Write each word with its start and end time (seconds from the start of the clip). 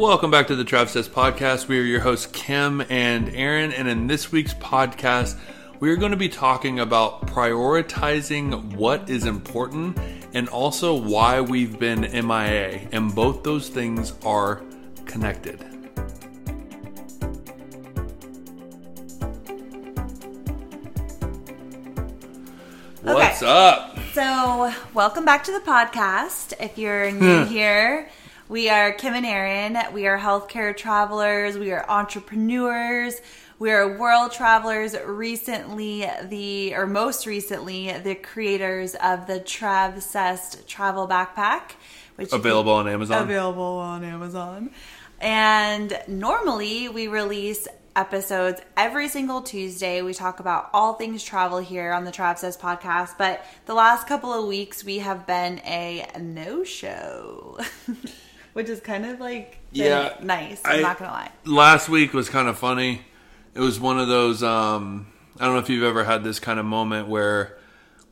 Welcome 0.00 0.30
back 0.30 0.46
to 0.46 0.56
the 0.56 0.64
Travsess 0.64 1.10
Podcast. 1.10 1.68
We 1.68 1.78
are 1.78 1.82
your 1.82 2.00
hosts, 2.00 2.24
Kim 2.24 2.80
and 2.88 3.28
Aaron, 3.36 3.70
and 3.70 3.86
in 3.86 4.06
this 4.06 4.32
week's 4.32 4.54
podcast, 4.54 5.36
we 5.78 5.90
are 5.90 5.96
going 5.96 6.12
to 6.12 6.16
be 6.16 6.30
talking 6.30 6.80
about 6.80 7.26
prioritizing 7.26 8.76
what 8.76 9.10
is 9.10 9.26
important 9.26 9.98
and 10.32 10.48
also 10.48 10.94
why 10.94 11.42
we've 11.42 11.78
been 11.78 12.00
MIA. 12.00 12.88
And 12.92 13.14
both 13.14 13.42
those 13.42 13.68
things 13.68 14.14
are 14.24 14.62
connected. 15.04 15.60
What's 23.02 23.42
up? 23.42 23.98
So, 24.14 24.72
welcome 24.94 25.26
back 25.26 25.44
to 25.44 25.52
the 25.52 25.60
podcast. 25.60 26.54
If 26.58 26.78
you're 26.78 27.10
new 27.12 27.44
here, 27.44 28.08
we 28.50 28.68
are 28.68 28.90
Kim 28.90 29.14
and 29.14 29.24
Aaron. 29.24 29.78
We 29.94 30.08
are 30.08 30.18
healthcare 30.18 30.76
travelers. 30.76 31.56
We 31.56 31.70
are 31.70 31.88
entrepreneurs. 31.88 33.20
We 33.60 33.70
are 33.70 33.96
world 33.96 34.32
travelers. 34.32 34.96
Recently, 35.06 36.10
the 36.24 36.74
or 36.74 36.88
most 36.88 37.26
recently, 37.26 37.92
the 37.92 38.16
creators 38.16 38.96
of 38.96 39.28
the 39.28 39.38
Travsess 39.38 40.66
travel 40.66 41.06
backpack, 41.06 41.74
which 42.16 42.32
Available 42.32 42.72
on 42.72 42.88
Amazon. 42.88 43.22
available 43.22 43.62
on 43.62 44.02
Amazon. 44.02 44.72
And 45.20 45.96
normally 46.08 46.88
we 46.88 47.06
release 47.06 47.68
episodes 47.94 48.60
every 48.76 49.06
single 49.06 49.42
Tuesday. 49.42 50.02
We 50.02 50.12
talk 50.12 50.40
about 50.40 50.70
all 50.72 50.94
things 50.94 51.22
travel 51.22 51.58
here 51.58 51.92
on 51.92 52.04
the 52.04 52.10
Travsess 52.10 52.58
podcast. 52.58 53.10
But 53.16 53.46
the 53.66 53.74
last 53.74 54.08
couple 54.08 54.32
of 54.32 54.48
weeks 54.48 54.82
we 54.82 54.98
have 54.98 55.24
been 55.24 55.60
a 55.60 56.04
no 56.18 56.64
show. 56.64 57.60
Which 58.52 58.68
is 58.68 58.80
kind 58.80 59.06
of 59.06 59.20
like 59.20 59.58
Yeah, 59.72 60.14
nice. 60.22 60.60
I'm 60.64 60.78
I- 60.80 60.82
not 60.82 60.98
gonna 60.98 61.12
lie. 61.12 61.30
last 61.44 61.88
week 61.88 62.12
was 62.12 62.28
kind 62.28 62.48
of 62.48 62.58
funny. 62.58 63.02
It 63.54 63.60
was 63.60 63.78
one 63.80 63.98
of 63.98 64.08
those 64.08 64.42
um 64.42 65.06
I 65.38 65.44
don't 65.46 65.54
know 65.54 65.60
if 65.60 65.68
you've 65.70 65.84
ever 65.84 66.04
had 66.04 66.24
this 66.24 66.38
kind 66.40 66.58
of 66.60 66.66
moment 66.66 67.08
where 67.08 67.56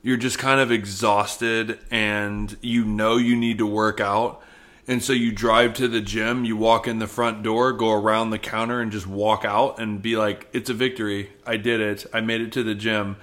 you're 0.02 0.16
just 0.16 0.38
kind 0.38 0.60
of 0.60 0.70
exhausted 0.70 1.78
and 1.90 2.56
you 2.62 2.84
know 2.84 3.16
you 3.16 3.36
need 3.36 3.58
to 3.58 3.66
work 3.66 4.00
out. 4.00 4.42
And 4.86 5.02
so 5.02 5.12
you 5.12 5.32
drive 5.32 5.74
to 5.74 5.88
the 5.88 6.00
gym, 6.00 6.46
you 6.46 6.56
walk 6.56 6.86
in 6.88 6.98
the 6.98 7.06
front 7.06 7.42
door, 7.42 7.72
go 7.72 7.92
around 7.92 8.30
the 8.30 8.38
counter 8.38 8.80
and 8.80 8.90
just 8.90 9.06
walk 9.06 9.44
out 9.44 9.78
and 9.78 10.00
be 10.00 10.16
like, 10.16 10.48
it's 10.54 10.70
a 10.70 10.74
victory. 10.74 11.30
I 11.46 11.58
did 11.58 11.80
it. 11.80 12.06
I 12.14 12.22
made 12.22 12.40
it 12.40 12.52
to 12.52 12.62
the 12.62 12.74
gym. 12.74 13.16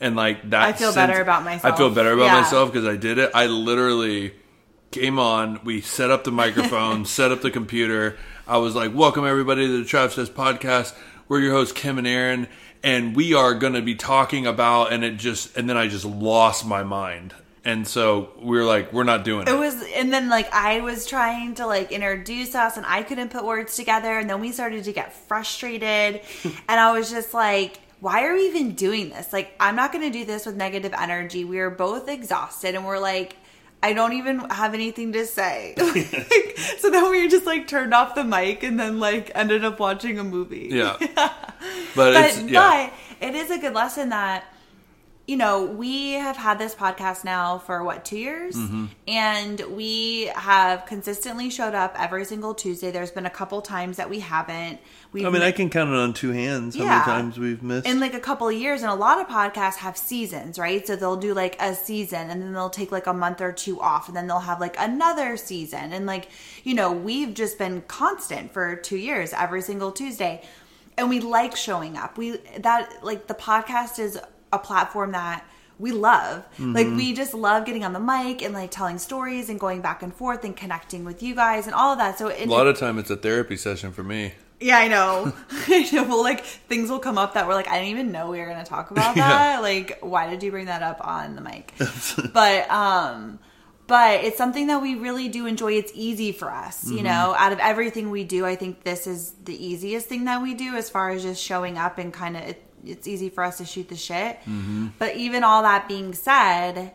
And 0.00 0.16
like 0.16 0.48
that 0.48 0.62
I 0.62 0.72
feel 0.72 0.94
better 0.94 1.20
about 1.20 1.44
myself. 1.44 1.74
I 1.74 1.76
feel 1.76 1.90
better 1.90 2.12
about 2.12 2.26
Yeah. 2.26 2.40
myself 2.40 2.72
because 2.72 2.86
I 2.86 2.96
did 2.96 3.18
it. 3.18 3.30
I 3.34 3.46
literally 3.46 4.32
came 4.90 5.18
on. 5.18 5.60
We 5.64 5.80
set 5.80 6.10
up 6.10 6.24
the 6.24 6.32
microphone, 6.32 7.04
set 7.06 7.30
up 7.30 7.42
the 7.42 7.50
computer. 7.50 8.16
I 8.46 8.58
was 8.58 8.74
like, 8.74 8.94
"Welcome 8.94 9.24
everybody 9.24 9.66
to 9.66 9.78
the 9.78 9.88
Travsess 9.88 10.28
podcast. 10.28 10.94
We're 11.28 11.40
your 11.40 11.52
hosts 11.52 11.72
Kim 11.72 11.98
and 11.98 12.06
Aaron, 12.06 12.48
and 12.82 13.14
we 13.14 13.34
are 13.34 13.54
going 13.54 13.74
to 13.74 13.82
be 13.82 13.94
talking 13.94 14.46
about." 14.46 14.92
And 14.92 15.04
it 15.04 15.16
just, 15.16 15.56
and 15.56 15.68
then 15.68 15.76
I 15.76 15.86
just 15.86 16.04
lost 16.04 16.66
my 16.66 16.82
mind, 16.82 17.34
and 17.64 17.86
so 17.86 18.30
we 18.40 18.56
were 18.56 18.64
like, 18.64 18.92
"We're 18.92 19.04
not 19.04 19.24
doing 19.24 19.42
It 19.46 19.50
it." 19.54 19.58
was, 19.58 19.80
and 19.94 20.12
then 20.12 20.28
like 20.28 20.52
I 20.52 20.80
was 20.80 21.06
trying 21.06 21.54
to 21.56 21.66
like 21.66 21.92
introduce 21.92 22.54
us, 22.56 22.76
and 22.76 22.84
I 22.84 23.04
couldn't 23.04 23.30
put 23.30 23.44
words 23.44 23.76
together, 23.76 24.18
and 24.18 24.28
then 24.28 24.40
we 24.40 24.50
started 24.50 24.84
to 24.84 24.92
get 24.92 25.12
frustrated, 25.12 26.20
and 26.44 26.80
I 26.80 26.92
was 26.92 27.10
just 27.10 27.32
like, 27.32 27.78
"Why 28.00 28.24
are 28.24 28.34
we 28.34 28.48
even 28.48 28.74
doing 28.74 29.10
this? 29.10 29.32
Like, 29.32 29.52
I'm 29.60 29.76
not 29.76 29.92
going 29.92 30.10
to 30.10 30.18
do 30.18 30.24
this 30.24 30.46
with 30.46 30.56
negative 30.56 30.92
energy. 30.98 31.44
We 31.44 31.60
are 31.60 31.70
both 31.70 32.08
exhausted, 32.08 32.74
and 32.74 32.84
we're 32.84 32.98
like." 32.98 33.36
I 33.82 33.92
don't 33.92 34.12
even 34.12 34.40
have 34.50 34.74
anything 34.74 35.12
to 35.12 35.26
say. 35.26 35.74
Like, 35.90 36.58
so 36.78 36.90
then 36.90 37.10
we 37.10 37.28
just 37.28 37.46
like 37.46 37.66
turned 37.66 37.94
off 37.94 38.14
the 38.14 38.24
mic 38.24 38.62
and 38.62 38.78
then 38.78 39.00
like 39.00 39.30
ended 39.34 39.64
up 39.64 39.80
watching 39.80 40.18
a 40.18 40.24
movie. 40.24 40.68
Yeah, 40.70 40.96
but, 41.96 42.14
yeah, 42.44 42.90
but 43.20 43.26
it 43.26 43.34
is 43.34 43.50
a 43.50 43.58
good 43.58 43.74
lesson 43.74 44.10
that 44.10 44.44
you 45.30 45.36
know 45.36 45.64
we 45.64 46.12
have 46.26 46.36
had 46.36 46.58
this 46.58 46.74
podcast 46.74 47.24
now 47.24 47.58
for 47.58 47.84
what 47.84 48.04
two 48.04 48.18
years? 48.18 48.56
Mm-hmm. 48.56 48.86
and 49.06 49.60
we 49.80 50.26
have 50.34 50.86
consistently 50.86 51.48
showed 51.50 51.74
up 51.74 51.94
every 52.06 52.24
single 52.24 52.52
tuesday. 52.62 52.90
There's 52.90 53.12
been 53.18 53.26
a 53.26 53.30
couple 53.40 53.62
times 53.62 53.96
that 53.98 54.08
we 54.10 54.18
haven't. 54.20 54.80
We 55.12 55.24
I 55.26 55.30
mean, 55.30 55.42
I 55.42 55.52
can 55.52 55.70
count 55.70 55.90
it 55.90 55.96
on 55.96 56.12
two 56.14 56.32
hands 56.32 56.76
how 56.76 56.82
Yeah. 56.84 56.90
many 56.90 57.04
times 57.04 57.38
we've 57.38 57.62
missed. 57.62 57.86
in 57.86 58.00
like 58.00 58.14
a 58.14 58.20
couple 58.28 58.48
of 58.48 58.54
years 58.54 58.82
and 58.82 58.90
a 58.90 58.94
lot 59.06 59.20
of 59.20 59.26
podcasts 59.28 59.76
have 59.86 59.96
seasons 59.96 60.58
right? 60.58 60.84
So 60.86 60.96
they'll 60.96 61.16
do 61.28 61.32
like 61.34 61.54
a 61.62 61.74
season 61.74 62.24
and 62.30 62.42
then 62.42 62.52
they'll 62.52 62.70
take 62.82 62.90
like 62.90 63.06
a 63.06 63.14
month 63.14 63.40
or 63.40 63.52
two 63.52 63.80
off 63.80 64.08
and 64.08 64.16
then 64.16 64.26
they'll 64.26 64.40
have 64.50 64.60
like 64.60 64.74
another 64.78 65.36
season. 65.36 65.92
And 65.92 66.06
like 66.06 66.28
you 66.64 66.74
know 66.74 66.90
we've 66.92 67.34
just 67.42 67.56
been 67.56 67.82
constant 68.00 68.52
for 68.52 68.74
two 68.74 68.96
years 68.98 69.32
every 69.32 69.62
single 69.62 69.92
tuesday. 69.92 70.42
And 70.98 71.08
we 71.08 71.20
like 71.20 71.54
showing 71.56 71.96
up. 71.96 72.18
We 72.18 72.38
that 72.58 72.82
like 73.04 73.26
the 73.28 73.34
podcast 73.34 73.98
is 74.00 74.18
a 74.52 74.58
platform 74.58 75.12
that 75.12 75.44
we 75.78 75.92
love 75.92 76.44
like 76.58 76.86
we 76.88 77.14
just 77.14 77.32
love 77.32 77.64
getting 77.64 77.84
on 77.84 77.94
the 77.94 78.00
mic 78.00 78.42
and 78.42 78.52
like 78.52 78.70
telling 78.70 78.98
stories 78.98 79.48
and 79.48 79.58
going 79.58 79.80
back 79.80 80.02
and 80.02 80.12
forth 80.14 80.44
and 80.44 80.54
connecting 80.54 81.04
with 81.06 81.22
you 81.22 81.34
guys 81.34 81.64
and 81.66 81.74
all 81.74 81.92
of 81.92 81.98
that 81.98 82.18
so 82.18 82.28
it, 82.28 82.46
a 82.46 82.50
lot 82.50 82.66
of 82.66 82.78
time, 82.78 82.98
it's 82.98 83.08
a 83.10 83.16
therapy 83.16 83.56
session 83.56 83.90
for 83.90 84.02
me. 84.02 84.32
yeah, 84.60 84.76
I 84.76 84.88
know. 84.88 85.32
I 85.50 85.88
know. 85.90 86.04
Well, 86.04 86.22
like 86.22 86.44
things 86.44 86.90
will 86.90 86.98
come 86.98 87.16
up 87.16 87.32
that 87.32 87.48
we're 87.48 87.54
like, 87.54 87.66
I 87.68 87.76
didn't 87.78 87.92
even 87.92 88.12
know 88.12 88.30
we 88.30 88.38
were 88.40 88.44
going 88.44 88.58
to 88.58 88.64
talk 88.68 88.90
about 88.90 89.16
Yeah. 89.16 89.26
that. 89.28 89.62
Like, 89.62 90.00
why 90.02 90.28
did 90.28 90.42
you 90.42 90.50
bring 90.50 90.66
that 90.66 90.82
up 90.82 91.00
on 91.02 91.34
the 91.34 91.40
mic? 91.40 91.72
but 92.34 92.70
um, 92.70 93.38
but 93.86 94.22
it's 94.22 94.36
something 94.36 94.66
that 94.66 94.82
we 94.82 94.96
really 94.96 95.28
do 95.28 95.46
enjoy. 95.46 95.72
It's 95.72 95.92
easy 95.94 96.32
for 96.32 96.50
us, 96.50 96.84
Mm-hmm. 96.84 96.96
you 96.98 97.02
know. 97.04 97.34
Out 97.38 97.52
of 97.52 97.58
everything 97.58 98.10
we 98.10 98.24
do, 98.24 98.44
I 98.44 98.54
think 98.54 98.84
this 98.84 99.06
is 99.06 99.32
the 99.44 99.56
easiest 99.66 100.08
thing 100.08 100.26
that 100.26 100.42
we 100.42 100.52
do 100.52 100.76
as 100.76 100.90
far 100.90 101.08
as 101.08 101.22
just 101.22 101.42
showing 101.42 101.78
up 101.78 101.96
and 101.96 102.12
kind 102.12 102.36
of. 102.36 102.54
It, 102.84 102.90
it's 102.90 103.08
easy 103.08 103.28
for 103.28 103.44
us 103.44 103.58
to 103.58 103.64
shoot 103.64 103.88
the 103.88 103.96
shit. 103.96 104.40
Mm-hmm. 104.40 104.88
But 104.98 105.16
even 105.16 105.44
all 105.44 105.62
that 105.62 105.88
being 105.88 106.14
said, 106.14 106.92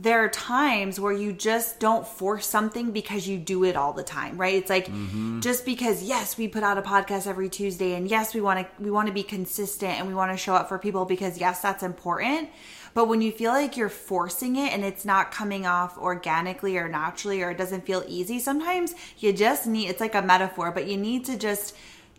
there 0.00 0.22
are 0.22 0.28
times 0.28 1.00
where 1.00 1.12
you 1.12 1.32
just 1.32 1.80
don't 1.80 2.06
force 2.06 2.46
something 2.46 2.92
because 2.92 3.26
you 3.26 3.36
do 3.36 3.64
it 3.64 3.74
all 3.74 3.92
the 3.92 4.04
time, 4.04 4.36
right? 4.36 4.54
It's 4.54 4.70
like 4.70 4.88
just 5.40 5.64
because 5.64 6.04
yes, 6.04 6.38
we 6.38 6.46
put 6.46 6.62
out 6.62 6.78
a 6.78 6.82
podcast 6.82 7.26
every 7.26 7.48
Tuesday 7.48 7.94
and 7.94 8.08
yes, 8.08 8.32
we 8.32 8.40
want 8.40 8.60
to 8.60 8.82
we 8.82 8.90
want 8.92 9.08
to 9.08 9.12
be 9.12 9.24
consistent 9.24 9.98
and 9.98 10.06
we 10.06 10.14
want 10.14 10.30
to 10.30 10.36
show 10.36 10.54
up 10.54 10.68
for 10.68 10.78
people 10.78 11.04
because 11.04 11.38
yes, 11.38 11.60
that's 11.60 11.82
important. 11.82 12.48
But 12.94 13.08
when 13.08 13.20
you 13.20 13.32
feel 13.32 13.52
like 13.52 13.76
you're 13.76 13.88
forcing 13.88 14.56
it 14.56 14.72
and 14.72 14.84
it's 14.84 15.04
not 15.04 15.32
coming 15.32 15.66
off 15.66 15.98
organically 15.98 16.78
or 16.78 16.88
naturally 16.88 17.42
or 17.42 17.50
it 17.50 17.58
doesn't 17.58 17.84
feel 17.84 18.04
easy, 18.06 18.38
sometimes 18.38 18.94
you 19.18 19.32
just 19.32 19.66
need 19.66 19.88
it's 19.88 20.00
like 20.00 20.14
a 20.14 20.22
metaphor, 20.22 20.70
but 20.70 20.86
you 20.86 20.96
need 20.96 21.24
to 21.24 21.36
just 21.36 21.74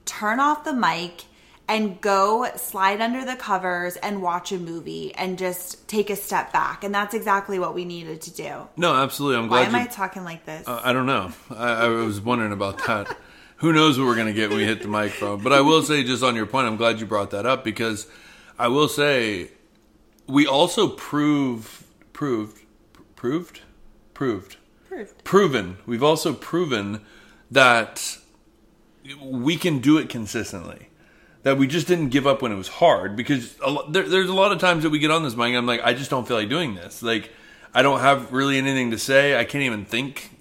turn 0.05 0.41
off 0.41 0.65
the 0.65 0.73
mic 0.73 1.23
and 1.69 2.01
go 2.01 2.47
slide 2.55 2.99
under 2.99 3.23
the 3.23 3.35
covers 3.35 3.95
and 3.97 4.21
watch 4.23 4.51
a 4.51 4.57
movie 4.57 5.13
and 5.15 5.37
just 5.37 5.87
take 5.87 6.09
a 6.09 6.15
step 6.15 6.51
back. 6.51 6.83
And 6.83 6.93
that's 6.93 7.13
exactly 7.13 7.59
what 7.59 7.75
we 7.75 7.85
needed 7.85 8.21
to 8.21 8.33
do. 8.33 8.67
No, 8.75 8.95
absolutely. 8.95 9.37
I'm 9.37 9.49
Why 9.49 9.59
glad 9.63 9.67
am 9.67 9.75
you. 9.75 9.81
I 9.81 9.85
talking 9.85 10.23
like 10.23 10.45
this? 10.45 10.67
Uh, 10.67 10.81
I 10.83 10.91
don't 10.91 11.05
know. 11.05 11.31
I, 11.51 11.85
I 11.85 11.87
was 11.87 12.19
wondering 12.19 12.51
about 12.51 12.85
that. 12.87 13.15
Who 13.57 13.71
knows 13.71 13.99
what 13.99 14.05
we're 14.07 14.15
going 14.15 14.27
to 14.27 14.33
get 14.33 14.49
when 14.49 14.57
we 14.57 14.65
hit 14.65 14.81
the 14.81 14.87
microphone? 14.87 15.43
But 15.43 15.53
I 15.53 15.61
will 15.61 15.83
say, 15.83 16.03
just 16.03 16.23
on 16.23 16.35
your 16.35 16.45
point, 16.47 16.65
I'm 16.65 16.75
glad 16.77 16.99
you 16.99 17.05
brought 17.05 17.29
that 17.31 17.45
up 17.45 17.63
because 17.63 18.07
I 18.57 18.67
will 18.69 18.87
say 18.87 19.51
we 20.27 20.47
also 20.47 20.87
prove 20.87 21.83
proved 22.13 22.61
proved 23.15 23.61
proved 24.13 24.57
Proof. 24.87 25.23
proven. 25.23 25.77
We've 25.85 26.03
also 26.03 26.33
proven 26.33 27.01
that 27.51 28.17
we 29.21 29.55
can 29.57 29.79
do 29.79 29.97
it 29.97 30.09
consistently. 30.09 30.88
That 31.43 31.57
we 31.57 31.67
just 31.67 31.87
didn't 31.87 32.09
give 32.09 32.27
up 32.27 32.41
when 32.41 32.51
it 32.51 32.55
was 32.57 32.67
hard 32.67 33.15
because 33.15 33.55
a 33.63 33.69
lo- 33.71 33.89
there, 33.89 34.03
there's 34.03 34.29
a 34.29 34.33
lot 34.33 34.51
of 34.51 34.59
times 34.59 34.83
that 34.83 34.89
we 34.89 34.99
get 34.99 35.09
on 35.09 35.23
this 35.23 35.35
mic 35.37 35.47
and 35.47 35.57
I'm 35.57 35.65
like, 35.65 35.81
I 35.83 35.93
just 35.93 36.09
don't 36.09 36.27
feel 36.27 36.35
like 36.35 36.49
doing 36.49 36.75
this. 36.75 37.01
Like, 37.01 37.31
I 37.73 37.81
don't 37.81 38.01
have 38.01 38.33
really 38.33 38.57
anything 38.57 38.91
to 38.91 38.97
say. 38.97 39.39
I 39.39 39.45
can't 39.45 39.63
even 39.63 39.85
think 39.85 40.31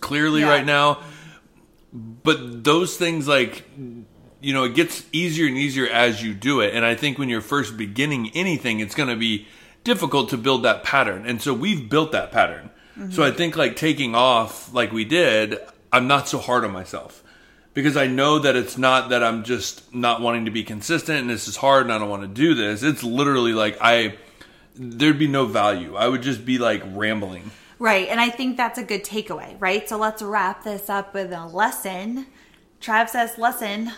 clearly 0.00 0.42
Yeah. 0.42 0.50
right 0.50 0.64
now. 0.64 1.00
But 1.92 2.62
those 2.64 2.96
things, 2.96 3.26
like, 3.26 3.64
you 4.40 4.52
know, 4.54 4.64
it 4.64 4.74
gets 4.74 5.04
easier 5.12 5.46
and 5.48 5.56
easier 5.56 5.88
as 5.88 6.22
you 6.22 6.34
do 6.34 6.60
it. 6.60 6.74
And 6.74 6.84
I 6.84 6.94
think 6.94 7.18
when 7.18 7.28
you're 7.28 7.40
first 7.40 7.76
beginning 7.76 8.30
anything, 8.34 8.80
it's 8.80 8.94
going 8.94 9.08
to 9.08 9.16
be 9.16 9.48
difficult 9.82 10.30
to 10.30 10.36
build 10.36 10.62
that 10.64 10.84
pattern. 10.84 11.26
And 11.26 11.40
so 11.42 11.54
we've 11.54 11.88
built 11.88 12.12
that 12.12 12.30
pattern. 12.30 12.70
Mm-hmm. 12.98 13.10
So 13.12 13.24
I 13.24 13.30
think 13.30 13.56
like 13.56 13.76
taking 13.76 14.14
off 14.14 14.72
like 14.72 14.92
we 14.92 15.04
did, 15.04 15.58
I'm 15.92 16.06
not 16.06 16.28
so 16.28 16.38
hard 16.38 16.64
on 16.64 16.70
myself 16.72 17.22
because 17.76 17.94
I 17.96 18.06
know 18.06 18.38
that 18.38 18.56
it's 18.56 18.78
not 18.78 19.10
that 19.10 19.22
I'm 19.22 19.44
just 19.44 19.94
not 19.94 20.22
wanting 20.22 20.46
to 20.46 20.50
be 20.50 20.64
consistent 20.64 21.20
and 21.20 21.28
this 21.30 21.46
is 21.46 21.56
hard 21.56 21.82
and 21.84 21.92
I 21.92 21.98
don't 21.98 22.08
want 22.08 22.22
to 22.22 22.28
do 22.28 22.54
this. 22.54 22.82
It's 22.82 23.04
literally 23.04 23.52
like 23.52 23.76
I 23.82 24.16
there'd 24.74 25.18
be 25.18 25.28
no 25.28 25.44
value. 25.44 25.94
I 25.94 26.08
would 26.08 26.22
just 26.22 26.44
be 26.46 26.56
like 26.58 26.82
rambling. 26.86 27.50
Right. 27.78 28.08
And 28.08 28.18
I 28.18 28.30
think 28.30 28.56
that's 28.56 28.78
a 28.78 28.82
good 28.82 29.04
takeaway, 29.04 29.54
right? 29.60 29.86
So 29.86 29.98
let's 29.98 30.22
wrap 30.22 30.64
this 30.64 30.88
up 30.88 31.12
with 31.12 31.30
a 31.32 31.44
lesson. 31.46 32.26
Trav 32.80 33.10
says 33.10 33.36
lesson. 33.36 33.92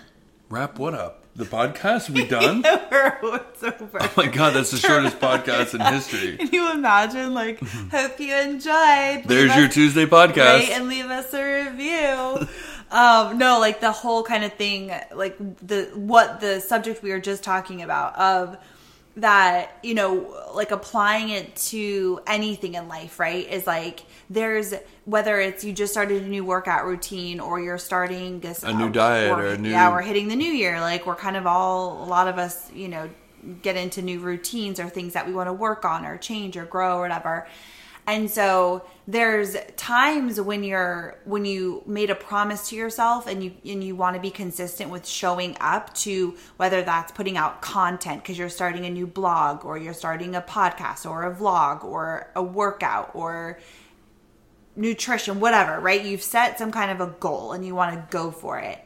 Wrap 0.48 0.78
what 0.78 0.94
up? 0.94 1.24
The 1.36 1.44
podcast 1.44 2.10
we 2.10 2.26
done? 2.36 2.62
it's 2.64 3.62
over. 3.62 3.98
Oh 4.02 4.12
my 4.16 4.26
god, 4.26 4.54
that's 4.54 4.72
the 4.72 4.76
shortest 4.78 5.20
podcast 5.20 5.72
in 5.74 5.80
history. 5.92 6.36
Can 6.38 6.48
you 6.52 6.72
imagine? 6.72 7.32
Like, 7.32 7.60
hope 7.92 8.18
you 8.18 8.34
enjoyed. 8.34 9.22
There's 9.24 9.50
Leave 9.50 9.56
your 9.56 9.66
us- 9.68 9.74
Tuesday 9.74 10.00
Rate 10.04 10.10
podcast. 10.10 10.68
and 10.70 10.88
leave 10.88 11.04
us 11.06 11.32
a 11.32 11.64
review. 11.70 12.48
Um, 12.90 13.38
no, 13.38 13.60
like 13.60 13.80
the 13.80 13.92
whole 13.92 14.22
kind 14.22 14.44
of 14.44 14.54
thing, 14.54 14.92
like 15.14 15.36
the 15.66 15.90
what 15.94 16.40
the 16.40 16.60
subject 16.60 17.02
we 17.02 17.10
were 17.10 17.20
just 17.20 17.42
talking 17.42 17.82
about 17.82 18.16
of 18.16 18.56
that, 19.16 19.78
you 19.82 19.94
know, 19.94 20.34
like 20.54 20.70
applying 20.70 21.30
it 21.30 21.54
to 21.56 22.20
anything 22.26 22.74
in 22.74 22.88
life, 22.88 23.18
right? 23.18 23.46
Is 23.48 23.66
like 23.66 24.00
there's 24.30 24.74
whether 25.04 25.40
it's 25.40 25.64
you 25.64 25.72
just 25.72 25.92
started 25.92 26.22
a 26.22 26.28
new 26.28 26.44
workout 26.44 26.86
routine 26.86 27.40
or 27.40 27.60
you're 27.60 27.78
starting 27.78 28.40
this 28.40 28.62
A 28.62 28.72
new 28.72 28.90
diet 28.90 29.30
or 29.32 29.46
a 29.46 29.58
new- 29.58 29.70
yeah, 29.70 29.90
we're 29.90 30.02
hitting 30.02 30.28
the 30.28 30.36
new 30.36 30.50
year. 30.50 30.80
Like 30.80 31.04
we're 31.04 31.16
kind 31.16 31.36
of 31.36 31.46
all 31.46 32.04
a 32.04 32.06
lot 32.06 32.28
of 32.28 32.38
us, 32.38 32.72
you 32.72 32.88
know, 32.88 33.10
get 33.62 33.76
into 33.76 34.02
new 34.02 34.20
routines 34.20 34.80
or 34.80 34.88
things 34.88 35.12
that 35.12 35.26
we 35.26 35.32
want 35.32 35.48
to 35.48 35.52
work 35.52 35.84
on 35.84 36.04
or 36.06 36.16
change 36.16 36.56
or 36.56 36.64
grow 36.64 36.98
or 36.98 37.02
whatever. 37.02 37.46
And 38.08 38.30
so 38.30 38.86
there's 39.06 39.54
times 39.76 40.40
when 40.40 40.64
you're 40.64 41.18
when 41.26 41.44
you 41.44 41.82
made 41.84 42.08
a 42.08 42.14
promise 42.14 42.70
to 42.70 42.74
yourself 42.74 43.26
and 43.26 43.44
you 43.44 43.52
and 43.66 43.84
you 43.84 43.94
want 43.96 44.16
to 44.16 44.20
be 44.20 44.30
consistent 44.30 44.90
with 44.90 45.06
showing 45.06 45.58
up 45.60 45.92
to 45.96 46.34
whether 46.56 46.80
that's 46.80 47.12
putting 47.12 47.36
out 47.36 47.60
content 47.60 48.22
because 48.22 48.38
you're 48.38 48.48
starting 48.48 48.86
a 48.86 48.90
new 48.90 49.06
blog 49.06 49.62
or 49.62 49.76
you're 49.76 49.92
starting 49.92 50.34
a 50.34 50.40
podcast 50.40 51.04
or 51.04 51.30
a 51.30 51.36
vlog 51.36 51.84
or 51.84 52.30
a 52.34 52.42
workout 52.42 53.10
or 53.12 53.60
nutrition 54.74 55.38
whatever, 55.38 55.78
right? 55.78 56.02
You've 56.02 56.22
set 56.22 56.58
some 56.58 56.72
kind 56.72 56.90
of 56.90 57.06
a 57.06 57.12
goal 57.20 57.52
and 57.52 57.66
you 57.66 57.74
want 57.74 57.94
to 57.94 58.06
go 58.10 58.30
for 58.30 58.58
it 58.58 58.82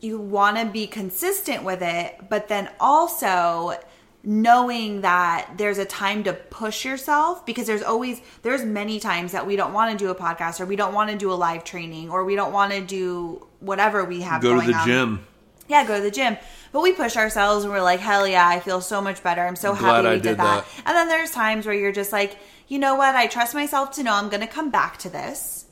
you 0.00 0.16
want 0.20 0.56
to 0.56 0.64
be 0.64 0.86
consistent 0.86 1.64
with 1.64 1.82
it, 1.82 2.28
but 2.28 2.46
then 2.46 2.70
also 2.78 3.76
knowing 4.24 5.02
that 5.02 5.48
there's 5.56 5.78
a 5.78 5.84
time 5.84 6.24
to 6.24 6.32
push 6.32 6.84
yourself 6.84 7.46
because 7.46 7.66
there's 7.66 7.82
always 7.82 8.20
there's 8.42 8.64
many 8.64 8.98
times 9.00 9.32
that 9.32 9.46
we 9.46 9.56
don't 9.56 9.72
want 9.72 9.96
to 9.96 10.04
do 10.04 10.10
a 10.10 10.14
podcast 10.14 10.60
or 10.60 10.66
we 10.66 10.76
don't 10.76 10.92
want 10.92 11.10
to 11.10 11.16
do 11.16 11.30
a 11.32 11.34
live 11.34 11.64
training 11.64 12.10
or 12.10 12.24
we 12.24 12.34
don't 12.34 12.52
want 12.52 12.72
to 12.72 12.80
do 12.80 13.46
whatever 13.60 14.04
we 14.04 14.20
have 14.22 14.40
to 14.42 14.48
Go 14.48 14.60
to 14.60 14.66
the 14.66 14.74
on. 14.74 14.86
gym. 14.86 15.26
Yeah, 15.68 15.86
go 15.86 15.96
to 15.96 16.02
the 16.02 16.10
gym. 16.10 16.36
But 16.72 16.82
we 16.82 16.92
push 16.92 17.16
ourselves 17.16 17.64
and 17.64 17.72
we're 17.72 17.82
like, 17.82 18.00
hell 18.00 18.26
yeah, 18.26 18.46
I 18.46 18.60
feel 18.60 18.80
so 18.80 19.00
much 19.00 19.22
better. 19.22 19.42
I'm 19.46 19.56
so 19.56 19.70
I'm 19.70 19.76
happy 19.76 19.84
glad 19.86 20.04
we 20.04 20.08
I 20.10 20.14
did, 20.14 20.22
did 20.22 20.38
that. 20.38 20.64
that. 20.64 20.82
And 20.86 20.96
then 20.96 21.08
there's 21.08 21.30
times 21.30 21.64
where 21.66 21.74
you're 21.74 21.92
just 21.92 22.12
like, 22.12 22.36
you 22.68 22.78
know 22.78 22.94
what? 22.96 23.14
I 23.14 23.26
trust 23.26 23.54
myself 23.54 23.92
to 23.92 24.02
know 24.02 24.12
I'm 24.14 24.28
going 24.28 24.40
to 24.40 24.46
come 24.46 24.70
back 24.70 24.98
to 24.98 25.08
this. 25.10 25.66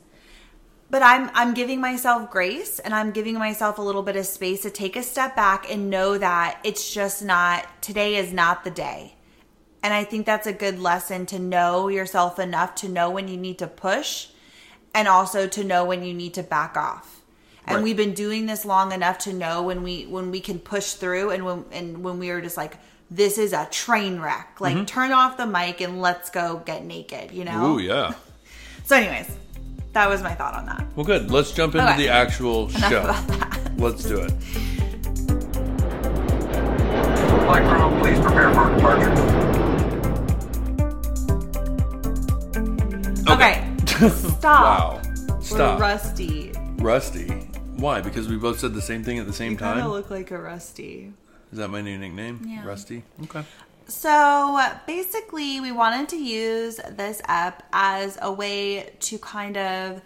But 0.89 1.01
I'm 1.03 1.29
I'm 1.33 1.53
giving 1.53 1.81
myself 1.81 2.31
grace 2.31 2.79
and 2.79 2.93
I'm 2.93 3.11
giving 3.11 3.37
myself 3.37 3.77
a 3.77 3.81
little 3.81 4.03
bit 4.03 4.15
of 4.15 4.25
space 4.25 4.61
to 4.61 4.69
take 4.69 4.95
a 4.95 5.03
step 5.03 5.35
back 5.35 5.69
and 5.69 5.89
know 5.89 6.17
that 6.17 6.59
it's 6.63 6.93
just 6.93 7.23
not 7.23 7.65
today 7.81 8.15
is 8.15 8.31
not 8.31 8.63
the 8.63 8.71
day. 8.71 9.15
And 9.83 9.93
I 9.93 10.03
think 10.03 10.25
that's 10.25 10.47
a 10.47 10.53
good 10.53 10.79
lesson 10.79 11.25
to 11.27 11.39
know 11.39 11.87
yourself 11.87 12.39
enough 12.39 12.75
to 12.75 12.89
know 12.89 13.09
when 13.09 13.27
you 13.27 13.37
need 13.37 13.59
to 13.59 13.67
push 13.67 14.27
and 14.93 15.07
also 15.07 15.47
to 15.47 15.63
know 15.63 15.85
when 15.85 16.03
you 16.03 16.13
need 16.13 16.33
to 16.35 16.43
back 16.43 16.75
off. 16.77 17.21
And 17.65 17.75
Right. 17.75 17.83
we've 17.83 17.97
been 17.97 18.13
doing 18.13 18.45
this 18.45 18.63
long 18.63 18.93
enough 18.93 19.17
to 19.19 19.33
know 19.33 19.63
when 19.63 19.83
we 19.83 20.05
when 20.05 20.31
we 20.31 20.39
can 20.39 20.57
push 20.57 20.93
through 20.93 21.31
and 21.31 21.45
when 21.45 21.65
and 21.71 22.03
when 22.03 22.17
we 22.17 22.29
are 22.29 22.41
just 22.41 22.55
like 22.55 22.77
this 23.11 23.37
is 23.37 23.53
a 23.53 23.67
train 23.71 24.19
wreck. 24.19 24.57
Like 24.59 24.75
mm-hmm. 24.75 24.85
turn 24.85 25.11
off 25.11 25.37
the 25.37 25.45
mic 25.45 25.81
and 25.81 26.01
let's 26.01 26.29
go 26.29 26.61
get 26.65 26.83
naked, 26.83 27.31
you 27.31 27.43
know? 27.45 27.75
Ooh, 27.75 27.79
yeah. 27.79 28.13
So 28.85 28.95
anyways, 28.95 29.29
that 29.97 30.07
was 30.09 30.21
my 30.21 30.35
thought 30.35 30.53
on 30.53 30.67
that. 30.67 30.85
Well, 30.95 31.05
good. 31.07 31.31
Let's 31.31 31.51
jump 31.51 31.73
into 31.73 31.87
Okay. 31.89 31.97
the 32.03 32.09
actual 32.09 32.69
Enough 32.75 32.89
show. 32.91 33.01
about 33.01 33.27
that. 33.29 33.71
Let's 33.77 34.03
do 34.03 34.19
it. 34.19 34.29
Flight 37.47 37.63
crew, 37.67 37.99
please 38.01 38.19
prepare 38.19 38.53
for 38.53 38.75
departure. 38.75 39.13
Okay. 43.27 43.73
Stop. 44.11 44.43
Wow. 44.43 45.01
We're 45.29 45.41
Stop. 45.41 45.79
rusty. 45.79 46.51
Rusty. 46.77 47.27
Why? 47.77 48.01
Because 48.01 48.27
we 48.27 48.37
both 48.37 48.59
said 48.59 48.75
the 48.75 48.81
same 48.83 49.03
thing 49.03 49.17
at 49.17 49.25
the 49.25 49.33
same 49.33 49.53
You 49.53 49.57
kind 49.57 49.77
time? 49.79 49.87
of 49.87 49.93
look 49.93 50.11
like 50.11 50.29
a 50.29 50.37
rusty. 50.37 51.11
Is 51.51 51.57
that 51.57 51.69
my 51.69 51.81
new 51.81 51.97
nickname? 51.97 52.41
Yeah. 52.45 52.63
Rusty? 52.65 53.01
Okay. 53.23 53.43
So 53.87 54.59
basically, 54.85 55.61
we 55.61 55.71
wanted 55.71 56.09
to 56.09 56.17
use 56.17 56.77
this 56.89 57.21
app 57.25 57.63
as 57.71 58.17
a 58.21 58.31
way 58.31 58.93
to 58.99 59.17
kind 59.17 59.57
of 59.57 60.01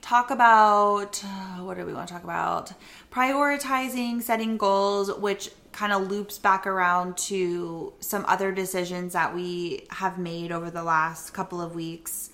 talk 0.00 0.30
about 0.30 1.16
what 1.58 1.76
do 1.76 1.84
we 1.84 1.92
want 1.92 2.08
to 2.08 2.14
talk 2.14 2.24
about? 2.24 2.72
Prioritizing, 3.10 4.22
setting 4.22 4.56
goals, 4.56 5.12
which 5.18 5.50
kind 5.72 5.92
of 5.92 6.08
loops 6.08 6.38
back 6.38 6.66
around 6.66 7.18
to 7.18 7.92
some 8.00 8.24
other 8.26 8.52
decisions 8.52 9.12
that 9.12 9.34
we 9.34 9.84
have 9.90 10.16
made 10.16 10.50
over 10.50 10.70
the 10.70 10.82
last 10.82 11.34
couple 11.34 11.60
of 11.60 11.74
weeks. 11.74 12.30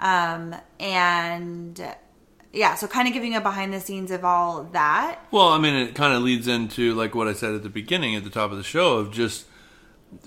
Um, 0.00 0.56
and 0.80 1.80
yeah, 2.52 2.74
so 2.74 2.88
kind 2.88 3.06
of 3.06 3.14
giving 3.14 3.36
a 3.36 3.40
behind 3.40 3.72
the 3.72 3.80
scenes 3.80 4.10
of 4.10 4.24
all 4.24 4.64
that. 4.72 5.20
Well, 5.30 5.50
I 5.50 5.58
mean, 5.58 5.74
it 5.74 5.94
kind 5.94 6.14
of 6.14 6.22
leads 6.22 6.48
into 6.48 6.94
like 6.94 7.14
what 7.14 7.28
I 7.28 7.34
said 7.34 7.54
at 7.54 7.62
the 7.62 7.68
beginning, 7.68 8.16
at 8.16 8.24
the 8.24 8.30
top 8.30 8.50
of 8.50 8.56
the 8.56 8.64
show, 8.64 8.96
of 8.96 9.12
just 9.12 9.44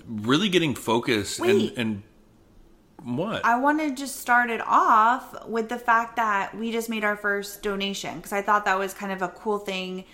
really 0.06 0.48
getting 0.48 0.74
focused 0.74 1.40
Wait. 1.40 1.76
and 1.76 1.78
and 1.78 2.02
what? 3.04 3.44
I 3.44 3.58
want 3.58 3.80
to 3.80 3.94
just 3.94 4.16
start 4.16 4.48
it 4.50 4.62
off 4.66 5.46
with 5.46 5.68
the 5.68 5.78
fact 5.78 6.16
that 6.16 6.56
we 6.56 6.72
just 6.72 6.88
made 6.88 7.04
our 7.04 7.16
first 7.16 7.62
donation 7.62 8.16
because 8.16 8.32
I 8.32 8.40
thought 8.40 8.64
that 8.64 8.78
was 8.78 8.94
kind 8.94 9.12
of 9.12 9.20
a 9.20 9.28
cool 9.28 9.58
thing 9.58 10.04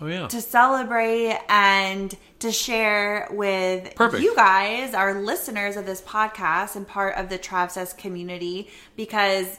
oh 0.00 0.06
yeah. 0.06 0.26
to 0.28 0.42
celebrate 0.42 1.38
and 1.48 2.14
to 2.40 2.52
share 2.52 3.28
with 3.30 3.94
Perfect. 3.94 4.22
you 4.22 4.36
guys, 4.36 4.92
our 4.92 5.22
listeners 5.22 5.76
of 5.76 5.86
this 5.86 6.02
podcast 6.02 6.76
and 6.76 6.86
part 6.86 7.16
of 7.16 7.30
the 7.30 7.38
Travsess 7.38 7.96
community 7.96 8.68
because 8.94 9.58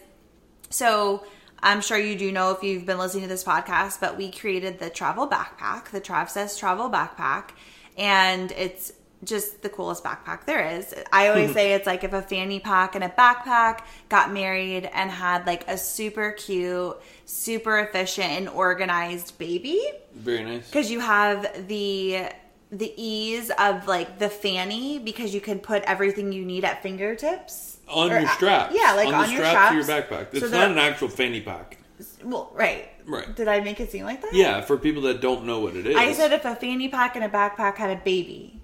so 0.70 1.26
I'm 1.60 1.82
sure 1.82 1.98
you 1.98 2.16
do 2.16 2.32
know 2.32 2.52
if 2.52 2.62
you've 2.62 2.86
been 2.86 3.00
listening 3.00 3.24
to 3.24 3.30
this 3.30 3.44
podcast, 3.44 4.00
but 4.00 4.16
we 4.16 4.32
created 4.32 4.78
the 4.78 4.92
travel 4.92 5.28
backpack, 5.28 5.90
the 5.90 6.02
Travsess 6.02 6.60
travel 6.60 6.90
backpack, 6.90 7.50
and 7.98 8.52
it's 8.52 8.94
just 9.24 9.62
the 9.64 9.70
coolest 9.70 10.04
backpack 10.04 10.46
there 10.46 10.68
is. 10.78 10.94
I 11.12 11.28
always 11.30 11.52
say 11.54 11.74
it's 11.74 11.88
like 11.88 12.04
if 12.04 12.14
a 12.14 12.22
fanny 12.22 12.60
pack 12.60 12.96
and 12.96 13.04
a 13.04 13.10
backpack 13.10 13.82
got 14.10 14.32
married 14.32 14.86
and 14.94 15.10
had 15.10 15.46
like 15.48 15.68
a 15.68 15.78
super 15.78 16.32
cute, 16.32 16.96
super 17.26 17.80
efficient 17.80 18.28
and 18.28 18.50
organized 18.50 19.38
baby 19.40 19.82
Very 20.16 20.44
nice. 20.44 20.68
because 20.68 20.92
you 20.92 21.00
have 21.00 21.68
the 21.68 22.28
the 22.72 22.94
ease 22.98 23.50
of 23.58 23.88
like 23.88 24.20
the 24.20 24.30
fanny 24.30 25.00
because 25.00 25.34
you 25.34 25.40
can 25.42 25.58
put 25.60 25.82
everything 25.84 26.34
you 26.34 26.44
need 26.44 26.66
at 26.66 26.84
fingertips 26.84 27.78
On 27.88 28.12
Or, 28.12 28.20
your 28.20 28.28
straps. 28.30 28.76
yeah, 28.78 28.92
like 28.94 29.08
on, 29.08 29.14
on 29.16 29.32
your 29.32 29.46
strap 29.46 29.70
to 29.70 29.76
your 29.76 29.86
backpack. 29.86 30.32
So 30.32 30.38
It's 30.38 30.42
they're- 30.52 30.60
not 30.60 30.72
an 30.72 30.78
actual 30.78 31.08
fanny 31.08 31.40
pack. 31.42 31.78
well 32.24 32.52
right 32.54 32.90
Right. 33.06 33.34
did 33.38 33.48
i 33.48 33.62
make 33.62 33.80
it 33.80 33.90
seem 33.90 34.04
like 34.04 34.22
that 34.22 34.34
Yeah, 34.34 34.60
for 34.62 34.78
people 34.78 35.02
that 35.04 35.22
don't 35.22 35.46
know 35.46 35.62
what 35.62 35.76
it 35.78 35.88
is. 35.88 35.96
i 35.96 36.12
said 36.12 36.34
if 36.34 36.44
a 36.46 36.56
fanny 36.56 36.90
pack 36.90 37.16
and 37.16 37.24
a 37.24 37.30
backpack 37.30 37.78
had 37.78 37.90
a 37.90 38.02
baby 38.04 38.60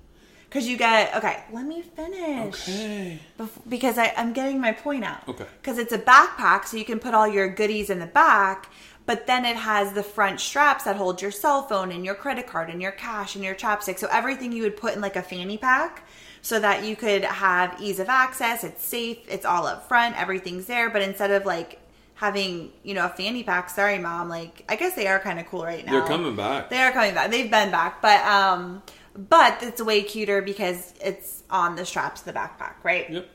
because 0.53 0.67
you 0.67 0.77
get 0.77 1.15
okay 1.15 1.43
let 1.51 1.65
me 1.65 1.81
finish 1.81 2.69
Okay. 2.69 3.19
Bef- 3.39 3.49
because 3.67 3.97
I, 3.97 4.13
I'm 4.15 4.33
getting 4.33 4.61
my 4.61 4.71
point 4.71 5.03
out. 5.03 5.27
Okay. 5.27 5.45
Because 5.61 5.77
it's 5.79 5.93
a 5.93 5.97
backpack, 5.97 6.65
so 6.65 6.77
you 6.77 6.85
can 6.85 6.99
put 6.99 7.13
all 7.13 7.27
your 7.27 7.49
goodies 7.49 7.89
in 7.89 7.99
the 7.99 8.05
back, 8.05 8.69
but 9.05 9.25
then 9.25 9.45
it 9.45 9.55
has 9.55 9.93
the 9.93 10.03
front 10.03 10.39
straps 10.39 10.83
that 10.83 10.95
hold 10.95 11.21
your 11.21 11.31
cell 11.31 11.63
phone 11.63 11.91
and 11.91 12.05
your 12.05 12.15
credit 12.15 12.45
card 12.47 12.69
and 12.69 12.81
your 12.81 12.91
cash 12.91 13.35
and 13.35 13.43
your 13.43 13.55
chapstick. 13.55 13.97
So 13.97 14.07
everything 14.11 14.51
you 14.51 14.63
would 14.63 14.77
put 14.77 14.93
in 14.93 15.01
like 15.01 15.15
a 15.15 15.21
fanny 15.21 15.57
pack 15.57 16.07
so 16.41 16.59
that 16.59 16.83
you 16.83 16.95
could 16.95 17.23
have 17.23 17.81
ease 17.81 17.99
of 17.99 18.09
access. 18.09 18.63
It's 18.63 18.83
safe, 18.83 19.19
it's 19.27 19.45
all 19.45 19.65
up 19.65 19.87
front, 19.87 20.19
everything's 20.19 20.65
there. 20.65 20.89
But 20.89 21.01
instead 21.01 21.31
of 21.31 21.45
like 21.45 21.79
having, 22.15 22.71
you 22.83 22.93
know, 22.93 23.05
a 23.05 23.09
fanny 23.09 23.43
pack, 23.43 23.69
sorry, 23.69 23.97
mom, 23.97 24.29
like 24.29 24.63
I 24.69 24.75
guess 24.75 24.93
they 24.95 25.07
are 25.07 25.19
kind 25.19 25.39
of 25.39 25.47
cool 25.47 25.63
right 25.63 25.85
now. 25.85 25.93
They're 25.93 26.07
coming 26.07 26.35
back. 26.35 26.69
They 26.69 26.79
are 26.79 26.91
coming 26.91 27.13
back. 27.13 27.31
They've 27.31 27.49
been 27.49 27.71
back, 27.71 28.01
but 28.01 28.21
um, 28.25 28.83
but 29.15 29.61
it's 29.61 29.81
way 29.81 30.01
cuter 30.03 30.41
because 30.41 30.93
it's 31.01 31.43
on 31.49 31.75
the 31.75 31.85
straps 31.85 32.21
of 32.21 32.25
the 32.27 32.33
backpack, 32.33 32.75
right? 32.83 33.09
Yep. 33.09 33.29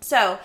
So, 0.00 0.38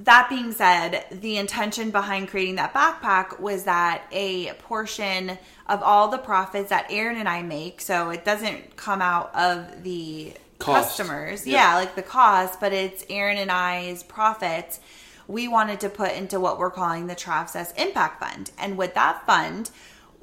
that 0.00 0.28
being 0.28 0.52
said, 0.52 1.04
the 1.10 1.38
intention 1.38 1.90
behind 1.90 2.28
creating 2.28 2.54
that 2.56 2.72
backpack 2.72 3.40
was 3.40 3.64
that 3.64 4.02
a 4.12 4.52
portion 4.54 5.36
of 5.66 5.82
all 5.82 6.08
the 6.08 6.18
profits 6.18 6.70
that 6.70 6.86
Aaron 6.88 7.16
and 7.16 7.28
I 7.28 7.42
make, 7.42 7.80
so 7.80 8.10
it 8.10 8.24
doesn't 8.24 8.76
come 8.76 9.02
out 9.02 9.34
of 9.34 9.82
the 9.82 10.34
Cost. 10.60 10.96
customers, 10.96 11.46
Yeah. 11.46 11.70
yeah, 11.72 11.74
like 11.76 11.96
the 11.96 12.02
cost, 12.02 12.60
but 12.60 12.72
it's 12.72 13.04
Aaron 13.10 13.38
and 13.38 13.50
I's 13.50 14.02
profits. 14.04 14.78
We 15.26 15.48
wanted 15.48 15.80
to 15.80 15.88
put 15.88 16.12
into 16.12 16.38
what 16.38 16.58
we're 16.58 16.70
calling 16.70 17.06
the 17.08 17.16
Travsess 17.16 17.76
Impact 17.76 18.20
Fund. 18.20 18.50
And 18.56 18.78
with 18.78 18.94
that 18.94 19.26
fund, 19.26 19.70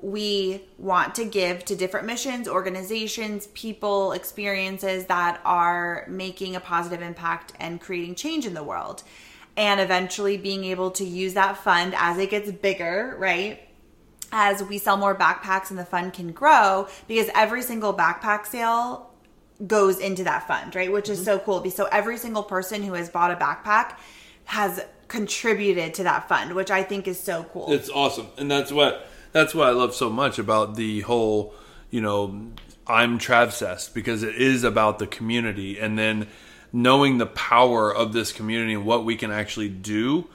we 0.05 0.61
want 0.77 1.15
to 1.15 1.25
give 1.25 1.65
to 1.65 1.75
different 1.75 2.05
missions, 2.05 2.47
organizations, 2.47 3.47
people, 3.47 4.11
experiences 4.11 5.05
that 5.05 5.41
are 5.43 6.05
making 6.07 6.55
a 6.55 6.59
positive 6.59 7.01
impact 7.01 7.53
and 7.59 7.81
creating 7.81 8.13
change 8.13 8.45
in 8.45 8.53
the 8.53 8.63
world. 8.63 9.01
And 9.57 9.81
eventually 9.81 10.37
being 10.37 10.63
able 10.65 10.91
to 10.91 11.03
use 11.03 11.33
that 11.33 11.57
fund 11.57 11.95
as 11.97 12.19
it 12.19 12.29
gets 12.29 12.51
bigger, 12.51 13.15
right? 13.17 13.67
As 14.31 14.61
we 14.61 14.77
sell 14.77 14.95
more 14.95 15.15
backpacks 15.15 15.71
and 15.71 15.79
the 15.79 15.85
fund 15.85 16.13
can 16.13 16.33
grow, 16.33 16.87
because 17.07 17.29
every 17.33 17.63
single 17.63 17.93
backpack 17.93 18.45
sale 18.45 19.11
goes 19.65 19.97
into 19.97 20.23
that 20.25 20.47
fund, 20.47 20.75
right? 20.75 20.91
Which 20.91 21.09
is 21.09 21.19
mm-hmm. 21.19 21.25
so 21.25 21.39
cool. 21.39 21.67
So 21.71 21.85
every 21.85 22.17
single 22.17 22.43
person 22.43 22.83
who 22.83 22.93
has 22.93 23.09
bought 23.09 23.31
a 23.31 23.35
backpack 23.35 23.97
has 24.43 24.85
contributed 25.07 25.95
to 25.95 26.03
that 26.03 26.27
fund, 26.27 26.53
which 26.53 26.69
I 26.69 26.83
think 26.83 27.07
is 27.07 27.19
so 27.19 27.43
cool. 27.51 27.71
It's 27.71 27.89
awesome, 27.89 28.27
and 28.37 28.51
that's 28.51 28.71
what 28.71 29.07
that's 29.35 29.53
what 29.53 29.67
I 29.67 29.71
love 29.71 29.93
so 29.93 30.09
much 30.09 30.39
about 30.39 30.75
the 30.75 31.01
whole, 31.01 31.53
you 31.91 31.99
know, 31.99 32.51
I'm 32.87 33.19
Travsess 33.19 33.93
because 33.93 34.23
it 34.23 34.35
is 34.35 34.63
about 34.63 34.97
the 34.97 35.07
community, 35.07 35.77
and 35.77 35.99
then 35.99 36.27
knowing 36.71 37.17
the 37.17 37.25
power 37.25 37.93
of 37.93 38.13
this 38.13 38.31
community 38.31 38.75
and 38.75 38.85
what 38.85 39.03
we 39.03 39.17
can 39.17 39.31
actually 39.31 39.67
do 39.67 40.29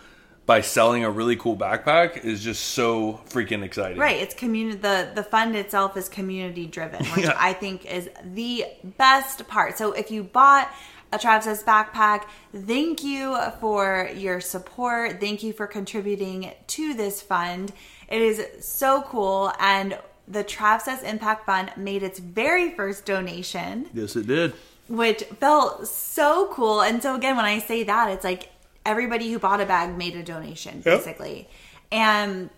by 0.45 0.61
selling 0.61 1.03
a 1.03 1.11
really 1.11 1.37
cool 1.37 1.57
backpack 1.57 2.23
is 2.27 2.45
just 2.45 2.63
so 2.63 3.23
freaking 3.31 3.63
exciting. 3.63 3.97
Right, 3.97 4.19
it's 4.19 4.35
community. 4.35 4.77
The 4.77 5.13
the 5.15 5.23
fund 5.23 5.57
itself 5.57 5.97
is 5.97 6.11
community 6.11 6.67
driven, 6.67 7.07
which 7.07 7.25
Yeah. 7.25 7.37
I 7.39 7.55
think 7.55 7.87
is 7.87 8.11
the 8.23 8.67
best 8.99 9.49
part. 9.49 9.79
So 9.79 9.93
if 9.93 10.11
you 10.11 10.25
bought 10.25 10.71
a 11.13 11.19
Travsess 11.19 11.65
backpack, 11.65 12.25
thank 12.55 13.03
you 13.03 13.37
for 13.61 14.11
your 14.15 14.41
support. 14.41 15.21
Thank 15.21 15.43
you 15.43 15.55
for 15.55 15.67
contributing 15.67 16.53
to 16.67 16.95
this 16.95 17.23
fund. 17.23 17.73
It 18.11 18.21
is 18.23 18.45
so 18.65 19.03
cool, 19.03 19.53
and 19.61 19.99
the 20.27 20.45
Travsess 20.45 21.03
Impact 21.03 21.47
Fund 21.47 21.73
made 21.77 22.03
its 22.03 22.19
very 22.19 22.71
first 22.73 23.05
donation 23.07 23.89
Yes, 23.95 24.17
it 24.17 24.27
did. 24.27 24.53
which 24.89 25.23
felt 25.41 25.87
so 25.89 26.49
cool. 26.53 26.83
And 26.83 27.03
so 27.03 27.15
again, 27.15 27.37
when 27.37 27.45
I 27.45 27.59
say 27.61 27.83
that, 27.85 28.11
it's 28.11 28.25
like 28.25 28.51
everybody 28.85 29.31
who 29.33 29.39
bought 29.39 29.61
a 29.61 29.67
bag 29.67 29.97
made 29.97 30.17
a 30.17 30.23
donation, 30.23 30.83
Yep. 30.85 30.99
basically. 30.99 31.49
And 31.93 32.51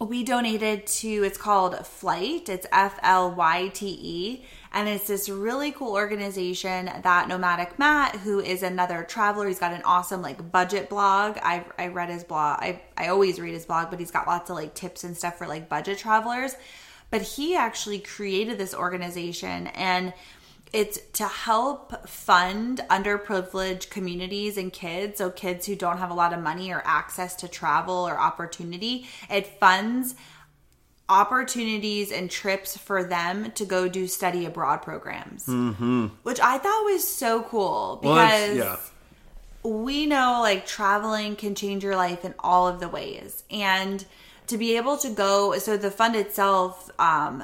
we 0.00 0.22
donated 0.22 0.86
to 0.86 1.08
it's 1.24 1.38
called 1.38 1.74
FLYTE. 1.84 2.48
It's 2.48 2.66
F 2.70 2.98
L 3.02 3.32
Y 3.32 3.68
T 3.74 3.86
E. 4.00 4.44
And 4.72 4.88
it's 4.88 5.06
this 5.06 5.28
really 5.28 5.72
cool 5.72 5.94
organization 5.94 6.90
that 7.02 7.28
Nomadic 7.28 7.78
Matt, 7.78 8.16
who 8.16 8.40
is 8.40 8.62
another 8.62 9.02
traveler, 9.02 9.48
he's 9.48 9.58
got 9.58 9.72
an 9.72 9.82
awesome 9.82 10.22
like 10.22 10.52
budget 10.52 10.88
blog. 10.88 11.38
I 11.42 11.64
I 11.78 11.88
read 11.88 12.10
his 12.10 12.24
blog. 12.24 12.58
I 12.60 12.82
I 12.96 13.08
always 13.08 13.40
read 13.40 13.54
his 13.54 13.66
blog, 13.66 13.90
but 13.90 13.98
he's 13.98 14.10
got 14.10 14.26
lots 14.26 14.50
of 14.50 14.56
like 14.56 14.74
tips 14.74 15.04
and 15.04 15.16
stuff 15.16 15.38
for 15.38 15.46
like 15.46 15.68
budget 15.68 15.98
travelers. 15.98 16.54
But 17.10 17.22
he 17.22 17.56
actually 17.56 18.00
created 18.00 18.58
this 18.58 18.74
organization 18.74 19.68
and 19.68 20.12
it's 20.72 20.98
to 21.14 21.26
help 21.26 22.06
fund 22.06 22.80
underprivileged 22.90 23.88
communities 23.90 24.58
and 24.58 24.72
kids 24.72 25.18
so 25.18 25.30
kids 25.30 25.66
who 25.66 25.74
don't 25.74 25.98
have 25.98 26.10
a 26.10 26.14
lot 26.14 26.32
of 26.32 26.42
money 26.42 26.70
or 26.70 26.82
access 26.84 27.34
to 27.36 27.48
travel 27.48 28.06
or 28.06 28.18
opportunity 28.18 29.06
it 29.30 29.46
funds 29.46 30.14
opportunities 31.08 32.12
and 32.12 32.30
trips 32.30 32.76
for 32.76 33.02
them 33.02 33.50
to 33.52 33.64
go 33.64 33.88
do 33.88 34.06
study 34.06 34.44
abroad 34.44 34.82
programs 34.82 35.46
mm-hmm. 35.46 36.06
which 36.22 36.40
i 36.40 36.58
thought 36.58 36.84
was 36.84 37.06
so 37.06 37.42
cool 37.42 37.98
because 38.02 38.56
that's- 38.56 38.92
yeah. 39.64 39.70
we 39.70 40.06
know 40.06 40.40
like 40.42 40.66
traveling 40.66 41.34
can 41.34 41.54
change 41.54 41.82
your 41.82 41.96
life 41.96 42.24
in 42.24 42.34
all 42.40 42.68
of 42.68 42.78
the 42.80 42.88
ways 42.88 43.42
and 43.50 44.04
to 44.46 44.58
be 44.58 44.76
able 44.76 44.96
to 44.96 45.08
go 45.08 45.56
so 45.58 45.76
the 45.76 45.90
fund 45.90 46.14
itself 46.14 46.90
um 46.98 47.42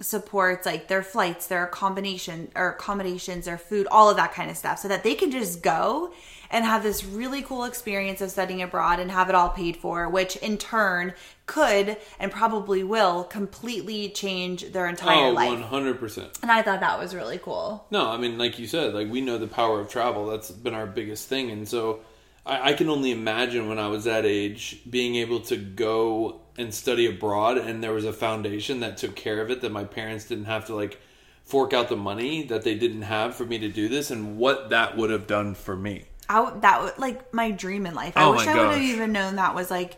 supports 0.00 0.66
like 0.66 0.88
their 0.88 1.02
flights 1.02 1.46
their 1.46 1.66
combination 1.66 2.50
or 2.54 2.70
accommodations 2.70 3.46
their 3.46 3.56
food 3.56 3.86
all 3.90 4.10
of 4.10 4.16
that 4.16 4.32
kind 4.32 4.50
of 4.50 4.56
stuff 4.56 4.78
so 4.78 4.88
that 4.88 5.02
they 5.02 5.14
can 5.14 5.30
just 5.30 5.62
go 5.62 6.12
and 6.50 6.64
have 6.64 6.82
this 6.82 7.04
really 7.04 7.42
cool 7.42 7.64
experience 7.64 8.20
of 8.20 8.30
studying 8.30 8.60
abroad 8.60 9.00
and 9.00 9.10
have 9.10 9.28
it 9.28 9.34
all 9.34 9.48
paid 9.48 9.76
for 9.76 10.08
which 10.08 10.36
in 10.36 10.58
turn 10.58 11.14
could 11.46 11.96
and 12.18 12.30
probably 12.32 12.82
will 12.82 13.24
completely 13.24 14.08
change 14.10 14.72
their 14.72 14.86
entire 14.88 15.26
Oh, 15.28 15.30
life 15.30 15.48
one 15.48 15.62
hundred 15.62 15.98
percent. 16.00 16.38
and 16.42 16.50
i 16.50 16.60
thought 16.62 16.80
that 16.80 16.98
was 16.98 17.14
really 17.14 17.38
cool 17.38 17.86
No, 17.90 18.08
I 18.10 18.16
mean, 18.18 18.36
like 18.38 18.58
you 18.58 18.66
said, 18.66 18.94
like 18.94 19.08
we 19.10 19.20
know 19.20 19.38
the 19.38 19.46
power 19.46 19.80
of 19.80 19.88
travel. 19.88 20.26
That's 20.26 20.50
been 20.50 20.74
our 20.74 20.86
biggest 20.86 21.28
thing, 21.28 21.50
and 21.50 21.66
so 21.68 22.00
I, 22.44 22.70
I 22.70 22.72
can 22.74 22.88
only 22.88 23.10
imagine 23.12 23.68
when 23.68 23.78
I 23.78 23.88
was 23.88 24.04
that 24.04 24.24
age 24.26 24.80
being 24.88 25.16
able 25.16 25.40
to 25.40 25.56
go 25.56 26.40
and 26.58 26.72
study 26.74 27.06
abroad, 27.06 27.58
and 27.58 27.82
there 27.82 27.92
was 27.92 28.04
a 28.04 28.12
foundation 28.12 28.80
that 28.80 28.96
took 28.96 29.14
care 29.14 29.40
of 29.40 29.50
it. 29.50 29.60
That 29.60 29.72
my 29.72 29.84
parents 29.84 30.26
didn't 30.26 30.46
have 30.46 30.66
to 30.66 30.74
like 30.74 31.00
fork 31.44 31.72
out 31.72 31.88
the 31.88 31.96
money 31.96 32.42
that 32.44 32.62
they 32.62 32.74
didn't 32.74 33.02
have 33.02 33.34
for 33.36 33.44
me 33.44 33.58
to 33.58 33.68
do 33.68 33.88
this, 33.88 34.10
and 34.10 34.36
what 34.36 34.70
that 34.70 34.96
would 34.96 35.10
have 35.10 35.26
done 35.26 35.54
for 35.54 35.76
me. 35.76 36.04
I, 36.28 36.50
that 36.60 36.82
would 36.82 36.98
like 36.98 37.32
my 37.32 37.52
dream 37.52 37.86
in 37.86 37.94
life 37.94 38.16
i 38.16 38.24
Oh 38.24 38.32
wish 38.32 38.48
i 38.48 38.56
would 38.58 38.72
have 38.74 38.82
even 38.82 39.12
known 39.12 39.36
that 39.36 39.54
was 39.54 39.70
like 39.70 39.96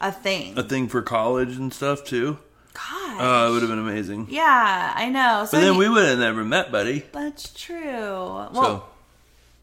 a 0.00 0.10
thing 0.12 0.56
A 0.58 0.62
thing 0.62 0.88
for 0.88 1.02
college 1.02 1.56
and 1.56 1.72
stuff 1.72 2.04
too. 2.04 2.38
god 2.74 3.20
Uh, 3.20 3.48
it 3.48 3.52
would 3.52 3.62
have 3.62 3.70
been 3.70 3.78
amazing. 3.78 4.26
yeah 4.30 4.92
i 4.96 5.08
know 5.08 5.44
so 5.46 5.56
But 5.58 5.64
then 5.64 5.76
we 5.76 5.88
would 5.88 6.04
have 6.06 6.18
never 6.18 6.44
met, 6.44 6.70
buddy. 6.72 7.04
that's 7.12 7.52
true 7.52 7.78
well 7.86 8.52
So 8.54 8.84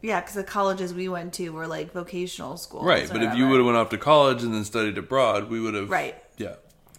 Yeah, 0.00 0.20
because 0.20 0.34
the 0.36 0.44
colleges 0.44 0.94
we 0.94 1.08
went 1.08 1.32
to 1.34 1.48
were 1.50 1.66
like 1.66 1.92
vocational 1.92 2.56
schools. 2.56 2.84
right, 2.84 3.08
but 3.10 3.22
if 3.22 3.34
you 3.34 3.48
would 3.48 3.56
have 3.56 3.66
went 3.66 3.76
off 3.78 3.90
to 3.90 3.98
college 3.98 4.42
and 4.44 4.54
then 4.54 4.64
studied 4.64 4.96
abroad, 4.98 5.50
we 5.50 5.60
would 5.60 5.74
have 5.74 5.90
Right. 5.90 6.14
Yeah, 6.36 6.54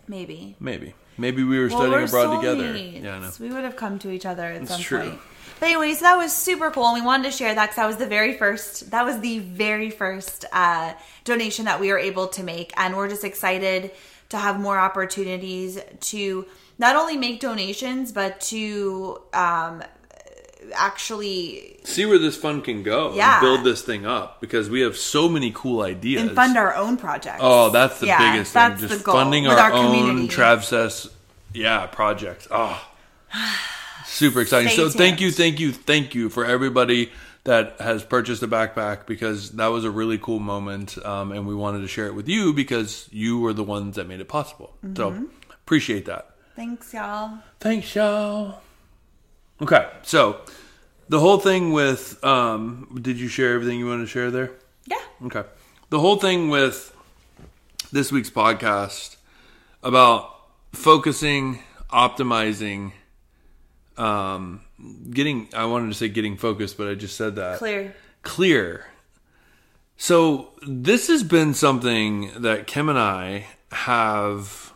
maybe 0.08 0.55
maybe. 0.60 0.93
Maybe 1.17 1.43
we 1.43 1.60
were 1.60 1.67
well, 1.67 1.79
studying 1.79 1.91
we're 2.00 2.05
abroad 2.05 2.36
together. 2.41 2.77
Yeah, 2.77 3.15
I 3.15 3.19
know. 3.19 3.31
We 3.41 3.50
would 3.51 3.63
have 3.65 3.75
come 3.75 4.00
to 4.00 4.10
each 4.10 4.25
other 4.25 4.43
at 4.46 4.60
That's 4.62 4.72
some 4.72 4.81
true. 4.81 5.00
point. 5.01 5.19
But 5.60 5.66
anyway, 5.68 5.94
so 5.94 6.01
that 6.01 6.16
was 6.18 6.34
super 6.36 6.72
cool, 6.72 6.86
and 6.88 6.96
we 7.01 7.06
wanted 7.06 7.32
to 7.32 7.38
share 7.38 7.54
that 7.54 7.66
because 7.66 7.75
that 7.75 7.88
was 7.88 7.98
the 7.98 8.08
very 8.08 8.34
first. 8.38 8.92
That 8.92 9.04
was 9.06 9.20
the 9.20 9.39
very 9.39 9.89
first 9.89 10.46
uh, 10.54 10.94
donation 11.25 11.66
that 11.66 11.80
we 11.80 11.92
were 11.92 12.00
able 12.00 12.28
to 12.30 12.44
make, 12.44 12.72
and 12.78 12.96
we're 12.96 13.10
just 13.10 13.24
excited 13.25 13.92
to 14.30 14.38
have 14.38 14.60
more 14.60 14.78
opportunities 14.80 15.80
to 16.00 16.46
not 16.78 16.96
only 16.96 17.18
make 17.18 17.39
donations 17.42 18.12
but 18.12 18.39
to 18.39 19.20
um, 19.34 19.84
actually 20.75 21.78
see 21.84 22.06
where 22.06 22.20
this 22.20 22.38
fund 22.38 22.63
can 22.63 22.84
go 22.84 23.13
Yeah. 23.16 23.34
and 23.34 23.42
build 23.42 23.63
this 23.63 23.82
thing 23.82 24.06
up 24.06 24.39
because 24.39 24.70
we 24.70 24.82
have 24.82 24.96
so 24.96 25.28
many 25.28 25.51
cool 25.54 25.82
ideas 25.82 26.22
and 26.22 26.32
fund 26.36 26.58
our 26.58 26.75
own 26.75 26.96
projects. 26.96 27.39
oh 27.42 27.70
that's 27.72 28.00
the 28.00 28.06
Yeah, 28.08 28.32
biggest 28.34 28.54
thing 28.54 28.60
that's 28.70 28.82
just 28.82 29.00
the 29.00 29.04
goal 29.04 29.16
funding 29.16 29.48
our, 29.48 29.58
our 29.58 29.74
own 29.74 29.86
community. 29.98 30.28
travsess 30.28 31.10
yeah 31.54 31.88
projects 31.88 32.48
oh 32.51 32.82
super 34.10 34.42
exciting 34.42 34.70
Stay 34.70 34.75
so 34.78 34.89
thank 34.89 35.22
you 35.22 35.32
thank 35.32 35.60
you 35.60 35.72
thank 35.72 36.16
you 36.16 36.30
for 36.30 36.46
everybody 36.46 37.12
that 37.46 37.80
has 37.80 38.04
purchased 38.04 38.44
a 38.44 38.48
backpack 38.48 39.06
because 39.06 39.51
that 39.51 39.68
was 39.68 39.86
a 39.86 39.92
really 39.92 40.18
cool 40.18 40.39
moment 40.39 40.98
um, 41.06 41.32
and 41.32 41.48
we 41.48 41.56
wanted 41.56 41.82
to 41.82 41.88
share 41.88 42.08
it 42.08 42.16
with 42.16 42.28
you 42.28 42.51
because 42.54 43.08
you 43.12 43.39
were 43.39 43.54
the 43.54 43.63
ones 43.63 43.96
that 43.96 44.08
made 44.08 44.20
it 44.20 44.28
possible 44.28 44.75
so 44.96 45.12
Mm-hmm. 45.12 45.25
appreciate 45.63 46.06
that 46.06 46.25
Thanks, 46.56 46.94
y'all. 46.94 47.38
Thanks, 47.62 47.96
y'all. 47.96 48.60
Okay, 49.62 49.88
so 50.04 50.42
the 51.08 51.18
whole 51.20 51.38
thing 51.39 51.72
with 51.72 52.22
um 52.24 53.00
did 53.01 53.18
you 53.18 53.30
share 53.30 53.54
everything 53.54 53.80
you 53.80 53.88
wanted 53.88 54.01
to 54.01 54.08
share 54.08 54.30
there? 54.30 54.51
Yeah. 54.86 54.98
Okay. 55.28 55.44
The 55.89 56.00
whole 56.00 56.18
thing 56.18 56.50
with 56.50 56.94
this 57.94 58.12
week's 58.12 58.30
podcast 58.30 59.16
about 59.84 60.36
focusing, 60.74 61.60
optimizing, 61.94 62.92
um 64.00 64.62
getting 65.12 65.50
I 65.53 65.65
wanted 65.65 65.88
to 65.89 65.94
say 65.94 66.10
getting 66.10 66.38
focused, 66.38 66.77
but 66.77 66.88
I 66.88 66.96
just 66.96 67.15
said 67.15 67.36
that 67.36 67.60
Clear. 67.60 67.96
clear. 68.24 68.86
So 69.98 70.51
this 70.65 71.08
has 71.08 71.24
been 71.24 71.53
something 71.53 72.32
that 72.41 72.68
Kim 72.68 72.88
and 72.88 72.98
I 72.98 73.48
have 73.72 74.74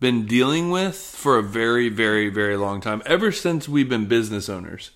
been 0.00 0.26
dealing 0.26 0.70
with 0.70 0.96
for 0.96 1.38
a 1.38 1.42
very, 1.42 1.88
very, 1.88 2.28
very 2.30 2.56
long 2.56 2.80
time. 2.80 3.02
Ever 3.06 3.32
since 3.32 3.68
we've 3.68 3.88
been 3.88 4.06
business 4.06 4.48
owners 4.48 4.90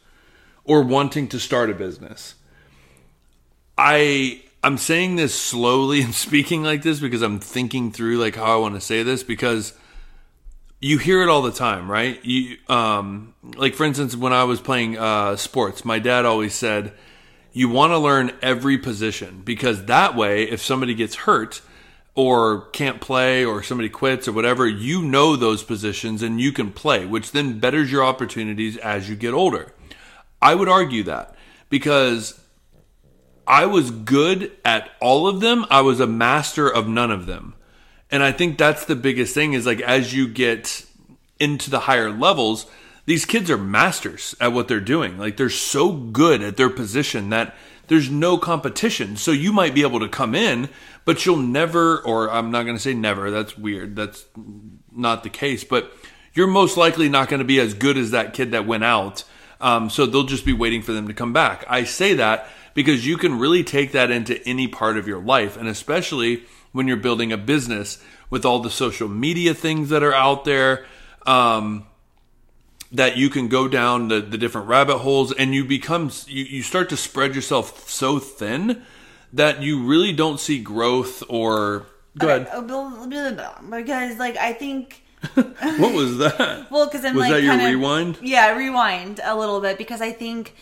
or 0.65 0.83
wanting 0.83 1.29
to 1.29 1.39
start 1.39 1.71
a 1.71 1.75
business. 1.75 2.35
I 3.77 4.43
I'm 4.63 4.79
saying 4.79 5.17
this 5.17 5.35
slowly 5.35 6.03
and 6.03 6.15
speaking 6.27 6.63
like 6.63 6.83
this 6.83 7.01
because 7.01 7.23
I'm 7.23 7.41
thinking 7.41 7.93
through 7.93 8.19
like 8.19 8.37
how 8.37 8.55
I 8.55 8.57
want 8.57 8.75
to 8.75 8.81
say 8.81 9.03
this 9.03 9.23
because 9.23 9.73
you 10.81 10.99
hear 10.99 11.23
it 11.23 11.29
all 11.29 11.43
the 11.43 11.53
time, 11.53 11.91
right? 11.91 12.25
You 12.25 12.57
um 12.69 13.35
like 13.43 13.75
for 13.75 13.85
instance 13.85 14.17
when 14.17 14.33
I 14.33 14.45
was 14.45 14.61
playing 14.61 14.99
uh 14.99 15.37
sports, 15.37 15.85
my 15.85 15.99
dad 15.99 16.25
always 16.25 16.55
said 16.55 16.93
you 17.53 17.69
want 17.69 17.91
to 17.93 17.99
learn 17.99 18.33
every 18.43 18.79
position 18.79 19.43
because 19.45 19.87
that 19.87 20.17
way 20.17 20.45
if 20.45 20.63
somebody 20.63 20.95
gets 20.95 21.15
hurt 21.15 21.61
or 22.15 22.67
can't 22.71 23.01
play 23.01 23.45
or 23.45 23.63
somebody 23.63 23.89
quits 23.89 24.29
or 24.29 24.33
whatever, 24.33 24.67
you 24.67 25.03
know 25.03 25.37
those 25.37 25.63
positions 25.63 26.23
and 26.23 26.41
you 26.41 26.53
can 26.53 26.73
play, 26.73 27.07
which 27.07 27.33
then 27.33 27.59
betters 27.59 27.91
your 27.91 28.05
opportunities 28.05 28.77
as 28.79 29.09
you 29.09 29.17
get 29.17 29.35
older. 29.35 29.73
I 30.43 30.55
would 30.55 30.69
argue 30.69 31.03
that 31.05 31.35
because 31.69 32.41
I 33.47 33.67
was 33.67 33.91
good 33.91 34.53
at 34.65 34.91
all 35.01 35.27
of 35.27 35.41
them, 35.41 35.67
I 35.71 35.81
was 35.81 36.01
a 36.01 36.07
master 36.07 36.69
of 36.69 36.89
none 36.89 37.11
of 37.11 37.27
them. 37.27 37.55
And 38.11 38.23
I 38.23 38.33
think 38.33 38.59
that's 38.59 38.85
the 38.85 38.97
biggest 38.97 39.35
thing 39.35 39.53
is 39.53 39.67
like 39.67 39.81
as 39.81 40.15
you 40.15 40.29
get 40.29 40.85
into 41.39 41.71
the 41.71 41.81
higher 41.81 42.11
levels, 42.11 42.67
these 43.07 43.25
kids 43.25 43.51
are 43.51 43.59
masters 43.59 44.35
at 44.41 44.53
what 44.53 44.69
they're 44.69 44.81
doing. 44.81 45.19
Like 45.19 45.37
they're 45.37 45.51
so 45.51 45.93
good 45.93 46.43
at 46.43 46.57
their 46.57 46.71
position 46.71 47.31
that 47.31 47.55
there's 47.89 48.11
no 48.11 48.39
competition. 48.39 49.17
So 49.17 49.33
you 49.33 49.53
might 49.53 49.75
be 49.75 49.83
able 49.83 50.01
to 50.01 50.09
come 50.09 50.35
in, 50.35 50.69
but 51.05 51.27
you'll 51.27 51.37
never, 51.37 51.99
or 51.99 52.31
I'm 52.31 52.51
not 52.53 52.63
going 52.63 52.77
to 52.77 52.83
say 52.83 52.95
never, 52.95 53.31
that's 53.31 53.59
weird. 53.59 53.97
That's 53.97 54.25
not 54.95 55.25
the 55.25 55.31
case, 55.31 55.65
but 55.65 55.93
you're 56.33 56.47
most 56.47 56.77
likely 56.77 57.09
not 57.09 57.29
going 57.29 57.41
to 57.41 57.45
be 57.45 57.59
as 57.59 57.75
good 57.75 57.97
as 57.97 58.13
that 58.13 58.33
kid 58.33 58.53
that 58.53 58.67
went 58.67 58.85
out. 58.85 59.25
Um, 59.61 59.91
so 59.91 60.07
they'll 60.07 60.23
just 60.23 60.45
be 60.45 60.53
waiting 60.53 60.83
for 60.83 60.93
them 60.93 61.09
to 61.09 61.15
come 61.15 61.33
back. 61.33 61.65
I 61.69 61.85
say 61.85 62.15
that 62.15 62.49
because 62.75 63.07
you 63.07 63.17
can 63.17 63.39
really 63.39 63.65
take 63.65 63.93
that 63.93 64.11
into 64.11 64.41
any 64.47 64.69
part 64.69 64.97
of 64.97 65.09
your 65.09 65.21
life 65.21 65.57
and 65.57 65.69
especially 65.69 66.45
when 66.73 66.87
you're 66.89 66.97
building 66.97 67.33
a 67.33 67.37
business 67.37 68.03
with 68.31 68.45
all 68.45 68.61
the 68.61 68.71
social 68.71 69.09
media 69.09 69.53
things 69.55 69.89
that 69.89 70.03
are 70.03 70.15
out 70.15 70.45
there 70.45 70.87
um, 71.27 71.85
that 72.93 73.17
you 73.17 73.29
can 73.31 73.49
go 73.49 73.69
down 73.69 74.09
the, 74.09 74.21
the 74.21 74.39
different 74.39 74.69
rabbit 74.69 74.99
holes 74.99 75.33
and 75.33 75.55
you 75.55 75.65
become 75.65 76.11
you, 76.27 76.45
you 76.45 76.63
start 76.63 76.89
to 76.89 76.97
spread 76.97 77.35
yourself 77.35 77.89
so 77.89 78.19
thin 78.19 78.83
that 79.33 79.63
you 79.63 79.83
really 79.85 80.13
don't 80.13 80.41
see 80.41 80.61
growth 80.61 81.23
or 81.29 81.87
go 82.19 82.29
ahead. 82.29 82.49
blah, 82.51 82.61
blah, 82.89 83.07
blah, 83.07 83.31
blah, 83.33 83.79
Because 83.79 84.19
like 84.19 84.37
I 84.37 84.53
think 84.53 85.03
what 85.35 85.93
was 85.95 86.19
that? 86.19 86.67
Well 86.71 86.87
because 86.87 87.05
I'm 87.05 87.15
was 87.15 87.23
like 87.25 87.33
that 87.33 87.43
your 87.43 87.53
kinda- 87.57 87.67
rewind? 87.67 88.19
Yeah, 88.23 88.57
rewind 88.57 89.21
a 89.23 89.37
little 89.37 89.61
bit 89.61 89.77
because 89.79 90.01
I 90.01 90.13
think 90.13 90.55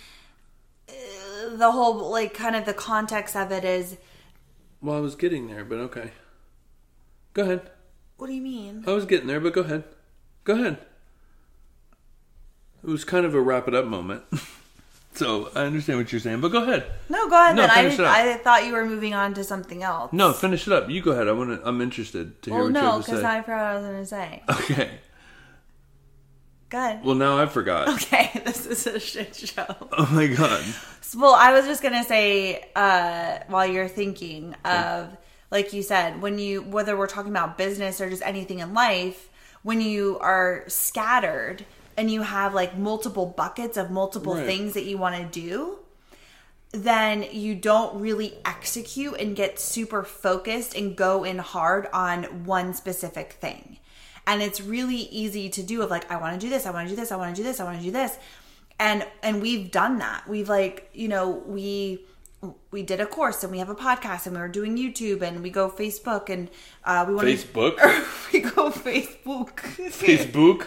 uh, 0.88 1.56
the 1.56 1.70
whole 1.70 2.10
like 2.10 2.34
kind 2.34 2.56
of 2.56 2.64
the 2.66 2.74
context 2.74 3.36
of 3.36 3.52
it 3.52 3.64
is 3.64 3.96
well 4.80 4.96
i 4.96 5.00
was 5.00 5.14
getting 5.14 5.48
there 5.48 5.64
but 5.64 5.78
okay 5.78 6.10
go 7.34 7.42
ahead 7.42 7.70
what 8.16 8.26
do 8.28 8.32
you 8.32 8.42
mean? 8.42 8.84
i 8.86 8.92
was 8.92 9.04
getting 9.04 9.26
there 9.26 9.40
but 9.40 9.52
go 9.52 9.60
ahead 9.62 9.84
go 10.44 10.54
ahead 10.54 10.78
it 12.82 12.88
was 12.88 13.04
kind 13.04 13.26
of 13.26 13.34
a 13.34 13.40
wrap 13.40 13.66
it 13.68 13.74
up 13.74 13.84
moment 13.86 14.22
so 15.14 15.50
i 15.54 15.62
understand 15.62 15.98
what 15.98 16.12
you're 16.12 16.20
saying 16.20 16.40
but 16.40 16.48
go 16.48 16.62
ahead 16.62 16.86
No, 17.08 17.28
go 17.28 17.34
ahead. 17.42 17.56
No, 17.56 17.66
then. 17.66 17.70
I, 17.70 17.86
up. 17.86 18.00
I 18.00 18.34
thought 18.38 18.64
you 18.66 18.72
were 18.72 18.84
moving 18.86 19.14
on 19.14 19.34
to 19.34 19.42
something 19.44 19.82
else. 19.82 20.12
no 20.12 20.32
finish 20.32 20.66
it 20.66 20.72
up 20.72 20.88
you 20.88 21.02
go 21.02 21.10
ahead 21.12 21.28
i 21.28 21.32
want 21.32 21.60
to 21.60 21.66
i'm 21.68 21.80
interested 21.80 22.40
to 22.42 22.50
hear 22.50 22.58
well, 22.58 22.68
what 22.72 22.74
you 22.76 22.82
no, 22.82 22.90
have 22.92 23.04
to 23.04 23.10
because 23.10 23.20
say 23.20 23.22
now 23.22 23.38
I 23.38 23.42
forgot 23.42 23.56
what 23.58 23.66
I 23.66 23.74
was 23.74 23.84
going 23.84 24.00
to 24.00 24.06
say. 24.06 24.42
okay 24.72 24.90
Good. 26.70 27.02
well 27.02 27.14
now 27.14 27.38
i 27.38 27.46
forgot 27.46 27.88
Okay, 27.88 28.30
this 28.44 28.66
is 28.66 28.86
a 28.86 29.00
shit 29.00 29.34
show. 29.34 29.64
oh 29.92 30.08
my 30.12 30.26
god 30.26 30.62
Well, 31.16 31.34
I 31.34 31.52
was 31.52 31.64
just 31.66 31.82
gonna 31.82 32.04
say, 32.04 32.68
uh, 32.76 33.38
while 33.48 33.66
you're 33.66 33.88
thinking 33.88 34.54
of, 34.64 35.16
like 35.50 35.72
you 35.72 35.82
said, 35.82 36.20
when 36.20 36.38
you 36.38 36.62
whether 36.62 36.96
we're 36.96 37.06
talking 37.06 37.30
about 37.30 37.56
business 37.56 38.00
or 38.00 38.10
just 38.10 38.22
anything 38.22 38.58
in 38.58 38.74
life, 38.74 39.30
when 39.62 39.80
you 39.80 40.18
are 40.20 40.64
scattered 40.68 41.64
and 41.96 42.10
you 42.10 42.22
have 42.22 42.54
like 42.54 42.76
multiple 42.78 43.26
buckets 43.26 43.76
of 43.76 43.90
multiple 43.90 44.34
Right. 44.34 44.46
things 44.46 44.74
that 44.74 44.84
you 44.84 44.98
want 44.98 45.16
to 45.16 45.24
do, 45.24 45.78
then 46.72 47.26
you 47.32 47.54
don't 47.54 48.00
really 48.00 48.38
execute 48.44 49.14
and 49.18 49.34
get 49.34 49.58
super 49.58 50.02
focused 50.02 50.74
and 50.76 50.94
go 50.94 51.24
in 51.24 51.38
hard 51.38 51.88
on 51.92 52.44
one 52.44 52.74
specific 52.74 53.32
thing. 53.32 53.78
And 54.26 54.42
it's 54.42 54.60
really 54.60 55.08
easy 55.10 55.48
to 55.48 55.62
do 55.62 55.80
of 55.80 55.90
like, 55.90 56.10
I 56.10 56.18
want 56.18 56.38
to 56.38 56.46
do 56.46 56.50
this, 56.50 56.66
I 56.66 56.70
want 56.70 56.86
to 56.88 56.94
do 56.94 57.00
this, 57.00 57.10
I 57.10 57.16
want 57.16 57.34
to 57.34 57.42
do 57.42 57.48
this, 57.48 57.60
I 57.60 57.64
want 57.64 57.78
to 57.78 57.82
do 57.84 57.90
this. 57.90 58.18
And 58.78 59.06
and 59.22 59.42
we've 59.42 59.70
done 59.70 59.98
that. 59.98 60.28
We've 60.28 60.48
like, 60.48 60.90
you 60.92 61.08
know, 61.08 61.42
we 61.46 62.06
we 62.70 62.84
did 62.84 63.00
a 63.00 63.06
course 63.06 63.42
and 63.42 63.50
we 63.50 63.58
have 63.58 63.68
a 63.68 63.74
podcast 63.74 64.26
and 64.26 64.36
we 64.36 64.40
were 64.40 64.46
doing 64.46 64.76
YouTube 64.76 65.22
and 65.22 65.42
we 65.42 65.50
go 65.50 65.68
Facebook 65.68 66.28
and 66.28 66.48
uh, 66.84 67.04
we 67.08 67.14
want 67.14 67.26
Facebook? 67.26 67.76
to 67.78 68.04
we 68.32 68.38
go 68.40 68.70
Facebook 68.70 69.50
facebook 69.90 70.66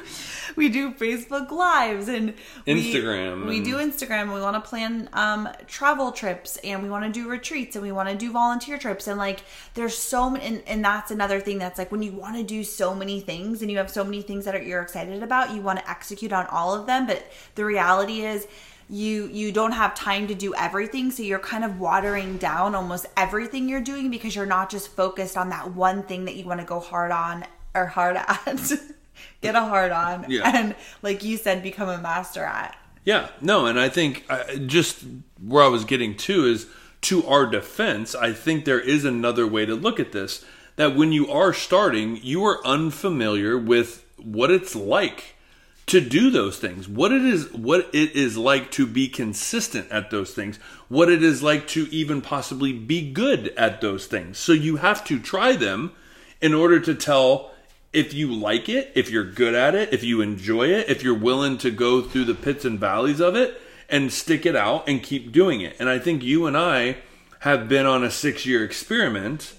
we 0.58 0.68
do 0.68 0.92
Facebook 0.92 1.50
lives 1.50 2.10
and 2.10 2.34
Instagram 2.68 3.46
We, 3.48 3.58
and- 3.58 3.66
do 3.66 3.75
Instagram. 3.75 4.24
and 4.24 4.34
We 4.34 4.42
want 4.42 4.62
to 4.62 4.70
plan 4.70 5.08
um, 5.13 5.48
travel 5.68 6.12
trips 6.12 6.58
and 6.58 6.84
we 6.84 6.90
want 6.90 7.06
to 7.06 7.12
do 7.12 7.30
retreats 7.30 7.78
and 7.78 7.84
we 7.84 7.94
want 7.94 8.10
to 8.10 8.16
do 8.16 8.32
volunteer 8.34 8.78
trips 8.78 9.08
and 9.08 9.18
like 9.18 9.40
there's 9.75 9.98
so 9.98 10.30
many. 10.30 10.46
And, 10.46 10.63
and 10.68 10.84
that's 10.84 11.10
another 11.12 11.40
thing 11.40 11.58
that's 11.60 11.78
like 11.80 11.90
when 11.92 12.01
you 12.04 12.12
want 12.12 12.36
to 12.36 12.44
do 12.44 12.66
so 12.66 12.94
many 12.94 13.22
things 13.22 13.62
and 13.62 13.72
you 13.72 13.78
have 13.78 13.90
so 13.90 14.04
many 14.04 14.22
things 14.22 14.44
that 14.44 14.56
are, 14.56 14.62
you're 14.62 14.82
excited 14.82 15.24
about, 15.24 15.54
you 15.56 15.62
want 15.62 15.80
to 15.80 15.90
execute 15.90 16.34
on 16.34 16.48
all 16.48 16.75
of 16.75 16.86
them. 16.86 17.08
But 17.08 17.24
the 17.56 17.63
reality 17.63 18.25
is. 18.25 18.46
You 18.92 19.28
you 19.32 19.52
don't 19.54 19.72
have 19.72 19.96
time 19.96 20.28
to 20.28 20.36
do 20.36 20.54
everything, 20.56 21.12
so 21.12 21.24
you're 21.24 21.40
kind 21.40 21.64
of 21.64 21.80
watering 21.80 22.38
down 22.38 22.76
almost 22.76 23.06
everything 23.16 23.70
you're 23.70 23.82
doing 23.82 24.12
because 24.12 24.36
you're 24.36 24.46
not 24.46 24.70
just 24.70 24.90
focused 24.90 25.38
on 25.38 25.50
that 25.50 25.74
one 25.74 26.04
thing 26.04 26.26
that 26.26 26.36
you 26.36 26.44
want 26.46 26.60
to 26.60 26.66
go 26.66 26.80
hard 26.82 27.12
on 27.12 27.46
or 27.74 27.86
hard 27.86 28.18
at. 28.18 28.72
Get 29.42 29.56
a 29.56 29.62
hard 29.62 29.92
on 29.92 30.25
Yeah. 30.30 30.42
and 30.54 30.75
like 31.01 31.24
you 31.24 31.38
said 31.38 31.64
become 31.64 31.90
a 31.90 31.98
master 31.98 32.44
at 32.44 32.75
Yeah, 33.06 33.30
no, 33.40 33.66
and 33.66 33.80
I 33.80 33.88
think 33.88 34.25
uh, 34.30 34.56
just 34.66 35.06
where 35.40 35.64
I 35.64 35.68
was 35.68 35.86
getting 35.86 36.16
to 36.18 36.46
is 36.46 36.68
to 37.01 37.25
our 37.25 37.46
defense, 37.46 38.14
I 38.14 38.34
think 38.34 38.66
there 38.66 38.80
is 38.80 39.06
another 39.06 39.48
way 39.48 39.66
to 39.66 39.74
look 39.75 40.00
at 40.00 40.12
this. 40.12 40.44
That 40.75 40.96
when 40.96 41.12
you 41.12 41.30
are 41.32 41.54
starting, 41.54 42.20
you 42.22 42.44
are 42.46 42.66
unfamiliar 42.66 43.58
with 43.58 44.06
what 44.18 44.51
it's 44.51 44.75
like 44.75 45.36
to 45.87 46.00
do 46.00 46.29
those 46.29 46.57
things. 46.57 46.87
What 46.87 47.11
it 47.11 47.24
is 47.24 47.51
what 47.51 47.89
it 47.94 48.15
is 48.15 48.37
like 48.37 48.72
to 48.72 48.85
be 48.85 49.07
consistent 49.07 49.91
at 49.91 50.09
those 50.09 50.33
things. 50.33 50.57
What 50.87 51.09
it 51.09 51.24
is 51.24 51.44
like 51.44 51.67
to 51.70 51.87
even 51.91 52.22
possibly 52.22 52.72
be 52.72 53.11
good 53.11 53.50
at 53.57 53.81
those 53.81 54.05
things. 54.05 54.37
So 54.37 54.53
you 54.53 54.77
have 54.77 55.03
to 55.05 55.20
try 55.20 55.55
them 55.55 55.91
in 56.39 56.53
order 56.53 56.79
to 56.79 56.96
tell 56.96 57.51
if 57.94 58.13
you 58.13 58.33
like 58.33 58.70
it, 58.70 58.91
if 58.96 59.09
you're 59.09 59.29
good 59.29 59.53
at 59.53 59.75
it, 59.75 59.94
if 59.94 60.03
you 60.03 60.22
enjoy 60.22 60.67
it, 60.67 60.89
if 60.89 61.03
you're 61.03 61.13
willing 61.13 61.57
to 61.57 61.72
go 61.72 62.01
through 62.01 62.25
the 62.25 62.33
pits 62.33 62.63
and 62.63 62.79
valleys 62.79 63.20
of 63.20 63.35
it 63.35 63.61
and 63.89 64.13
stick 64.13 64.46
it 64.46 64.55
out 64.55 64.87
and 64.87 65.03
keep 65.03 65.31
doing 65.31 65.59
it. 65.59 65.75
And 65.77 65.89
I 65.89 66.00
think 66.00 66.24
you 66.24 66.46
and 66.46 66.57
I 66.57 66.98
have 67.39 67.67
been 67.67 67.85
on 67.85 68.03
a 68.03 68.11
six 68.11 68.46
year 68.46 68.63
experiment. 68.63 69.55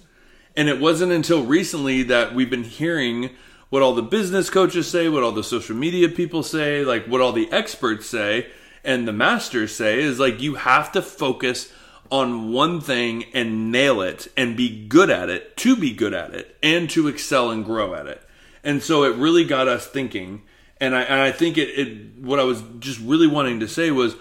And 0.57 0.69
it 0.69 0.81
wasn't 0.81 1.13
until 1.13 1.45
recently 1.45 2.03
that 2.05 2.35
we've 2.35 2.51
been 2.51 2.65
hearing 2.65 3.31
what 3.73 3.81
all 3.81 3.95
the 3.95 4.03
business 4.03 4.51
coaches 4.51 4.87
say, 4.87 5.09
what 5.09 5.23
all 5.23 5.33
the 5.33 5.43
social 5.43 5.75
media 5.75 6.07
people 6.07 6.43
say, 6.43 6.85
like 6.85 7.07
what 7.07 7.23
all 7.23 7.33
the 7.33 7.51
experts 7.51 8.05
say, 8.05 8.47
and 8.85 9.09
the 9.09 9.15
masters 9.15 9.75
say 9.75 9.99
is 9.99 10.19
like 10.19 10.43
you 10.43 10.57
have 10.57 10.93
to 10.93 11.01
focus 11.01 11.73
on 12.11 12.53
one 12.53 12.83
thing 12.83 13.25
and 13.33 13.73
nail 13.73 14.03
it 14.03 14.29
and 14.37 14.59
be 14.59 14.87
good 14.89 15.09
at 15.09 15.31
it 15.31 15.57
to 15.57 15.75
be 15.75 15.91
good 15.91 16.13
at 16.13 16.35
it 16.35 16.55
and 16.63 16.91
to 16.91 17.09
excel 17.09 17.51
and 17.51 17.65
grow 17.65 17.95
at 17.95 18.07
it. 18.07 18.21
And 18.63 18.83
so 18.83 19.05
it 19.05 19.17
really 19.17 19.47
got 19.47 19.69
us 19.69 19.87
thinking. 19.87 20.43
And 20.79 20.95
I, 20.95 21.05
and 21.05 21.23
I 21.23 21.33
think 21.33 21.57
it, 21.57 21.71
it, 21.71 22.19
what 22.19 22.39
I 22.39 22.45
was 22.45 22.63
just 22.79 23.01
really 23.01 23.27
wanting 23.27 23.61
to 23.61 23.69
say 23.69 23.91
was, 23.91 24.17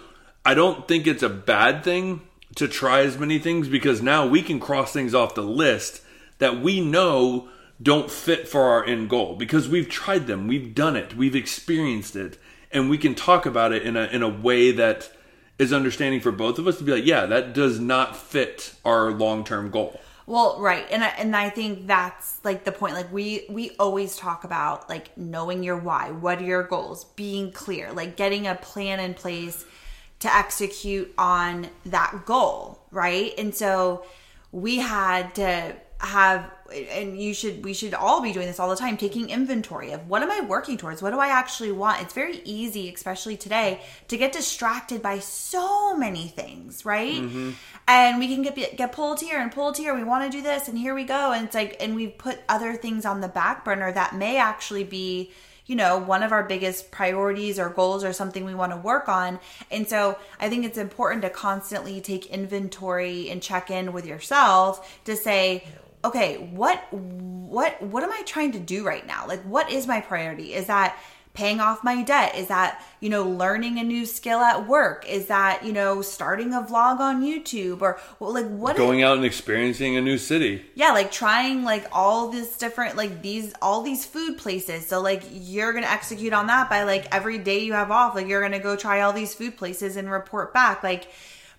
I 0.45 0.53
don't 0.53 0.87
think 0.87 1.07
it's 1.07 1.23
a 1.23 1.29
bad 1.29 1.83
thing 1.83 2.21
to 2.55 2.69
try 2.69 3.01
as 3.01 3.17
many 3.17 3.37
things 3.37 3.67
because 3.67 4.01
now 4.01 4.25
we 4.25 4.43
can 4.43 4.61
cross 4.61 4.93
things 4.93 5.13
off 5.13 5.35
the 5.35 5.41
list 5.41 6.01
that 6.37 6.61
we 6.61 6.79
know 6.79 7.49
don't 7.81 8.11
fit 8.11 8.47
for 8.47 8.63
our 8.63 8.85
end 8.85 9.09
goal. 9.09 9.35
Because 9.35 9.67
we've 9.69 9.89
tried 9.89 10.27
them, 10.27 10.47
we've 10.47 10.75
done 10.75 10.95
it, 10.95 11.15
we've 11.15 11.35
experienced 11.35 12.15
it, 12.15 12.37
and 12.71 12.89
we 12.89 12.97
can 12.97 13.15
talk 13.15 13.45
about 13.45 13.71
it 13.73 13.83
in 13.83 13.97
a 13.97 14.05
in 14.05 14.23
a 14.23 14.29
way 14.29 14.71
that 14.71 15.11
is 15.59 15.71
understanding 15.71 16.19
for 16.19 16.31
both 16.31 16.57
of 16.57 16.67
us 16.67 16.77
to 16.79 16.83
be 16.83 16.91
like, 16.91 17.05
yeah, 17.05 17.25
that 17.27 17.53
does 17.53 17.79
not 17.79 18.15
fit 18.15 18.73
our 18.83 19.11
long 19.11 19.43
term 19.43 19.69
goal. 19.69 19.99
well 20.27 20.59
right 20.59 20.85
and 20.91 21.03
I, 21.03 21.07
and 21.17 21.35
I 21.35 21.49
think 21.49 21.87
that's 21.87 22.39
like 22.43 22.63
the 22.63 22.71
point 22.71 22.93
like 22.93 23.11
we 23.11 23.45
we 23.49 23.71
always 23.79 24.15
talk 24.15 24.43
about 24.43 24.89
like 24.89 25.15
knowing 25.17 25.63
your 25.63 25.77
why. 25.77 26.11
What 26.11 26.39
are 26.41 26.45
your 26.45 26.63
goals? 26.63 27.05
Being 27.15 27.51
clear 27.51 27.91
like 27.91 28.15
getting 28.15 28.47
a 28.47 28.55
plan 28.55 28.99
in 28.99 29.13
place 29.13 29.65
to 30.19 30.33
execute 30.35 31.13
on 31.17 31.67
that 31.85 32.25
goal 32.25 32.81
right? 32.91 33.33
And 33.37 33.55
so 33.55 34.05
we 34.51 34.77
had 34.77 35.33
to 35.35 35.75
have 36.01 36.51
and 36.73 37.19
you 37.21 37.33
should 37.33 37.63
we 37.63 37.73
should 37.73 37.93
all 37.93 38.21
be 38.21 38.31
doing 38.31 38.47
this 38.47 38.59
all 38.59 38.69
the 38.69 38.75
time 38.75 38.97
taking 38.97 39.29
inventory 39.29 39.91
of 39.91 40.07
what 40.07 40.23
am 40.23 40.31
i 40.31 40.41
working 40.41 40.77
towards? 40.77 41.01
What 41.01 41.11
do 41.11 41.19
i 41.19 41.27
actually 41.27 41.71
want? 41.71 42.01
It's 42.01 42.13
very 42.13 42.41
easy 42.43 42.91
especially 42.93 43.37
today 43.37 43.81
to 44.07 44.17
get 44.17 44.31
distracted 44.31 45.01
by 45.01 45.19
so 45.19 45.95
many 45.95 46.27
things 46.27 46.85
right? 46.85 47.21
Mm-hmm. 47.21 47.51
And 47.87 48.19
we 48.19 48.27
can 48.27 48.41
get 48.41 48.77
get 48.77 48.91
pulled 48.91 49.21
here 49.21 49.39
and 49.39 49.51
pulled 49.51 49.77
here. 49.77 49.93
We 49.93 50.03
want 50.03 50.31
to 50.31 50.37
do 50.37 50.41
this 50.41 50.67
and 50.67 50.77
here 50.77 50.95
we 50.95 51.03
go. 51.03 51.31
And 51.31 51.45
it's 51.45 51.55
like 51.55 51.77
and 51.79 51.95
we've 51.95 52.17
put 52.17 52.39
other 52.49 52.73
things 52.75 53.05
on 53.05 53.21
the 53.21 53.27
back 53.27 53.65
burner 53.65 53.91
that 53.91 54.15
may 54.15 54.37
actually 54.37 54.83
be 54.83 55.31
you 55.67 55.75
know, 55.77 55.97
one 55.97 56.21
of 56.21 56.33
our 56.33 56.43
biggest 56.43 56.91
priorities 56.91 57.57
or 57.57 57.69
goals 57.69 58.03
or 58.03 58.11
something 58.11 58.43
we 58.43 58.53
want 58.53 58.73
to 58.73 58.77
work 58.77 59.07
on. 59.07 59.39
And 59.69 59.87
so 59.87 60.17
I 60.37 60.49
think 60.49 60.65
it's 60.65 60.77
important 60.77 61.21
to 61.21 61.29
constantly 61.29 62.01
take 62.01 62.25
inventory 62.25 63.29
and 63.29 63.41
check 63.41 63.71
in 63.71 63.93
with 63.93 64.05
yourself 64.05 65.01
to 65.05 65.15
say, 65.15 65.63
okay, 66.03 66.37
what 66.37 66.81
what 66.91 67.81
what 67.81 68.03
am 68.03 68.11
I 68.11 68.23
trying 68.25 68.53
to 68.53 68.59
do 68.59 68.85
right 68.85 69.05
now? 69.05 69.27
Like 69.27 69.41
what 69.43 69.71
is 69.71 69.87
my 69.87 70.01
priority? 70.01 70.53
Is 70.53 70.67
that 70.67 70.97
paying 71.33 71.61
off 71.61 71.81
my 71.81 72.03
debt? 72.03 72.35
Is 72.35 72.47
that, 72.47 72.83
you 72.99 73.09
know, 73.09 73.23
learning 73.23 73.79
a 73.79 73.83
new 73.85 74.05
skill 74.05 74.39
at 74.41 74.67
work? 74.67 75.07
Is 75.07 75.27
that, 75.27 75.63
you 75.63 75.71
know, 75.71 76.01
starting 76.01 76.53
a 76.53 76.61
vlog 76.61 76.99
on 76.99 77.23
YouTube 77.23 77.81
or 77.81 78.01
well, 78.19 78.33
like 78.33 78.47
what 78.47 78.75
Going 78.75 79.01
out 79.01 79.15
and 79.15 79.25
experiencing 79.25 79.95
a 79.95 80.01
new 80.01 80.17
city. 80.17 80.65
yeah 80.75 80.91
like 80.91 81.09
trying 81.09 81.63
like 81.63 81.87
all 81.93 82.27
this 82.29 82.57
different 82.57 82.97
like 82.97 83.21
these 83.21 83.53
all 83.61 83.81
these 83.81 84.05
food 84.05 84.37
places 84.37 84.85
so 84.85 84.99
like 84.99 85.23
you're 85.31 85.71
gonna 85.71 85.87
execute 85.87 86.33
on 86.33 86.47
that 86.47 86.69
by 86.69 86.83
like 86.83 87.07
every 87.15 87.37
day 87.37 87.59
you 87.59 87.73
have 87.73 87.91
off 87.91 88.13
like 88.13 88.27
you're 88.27 88.41
gonna 88.41 88.59
go 88.59 88.75
try 88.75 88.99
all 89.01 89.13
these 89.13 89.33
food 89.33 89.55
places 89.55 89.95
and 89.95 90.11
report 90.11 90.53
back 90.53 90.83
like 90.83 91.07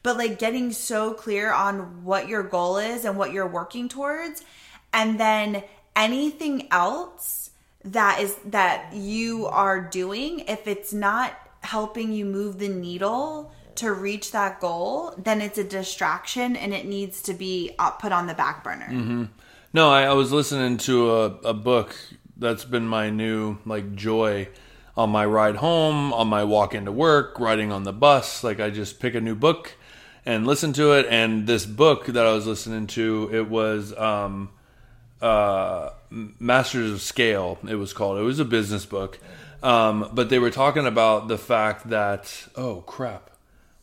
but 0.02 0.16
like 0.16 0.38
getting 0.38 0.72
so 0.72 1.14
clear 1.14 1.52
on 1.52 2.04
what 2.04 2.28
your 2.28 2.42
goal 2.42 2.76
is 2.76 3.04
and 3.04 3.16
what 3.16 3.32
you're 3.32 3.46
working 3.46 3.88
towards 3.88 4.44
and 4.92 5.18
then 5.18 5.62
anything 5.96 6.68
else 6.70 7.50
that 7.84 8.20
is 8.20 8.36
that 8.44 8.92
you 8.92 9.46
are 9.46 9.80
doing 9.80 10.40
if 10.40 10.66
it's 10.66 10.92
not 10.92 11.32
helping 11.62 12.12
you 12.12 12.24
move 12.24 12.58
the 12.58 12.68
needle 12.68 13.52
to 13.76 13.92
reach 13.92 14.32
that 14.32 14.60
goal, 14.60 15.14
then 15.16 15.40
it's 15.40 15.58
a 15.58 15.64
distraction 15.64 16.56
and 16.56 16.74
it 16.74 16.86
needs 16.86 17.22
to 17.22 17.34
be 17.34 17.74
uh, 17.78 17.90
put 17.90 18.12
on 18.12 18.26
the 18.26 18.34
back 18.34 18.62
burner. 18.62 18.88
No, 19.72 19.90
I, 19.90 20.02
I 20.02 20.12
was 20.12 20.32
listening 20.32 20.76
to 20.78 21.10
a, 21.10 21.24
a 21.44 21.54
book 21.54 21.96
that's 22.36 22.64
been 22.64 22.86
my 22.86 23.10
new 23.10 23.58
like 23.64 23.94
joy 23.94 24.48
on 24.96 25.08
my 25.10 25.24
ride 25.24 25.56
home, 25.56 26.12
on 26.12 26.28
my 26.28 26.44
walk 26.44 26.74
into 26.74 26.92
work, 26.92 27.40
riding 27.40 27.72
on 27.72 27.84
the 27.84 27.92
bus. 27.92 28.44
Like 28.44 28.60
I 28.60 28.68
just 28.68 29.00
pick 29.00 29.14
a 29.14 29.20
new 29.20 29.34
book 29.34 29.74
and 30.24 30.46
listen 30.46 30.72
to 30.74 30.92
it. 30.92 31.06
And 31.08 31.46
this 31.46 31.66
book 31.66 32.06
that 32.06 32.26
I 32.26 32.32
was 32.32 32.46
listening 32.46 32.86
to, 32.88 33.30
it 33.32 33.48
was 33.48 33.96
um, 33.96 34.50
uh, 35.20 35.90
Masters 36.10 36.90
of 36.90 37.00
Scale. 37.00 37.58
It 37.68 37.76
was 37.76 37.92
called. 37.92 38.18
It 38.18 38.22
was 38.22 38.38
a 38.38 38.44
business 38.44 38.86
book, 38.86 39.18
um, 39.62 40.10
but 40.12 40.28
they 40.28 40.38
were 40.38 40.50
talking 40.50 40.86
about 40.86 41.28
the 41.28 41.38
fact 41.38 41.90
that 41.90 42.48
oh 42.56 42.82
crap, 42.82 43.30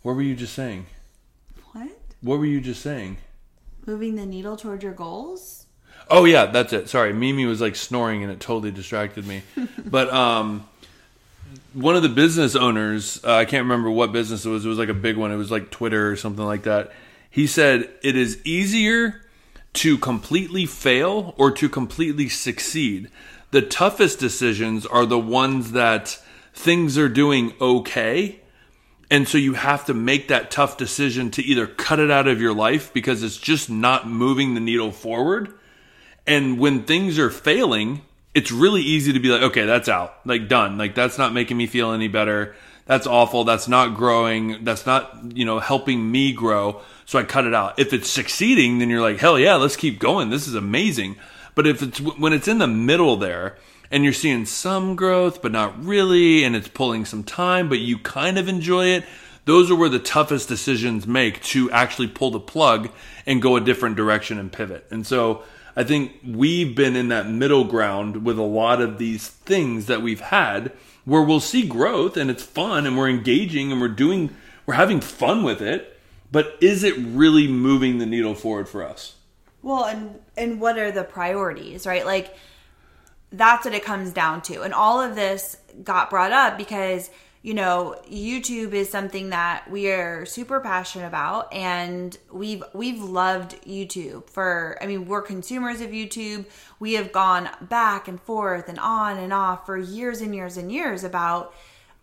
what 0.01 0.15
were 0.15 0.21
you 0.21 0.35
just 0.35 0.53
saying? 0.53 0.85
What? 1.71 1.89
What 2.21 2.39
were 2.39 2.45
you 2.45 2.61
just 2.61 2.81
saying? 2.81 3.17
Moving 3.85 4.15
the 4.15 4.25
needle 4.25 4.57
toward 4.57 4.83
your 4.83 4.93
goals? 4.93 5.65
Oh 6.09 6.25
yeah, 6.25 6.47
that's 6.47 6.73
it. 6.73 6.89
Sorry, 6.89 7.13
Mimi 7.13 7.45
was 7.45 7.61
like 7.61 7.75
snoring 7.75 8.23
and 8.23 8.31
it 8.31 8.39
totally 8.39 8.71
distracted 8.71 9.25
me. 9.25 9.43
but 9.85 10.11
um, 10.11 10.67
one 11.73 11.95
of 11.95 12.03
the 12.03 12.09
business 12.09 12.55
owners, 12.55 13.23
uh, 13.23 13.35
I 13.35 13.45
can't 13.45 13.63
remember 13.63 13.91
what 13.91 14.11
business 14.11 14.45
it 14.45 14.49
was. 14.49 14.65
It 14.65 14.69
was 14.69 14.77
like 14.77 14.89
a 14.89 14.93
big 14.93 15.17
one. 15.17 15.31
It 15.31 15.37
was 15.37 15.51
like 15.51 15.69
Twitter 15.69 16.09
or 16.11 16.15
something 16.15 16.45
like 16.45 16.63
that. 16.63 16.91
He 17.29 17.47
said 17.47 17.89
it 18.01 18.15
is 18.15 18.43
easier 18.43 19.21
to 19.73 19.97
completely 19.97 20.65
fail 20.65 21.35
or 21.37 21.51
to 21.51 21.69
completely 21.69 22.27
succeed. 22.27 23.09
The 23.51 23.61
toughest 23.61 24.19
decisions 24.19 24.85
are 24.85 25.05
the 25.05 25.19
ones 25.19 25.71
that 25.73 26.19
things 26.53 26.97
are 26.97 27.09
doing 27.09 27.53
okay. 27.61 28.41
And 29.11 29.27
so 29.27 29.37
you 29.37 29.53
have 29.53 29.85
to 29.85 29.93
make 29.93 30.27
that 30.27 30.51
tough 30.51 30.77
decision 30.77 31.31
to 31.31 31.43
either 31.43 31.67
cut 31.67 31.99
it 31.99 32.11
out 32.11 32.27
of 32.27 32.41
your 32.41 32.53
life 32.53 32.93
because 32.93 33.23
it's 33.23 33.37
just 33.37 33.69
not 33.69 34.07
moving 34.07 34.53
the 34.53 34.59
needle 34.59 34.91
forward. 34.91 35.53
And 36.27 36.59
when 36.59 36.83
things 36.83 37.17
are 37.17 37.31
failing, 37.31 38.01
it's 38.33 38.51
really 38.51 38.81
easy 38.81 39.13
to 39.13 39.19
be 39.19 39.29
like, 39.29 39.41
okay, 39.41 39.65
that's 39.65 39.89
out, 39.89 40.15
like 40.25 40.47
done. 40.47 40.77
Like 40.77 40.95
that's 40.95 41.17
not 41.17 41.33
making 41.33 41.57
me 41.57 41.67
feel 41.67 41.91
any 41.91 42.07
better. 42.07 42.55
That's 42.85 43.05
awful. 43.05 43.43
That's 43.43 43.67
not 43.67 43.95
growing. 43.95 44.63
That's 44.63 44.85
not, 44.85 45.35
you 45.35 45.45
know, 45.45 45.59
helping 45.59 46.11
me 46.11 46.33
grow. 46.33 46.81
So 47.05 47.19
I 47.19 47.23
cut 47.23 47.45
it 47.45 47.53
out. 47.53 47.77
If 47.77 47.93
it's 47.93 48.09
succeeding, 48.09 48.79
then 48.79 48.89
you're 48.89 49.01
like, 49.01 49.19
hell 49.19 49.37
yeah, 49.37 49.55
let's 49.55 49.75
keep 49.75 49.99
going. 49.99 50.29
This 50.29 50.47
is 50.47 50.55
amazing. 50.55 51.15
But 51.53 51.67
if 51.67 51.81
it's 51.81 51.99
when 51.99 52.33
it's 52.33 52.47
in 52.47 52.57
the 52.57 52.67
middle 52.67 53.17
there 53.17 53.57
and 53.91 54.03
you're 54.03 54.13
seeing 54.13 54.45
some 54.45 54.95
growth, 54.95 55.41
but 55.41 55.51
not 55.51 55.83
really, 55.83 56.43
and 56.43 56.55
it's 56.55 56.67
pulling 56.67 57.05
some 57.05 57.23
time, 57.23 57.69
but 57.69 57.79
you 57.79 57.97
kind 57.97 58.37
of 58.37 58.47
enjoy 58.47 58.87
it, 58.87 59.05
those 59.45 59.69
are 59.71 59.75
where 59.75 59.89
the 59.89 59.99
toughest 59.99 60.47
decisions 60.47 61.07
make 61.07 61.41
to 61.43 61.69
actually 61.71 62.07
pull 62.07 62.31
the 62.31 62.39
plug 62.39 62.89
and 63.25 63.41
go 63.41 63.55
a 63.55 63.61
different 63.61 63.95
direction 63.95 64.37
and 64.37 64.51
pivot. 64.51 64.85
And 64.91 65.05
so 65.05 65.43
I 65.79 65.85
think 65.85 66.11
we've 66.27 66.75
been 66.75 66.97
in 66.97 67.07
that 67.07 67.29
middle 67.29 67.63
ground 67.63 68.25
with 68.25 68.37
a 68.37 68.41
lot 68.41 68.81
of 68.81 68.97
these 68.97 69.29
things 69.29 69.85
that 69.85 70.01
we've 70.01 70.19
had 70.19 70.73
where 71.05 71.21
we'll 71.21 71.39
see 71.39 71.65
growth 71.65 72.17
and 72.17 72.29
it's 72.29 72.43
fun 72.43 72.85
and 72.85 72.97
we're 72.97 73.07
engaging 73.07 73.71
and 73.71 73.79
we're 73.79 73.87
doing, 73.87 74.35
we're 74.65 74.73
having 74.73 74.99
fun 74.99 75.41
with 75.41 75.61
it. 75.61 75.97
But 76.33 76.57
is 76.59 76.83
it 76.83 76.97
really 76.97 77.47
moving 77.47 77.97
the 77.97 78.05
needle 78.05 78.35
forward 78.35 78.67
for 78.67 78.83
us? 78.83 79.15
Well, 79.61 79.85
and 79.85 80.19
and 80.35 80.59
what 80.59 80.77
are 80.77 80.91
the 80.91 81.05
priorities, 81.05 81.87
right? 81.87 82.05
Like 82.05 82.35
that's 83.31 83.63
what 83.63 83.73
it 83.73 83.85
comes 83.85 84.11
down 84.11 84.41
to. 84.43 84.63
And 84.63 84.73
all 84.73 84.99
of 84.99 85.15
this 85.15 85.55
got 85.85 86.09
brought 86.09 86.33
up 86.33 86.57
because 86.57 87.09
you 87.41 87.53
know, 87.53 87.95
YouTube 88.09 88.73
is 88.73 88.89
something 88.89 89.29
that 89.29 89.69
we 89.71 89.89
are 89.89 90.25
super 90.25 90.59
passionate 90.59 91.07
about 91.07 91.53
and 91.53 92.17
we've 92.31 92.63
we've 92.73 93.01
loved 93.01 93.61
YouTube 93.63 94.29
for 94.29 94.77
I 94.81 94.87
mean, 94.87 95.05
we're 95.05 95.21
consumers 95.21 95.79
of 95.79 95.91
YouTube. 95.91 96.45
We 96.79 96.93
have 96.93 97.13
gone 97.13 97.49
back 97.61 98.09
and 98.09 98.19
forth 98.21 98.67
and 98.67 98.77
on 98.79 99.17
and 99.17 99.31
off 99.31 99.65
for 99.65 99.77
years 99.77 100.19
and 100.19 100.35
years 100.35 100.57
and 100.57 100.69
years 100.69 101.05
about 101.05 101.53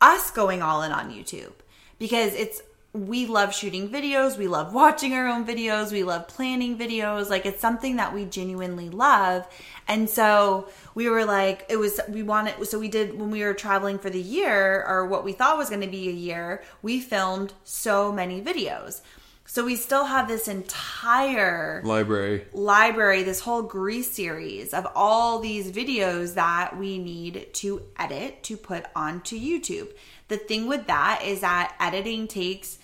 us 0.00 0.30
going 0.30 0.62
all 0.62 0.82
in 0.82 0.92
on 0.92 1.10
YouTube 1.10 1.52
because 1.98 2.34
it's 2.34 2.62
we 2.96 3.26
love 3.26 3.54
shooting 3.54 3.88
videos, 3.88 4.38
we 4.38 4.48
love 4.48 4.72
watching 4.72 5.12
our 5.12 5.28
own 5.28 5.46
videos, 5.46 5.92
we 5.92 6.02
love 6.02 6.28
planning 6.28 6.78
videos. 6.78 7.28
Like 7.28 7.44
it's 7.46 7.60
something 7.60 7.96
that 7.96 8.14
we 8.14 8.24
genuinely 8.24 8.88
love. 8.88 9.46
And 9.86 10.08
so 10.08 10.68
we 10.94 11.08
were 11.08 11.24
like, 11.24 11.66
it 11.68 11.76
was, 11.76 12.00
we 12.08 12.22
wanted, 12.22 12.66
so 12.66 12.78
we 12.78 12.88
did, 12.88 13.18
when 13.18 13.30
we 13.30 13.44
were 13.44 13.54
traveling 13.54 13.98
for 13.98 14.10
the 14.10 14.20
year, 14.20 14.84
or 14.86 15.06
what 15.06 15.24
we 15.24 15.32
thought 15.32 15.58
was 15.58 15.68
going 15.68 15.82
to 15.82 15.86
be 15.86 16.08
a 16.08 16.12
year, 16.12 16.62
we 16.82 17.00
filmed 17.00 17.52
so 17.64 18.10
many 18.10 18.40
videos. 18.40 19.00
So 19.48 19.64
we 19.64 19.76
still 19.76 20.06
have 20.06 20.26
this 20.26 20.48
entire 20.48 21.80
Library. 21.84 22.46
library, 22.52 23.22
this 23.22 23.40
whole 23.40 23.62
Grease 23.62 24.10
series 24.10 24.74
of 24.74 24.88
all 24.96 25.38
these 25.38 25.70
videos 25.70 26.34
that 26.34 26.76
we 26.76 26.98
need 26.98 27.54
to 27.54 27.82
edit 27.96 28.42
to 28.44 28.56
put 28.56 28.86
onto 28.96 29.38
YouTube. 29.38 29.88
The 30.26 30.36
thing 30.36 30.66
with 30.66 30.88
that 30.88 31.22
is 31.24 31.42
that 31.42 31.76
editing 31.78 32.26
takes 32.26 32.78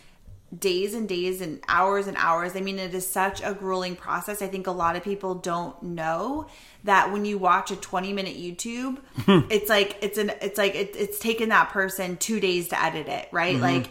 days 0.56 0.94
and 0.94 1.08
days 1.08 1.40
and 1.40 1.60
hours 1.68 2.06
and 2.06 2.16
hours. 2.18 2.54
I 2.56 2.60
mean, 2.60 2.78
it 2.78 2.94
is 2.94 3.06
such 3.06 3.42
a 3.42 3.54
grueling 3.54 3.96
process. 3.96 4.42
I 4.42 4.48
think 4.48 4.66
a 4.66 4.72
lot 4.72 4.96
of 4.96 5.02
people 5.02 5.34
don't 5.34 5.82
know 5.82 6.46
that 6.84 7.12
when 7.12 7.24
you 7.24 7.38
watch 7.38 7.70
a 7.70 7.76
20 7.76 8.12
minute 8.12 8.36
YouTube, 8.36 8.98
it's 9.50 9.68
like 9.68 9.96
it's 10.02 10.18
an 10.18 10.32
it's 10.40 10.58
like 10.58 10.74
it, 10.74 10.94
it's 10.96 11.18
taken 11.18 11.48
that 11.50 11.70
person 11.70 12.16
2 12.16 12.40
days 12.40 12.68
to 12.68 12.82
edit 12.82 13.08
it, 13.08 13.28
right? 13.32 13.54
Mm-hmm. 13.54 13.62
Like 13.62 13.90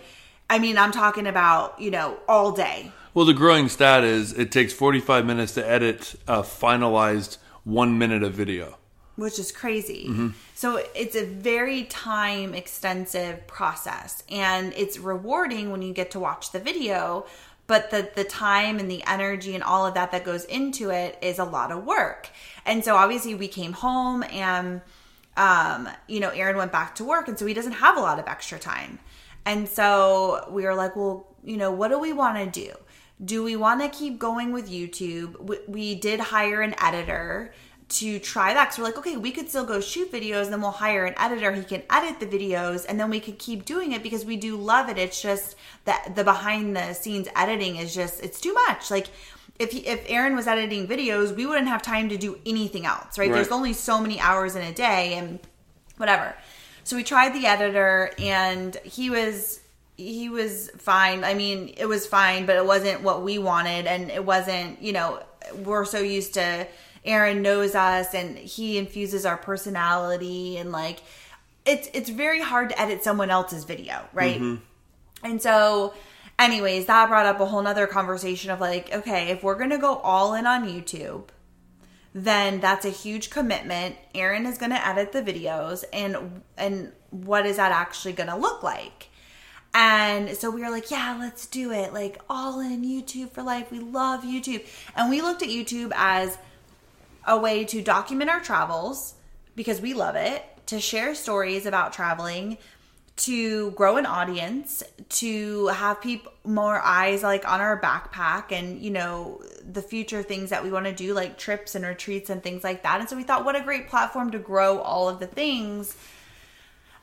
I 0.51 0.59
mean, 0.59 0.77
I'm 0.77 0.91
talking 0.91 1.27
about, 1.27 1.79
you 1.79 1.91
know, 1.91 2.17
all 2.27 2.51
day. 2.51 2.91
Well, 3.13 3.25
the 3.25 3.33
growing 3.33 3.69
stat 3.69 4.03
is 4.03 4.33
it 4.33 4.51
takes 4.51 4.73
45 4.73 5.25
minutes 5.25 5.53
to 5.53 5.65
edit 5.65 6.15
a 6.27 6.41
finalized 6.41 7.37
one 7.63 7.97
minute 7.97 8.21
of 8.21 8.33
video. 8.33 8.77
Which 9.21 9.37
is 9.37 9.51
crazy. 9.51 10.07
So 10.55 10.83
it's 10.95 11.15
a 11.15 11.23
very 11.25 11.83
time 11.83 12.55
extensive 12.55 13.45
process 13.45 14.23
and 14.29 14.73
it's 14.75 14.97
rewarding 14.97 15.71
when 15.71 15.83
you 15.83 15.93
get 15.93 16.11
to 16.11 16.19
watch 16.19 16.51
the 16.51 16.59
video, 16.59 17.25
but 17.67 17.91
the 17.91 18.09
the 18.15 18.23
time 18.23 18.79
and 18.79 18.89
the 18.89 19.03
energy 19.07 19.53
and 19.53 19.63
all 19.63 19.85
of 19.85 19.93
that 19.93 20.11
that 20.11 20.25
goes 20.25 20.45
into 20.45 20.89
it 20.89 21.17
is 21.21 21.37
a 21.39 21.45
lot 21.45 21.71
of 21.71 21.85
work. 21.85 22.29
And 22.65 22.83
so 22.83 22.95
obviously 22.95 23.35
we 23.35 23.47
came 23.47 23.73
home 23.73 24.23
and 24.23 24.81
um 25.37 25.87
you 26.07 26.19
know 26.19 26.29
Aaron 26.29 26.57
went 26.57 26.71
back 26.71 26.95
to 26.95 27.03
work 27.05 27.27
and 27.27 27.37
so 27.37 27.45
he 27.45 27.53
doesn't 27.53 27.73
have 27.73 27.95
a 27.97 28.01
lot 28.01 28.17
of 28.19 28.27
extra 28.27 28.57
time. 28.59 28.99
And 29.45 29.69
so 29.69 30.47
we 30.49 30.63
were 30.63 30.75
like, 30.75 30.95
well, 30.95 31.27
you 31.43 31.57
know, 31.57 31.71
what 31.71 31.89
do 31.89 31.99
we 31.99 32.13
want 32.13 32.37
to 32.37 32.47
do? 32.65 32.71
Do 33.23 33.43
we 33.43 33.55
want 33.55 33.81
to 33.81 33.89
keep 33.89 34.17
going 34.17 34.51
with 34.51 34.67
YouTube? 34.69 35.39
We, 35.39 35.59
we 35.67 35.95
did 35.95 36.19
hire 36.19 36.61
an 36.61 36.73
editor 36.79 37.53
to 37.91 38.19
try 38.19 38.53
that 38.53 38.65
because 38.65 38.79
we're 38.79 38.85
like, 38.85 38.97
okay, 38.97 39.17
we 39.17 39.31
could 39.31 39.49
still 39.49 39.65
go 39.65 39.79
shoot 39.79 40.11
videos, 40.11 40.49
then 40.49 40.61
we'll 40.61 40.71
hire 40.71 41.05
an 41.05 41.13
editor. 41.17 41.51
He 41.51 41.63
can 41.63 41.83
edit 41.89 42.19
the 42.19 42.25
videos, 42.25 42.85
and 42.87 42.99
then 42.99 43.09
we 43.09 43.19
could 43.19 43.37
keep 43.37 43.65
doing 43.65 43.91
it 43.91 44.01
because 44.01 44.25
we 44.25 44.37
do 44.37 44.55
love 44.55 44.89
it. 44.89 44.97
It's 44.97 45.21
just 45.21 45.55
that 45.85 46.15
the 46.15 46.23
behind 46.23 46.75
the 46.75 46.93
scenes 46.93 47.27
editing 47.35 47.75
is 47.75 47.93
just 47.93 48.23
it's 48.23 48.39
too 48.39 48.53
much. 48.53 48.89
Like 48.89 49.07
if 49.59 49.71
he, 49.71 49.79
if 49.79 50.03
Aaron 50.07 50.35
was 50.35 50.47
editing 50.47 50.87
videos, 50.87 51.35
we 51.35 51.45
wouldn't 51.45 51.67
have 51.67 51.81
time 51.81 52.09
to 52.09 52.17
do 52.17 52.39
anything 52.45 52.85
else, 52.85 53.17
right? 53.17 53.29
Right. 53.29 53.35
There's 53.35 53.51
only 53.51 53.73
so 53.73 54.01
many 54.01 54.19
hours 54.19 54.55
in 54.55 54.63
a 54.63 54.73
day, 54.73 55.13
and 55.15 55.39
whatever. 55.97 56.35
So 56.83 56.95
we 56.95 57.03
tried 57.03 57.33
the 57.33 57.45
editor, 57.45 58.11
and 58.17 58.75
he 58.83 59.09
was 59.09 59.59
he 59.97 60.29
was 60.29 60.71
fine. 60.77 61.23
I 61.23 61.33
mean, 61.33 61.73
it 61.77 61.85
was 61.85 62.07
fine, 62.07 62.45
but 62.45 62.55
it 62.55 62.65
wasn't 62.65 63.01
what 63.01 63.23
we 63.23 63.37
wanted, 63.37 63.85
and 63.85 64.09
it 64.09 64.25
wasn't. 64.25 64.81
You 64.81 64.93
know, 64.93 65.23
we're 65.63 65.85
so 65.85 65.99
used 65.99 66.33
to 66.35 66.67
Aaron 67.03 67.41
knows 67.41 67.75
us, 67.75 68.13
and 68.13 68.37
he 68.37 68.77
infuses 68.77 69.25
our 69.25 69.37
personality, 69.37 70.57
and 70.57 70.71
like 70.71 71.01
it's 71.65 71.89
it's 71.93 72.09
very 72.09 72.41
hard 72.41 72.69
to 72.69 72.81
edit 72.81 73.03
someone 73.03 73.29
else's 73.29 73.63
video, 73.63 74.07
right? 74.13 74.39
Mm-hmm. 74.39 75.25
And 75.25 75.41
so, 75.41 75.93
anyways, 76.39 76.87
that 76.87 77.09
brought 77.09 77.25
up 77.25 77.39
a 77.39 77.45
whole 77.45 77.61
nother 77.61 77.87
conversation 77.87 78.51
of 78.51 78.59
like, 78.59 78.93
okay, 78.93 79.29
if 79.29 79.43
we're 79.43 79.57
gonna 79.57 79.77
go 79.77 79.97
all 79.97 80.33
in 80.33 80.45
on 80.47 80.67
YouTube, 80.67 81.29
then 82.13 82.59
that's 82.59 82.85
a 82.85 82.89
huge 82.89 83.29
commitment. 83.29 83.95
Aaron 84.13 84.45
is 84.45 84.57
going 84.57 84.71
to 84.71 84.87
edit 84.87 85.11
the 85.11 85.21
videos 85.21 85.83
and 85.93 86.41
and 86.57 86.91
what 87.09 87.45
is 87.45 87.57
that 87.57 87.71
actually 87.71 88.13
going 88.13 88.29
to 88.29 88.35
look 88.35 88.63
like? 88.63 89.09
And 89.73 90.35
so 90.35 90.49
we 90.49 90.61
were 90.61 90.69
like, 90.69 90.91
yeah, 90.91 91.15
let's 91.19 91.45
do 91.45 91.71
it. 91.71 91.93
Like 91.93 92.21
all 92.29 92.59
in 92.59 92.83
YouTube 92.83 93.31
for 93.31 93.43
life. 93.43 93.71
We 93.71 93.79
love 93.79 94.23
YouTube. 94.23 94.65
And 94.95 95.09
we 95.09 95.21
looked 95.21 95.41
at 95.41 95.47
YouTube 95.49 95.93
as 95.95 96.37
a 97.25 97.37
way 97.37 97.63
to 97.65 97.81
document 97.81 98.29
our 98.29 98.39
travels 98.39 99.15
because 99.55 99.81
we 99.81 99.93
love 99.93 100.15
it, 100.15 100.43
to 100.67 100.79
share 100.79 101.13
stories 101.15 101.65
about 101.65 101.93
traveling, 101.93 102.57
to 103.17 103.71
grow 103.71 103.97
an 103.97 104.05
audience, 104.05 104.81
to 105.09 105.67
have 105.67 106.01
people 106.01 106.31
more 106.43 106.81
eyes 106.81 107.21
like 107.21 107.47
on 107.47 107.61
our 107.61 107.79
backpack 107.79 108.51
and 108.51 108.81
you 108.81 108.89
know 108.89 109.39
the 109.71 109.81
future 109.81 110.23
things 110.23 110.49
that 110.49 110.63
we 110.63 110.71
want 110.71 110.85
to 110.85 110.93
do 110.93 111.13
like 111.13 111.37
trips 111.37 111.75
and 111.75 111.85
retreats 111.85 112.29
and 112.29 112.41
things 112.41 112.63
like 112.63 112.83
that. 112.83 112.99
And 112.99 113.09
so 113.09 113.15
we 113.15 113.23
thought 113.23 113.45
what 113.45 113.55
a 113.55 113.61
great 113.61 113.89
platform 113.89 114.31
to 114.31 114.39
grow 114.39 114.79
all 114.79 115.07
of 115.07 115.19
the 115.19 115.27
things. 115.27 115.95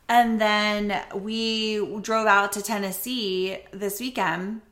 And 0.08 0.40
then 0.40 1.02
we 1.14 2.00
drove 2.00 2.26
out 2.26 2.52
to 2.52 2.62
Tennessee 2.62 3.58
this 3.72 4.00
weekend 4.00 4.62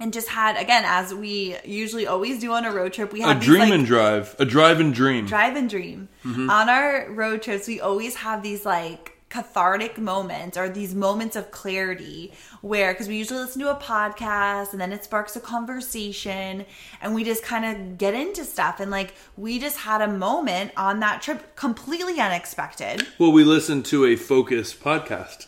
and 0.00 0.12
just 0.12 0.28
had 0.28 0.56
again 0.56 0.82
as 0.86 1.12
we 1.14 1.56
usually 1.64 2.06
always 2.06 2.40
do 2.40 2.50
on 2.52 2.64
a 2.64 2.72
road 2.72 2.92
trip 2.92 3.12
we 3.12 3.22
A 3.22 3.26
had 3.26 3.40
these, 3.40 3.46
dream 3.46 3.60
like, 3.60 3.72
and 3.72 3.86
drive, 3.86 4.34
a 4.38 4.44
drive 4.44 4.80
and 4.80 4.92
dream. 4.94 5.26
drive 5.26 5.54
and 5.56 5.68
dream. 5.70 6.08
Mm-hmm. 6.24 6.50
On 6.50 6.68
our 6.68 7.10
road 7.10 7.42
trips, 7.42 7.68
we 7.68 7.80
always 7.80 8.16
have 8.16 8.42
these 8.42 8.64
like 8.66 9.16
cathartic 9.28 9.96
moments 9.96 10.56
or 10.58 10.68
these 10.68 10.92
moments 10.92 11.36
of 11.36 11.52
clarity 11.52 12.32
where 12.62 12.92
because 12.92 13.06
we 13.06 13.16
usually 13.16 13.38
listen 13.38 13.60
to 13.60 13.70
a 13.70 13.76
podcast 13.76 14.72
and 14.72 14.80
then 14.80 14.92
it 14.92 15.04
sparks 15.04 15.36
a 15.36 15.40
conversation 15.40 16.66
and 17.00 17.14
we 17.14 17.22
just 17.22 17.42
kind 17.44 17.64
of 17.64 17.96
get 17.96 18.12
into 18.12 18.44
stuff 18.44 18.80
and 18.80 18.90
like 18.90 19.14
we 19.36 19.60
just 19.60 19.76
had 19.78 20.02
a 20.02 20.08
moment 20.08 20.72
on 20.76 20.98
that 20.98 21.22
trip 21.22 21.54
completely 21.54 22.18
unexpected 22.18 23.06
Well, 23.20 23.30
we 23.30 23.44
listened 23.44 23.84
to 23.86 24.04
a 24.04 24.16
focus 24.16 24.74
podcast. 24.74 25.46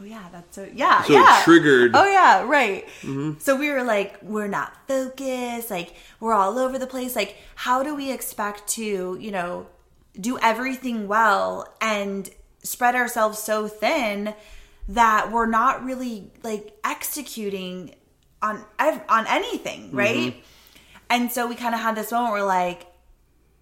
Oh 0.00 0.04
yeah 0.04 0.24
that's 0.32 0.54
so 0.54 0.68
yeah 0.74 1.02
So 1.02 1.12
it 1.12 1.16
yeah. 1.16 1.40
triggered- 1.44 1.92
oh 1.94 2.06
yeah 2.06 2.42
right. 2.42 2.86
Mm-hmm. 3.02 3.38
So 3.40 3.56
we 3.56 3.70
were 3.70 3.82
like 3.82 4.22
we're 4.22 4.48
not 4.48 4.72
focused 4.88 5.70
like 5.70 5.94
we're 6.20 6.34
all 6.34 6.58
over 6.58 6.78
the 6.78 6.86
place. 6.86 7.16
Like 7.16 7.36
how 7.54 7.82
do 7.82 7.94
we 7.94 8.10
expect 8.12 8.66
to 8.68 9.16
you 9.20 9.30
know 9.30 9.66
do 10.20 10.38
everything 10.38 11.06
well 11.08 11.66
and 11.80 12.28
spread 12.62 12.94
ourselves 12.94 13.38
so 13.38 13.68
thin 13.68 14.34
that 14.88 15.30
we're 15.30 15.46
not 15.46 15.84
really 15.84 16.30
like 16.42 16.72
executing 16.84 17.94
on 18.42 18.64
on 19.08 19.26
anything 19.28 19.90
right? 19.92 20.32
Mm-hmm. 20.32 20.38
And 21.10 21.32
so 21.32 21.46
we 21.46 21.54
kind 21.54 21.74
of 21.74 21.80
had 21.80 21.94
this 21.96 22.12
moment 22.12 22.32
where 22.34 22.42
like 22.44 22.86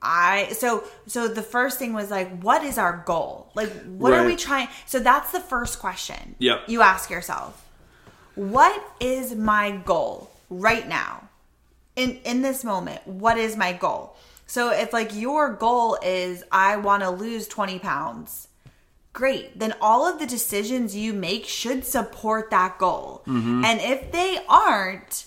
I 0.06 0.52
so 0.52 0.84
so 1.06 1.26
the 1.26 1.42
first 1.42 1.78
thing 1.78 1.92
was 1.92 2.10
like 2.10 2.40
what 2.40 2.62
is 2.62 2.78
our 2.78 3.02
goal? 3.04 3.50
Like 3.54 3.70
what 3.84 4.12
are 4.12 4.24
we 4.24 4.36
trying 4.36 4.68
so 4.86 5.00
that's 5.00 5.32
the 5.32 5.40
first 5.40 5.80
question. 5.80 6.36
Yep. 6.38 6.68
You 6.68 6.80
ask 6.82 7.10
yourself. 7.10 7.64
What 8.36 8.82
is 9.00 9.34
my 9.34 9.72
goal 9.72 10.30
right 10.48 10.86
now? 10.86 11.28
In 11.96 12.20
in 12.24 12.42
this 12.42 12.62
moment, 12.62 13.04
what 13.06 13.36
is 13.36 13.56
my 13.56 13.72
goal? 13.72 14.16
So 14.46 14.70
if 14.70 14.92
like 14.92 15.14
your 15.14 15.52
goal 15.52 15.98
is 16.02 16.44
I 16.52 16.76
want 16.76 17.02
to 17.02 17.10
lose 17.10 17.48
20 17.48 17.80
pounds, 17.80 18.46
great. 19.12 19.58
Then 19.58 19.74
all 19.80 20.06
of 20.06 20.20
the 20.20 20.26
decisions 20.26 20.94
you 20.94 21.12
make 21.12 21.46
should 21.46 21.84
support 21.84 22.50
that 22.50 22.78
goal. 22.78 23.22
Mm-hmm. 23.26 23.64
And 23.64 23.80
if 23.80 24.12
they 24.12 24.38
aren't, 24.48 25.26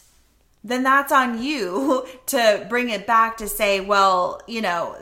then 0.63 0.83
that's 0.83 1.11
on 1.11 1.41
you 1.41 2.05
to 2.27 2.65
bring 2.69 2.89
it 2.89 3.07
back 3.07 3.37
to 3.37 3.47
say, 3.47 3.79
well, 3.79 4.41
you 4.47 4.61
know, 4.61 4.95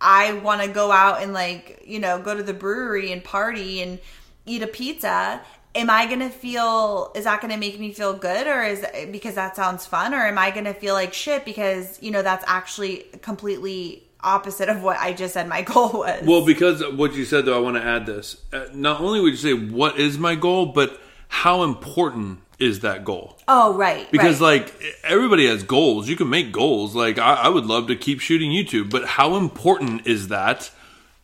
I 0.00 0.34
want 0.34 0.62
to 0.62 0.68
go 0.68 0.92
out 0.92 1.22
and 1.22 1.32
like, 1.32 1.82
you 1.84 1.98
know, 1.98 2.20
go 2.20 2.36
to 2.36 2.42
the 2.42 2.54
brewery 2.54 3.12
and 3.12 3.22
party 3.22 3.82
and 3.82 3.98
eat 4.46 4.62
a 4.62 4.66
pizza. 4.66 5.40
Am 5.74 5.90
I 5.90 6.06
going 6.06 6.20
to 6.20 6.30
feel, 6.30 7.12
is 7.14 7.24
that 7.24 7.40
going 7.40 7.52
to 7.52 7.58
make 7.58 7.78
me 7.78 7.92
feel 7.92 8.14
good 8.14 8.46
or 8.46 8.62
is 8.62 8.84
because 9.10 9.34
that 9.34 9.54
sounds 9.54 9.86
fun? 9.86 10.14
Or 10.14 10.26
am 10.26 10.38
I 10.38 10.50
going 10.50 10.64
to 10.64 10.74
feel 10.74 10.94
like 10.94 11.12
shit 11.12 11.44
because, 11.44 12.00
you 12.02 12.10
know, 12.10 12.22
that's 12.22 12.44
actually 12.46 13.06
completely 13.22 14.04
opposite 14.20 14.68
of 14.68 14.82
what 14.82 14.96
I 14.98 15.12
just 15.12 15.34
said 15.34 15.48
my 15.48 15.62
goal 15.74 15.90
was? 15.90 16.22
Well, 16.24 16.44
because 16.44 16.82
what 16.94 17.14
you 17.14 17.24
said, 17.24 17.44
though, 17.44 17.56
I 17.56 17.60
want 17.60 17.76
to 17.76 17.84
add 17.84 18.06
this. 18.06 18.42
Uh, 18.52 18.66
not 18.72 19.00
only 19.00 19.20
would 19.20 19.32
you 19.32 19.36
say, 19.36 19.52
what 19.52 19.98
is 19.98 20.18
my 20.18 20.34
goal, 20.34 20.66
but 20.66 21.00
how 21.28 21.62
important 21.62 22.40
is 22.58 22.80
that 22.80 23.04
goal? 23.04 23.38
oh, 23.46 23.74
right. 23.74 24.10
Because, 24.10 24.40
right. 24.40 24.62
like, 24.62 25.00
everybody 25.04 25.46
has 25.46 25.62
goals. 25.62 26.08
You 26.08 26.16
can 26.16 26.28
make 26.28 26.52
goals. 26.52 26.94
Like, 26.94 27.18
I, 27.18 27.34
I 27.34 27.48
would 27.48 27.66
love 27.66 27.86
to 27.88 27.96
keep 27.96 28.20
shooting 28.20 28.50
YouTube, 28.50 28.90
but 28.90 29.04
how 29.06 29.36
important 29.36 30.06
is 30.06 30.28
that 30.28 30.70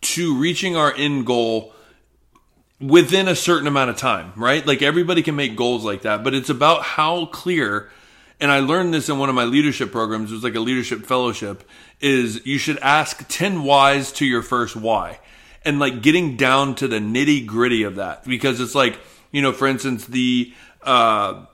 to 0.02 0.36
reaching 0.36 0.76
our 0.76 0.92
end 0.94 1.26
goal 1.26 1.72
within 2.80 3.26
a 3.28 3.34
certain 3.34 3.66
amount 3.66 3.90
of 3.90 3.96
time, 3.96 4.32
right? 4.36 4.64
Like, 4.66 4.82
everybody 4.82 5.22
can 5.22 5.34
make 5.34 5.56
goals 5.56 5.84
like 5.84 6.02
that, 6.02 6.22
but 6.22 6.34
it's 6.34 6.50
about 6.50 6.82
how 6.82 7.26
clear. 7.26 7.90
And 8.40 8.50
I 8.50 8.60
learned 8.60 8.94
this 8.94 9.08
in 9.08 9.18
one 9.18 9.28
of 9.28 9.34
my 9.34 9.44
leadership 9.44 9.90
programs. 9.90 10.30
It 10.30 10.34
was 10.34 10.44
like 10.44 10.54
a 10.54 10.60
leadership 10.60 11.04
fellowship. 11.04 11.68
Is 12.00 12.44
you 12.44 12.58
should 12.58 12.78
ask 12.78 13.24
ten 13.28 13.62
whys 13.62 14.12
to 14.12 14.26
your 14.26 14.42
first 14.42 14.76
why, 14.76 15.20
and 15.64 15.78
like 15.78 16.02
getting 16.02 16.36
down 16.36 16.74
to 16.74 16.88
the 16.88 16.98
nitty 16.98 17.46
gritty 17.46 17.84
of 17.84 17.94
that 17.94 18.24
because 18.24 18.60
it's 18.60 18.74
like 18.74 18.98
you 19.34 19.42
know, 19.42 19.52
for 19.52 19.66
instance, 19.66 20.06
the 20.06 20.54
uh, 20.84 21.46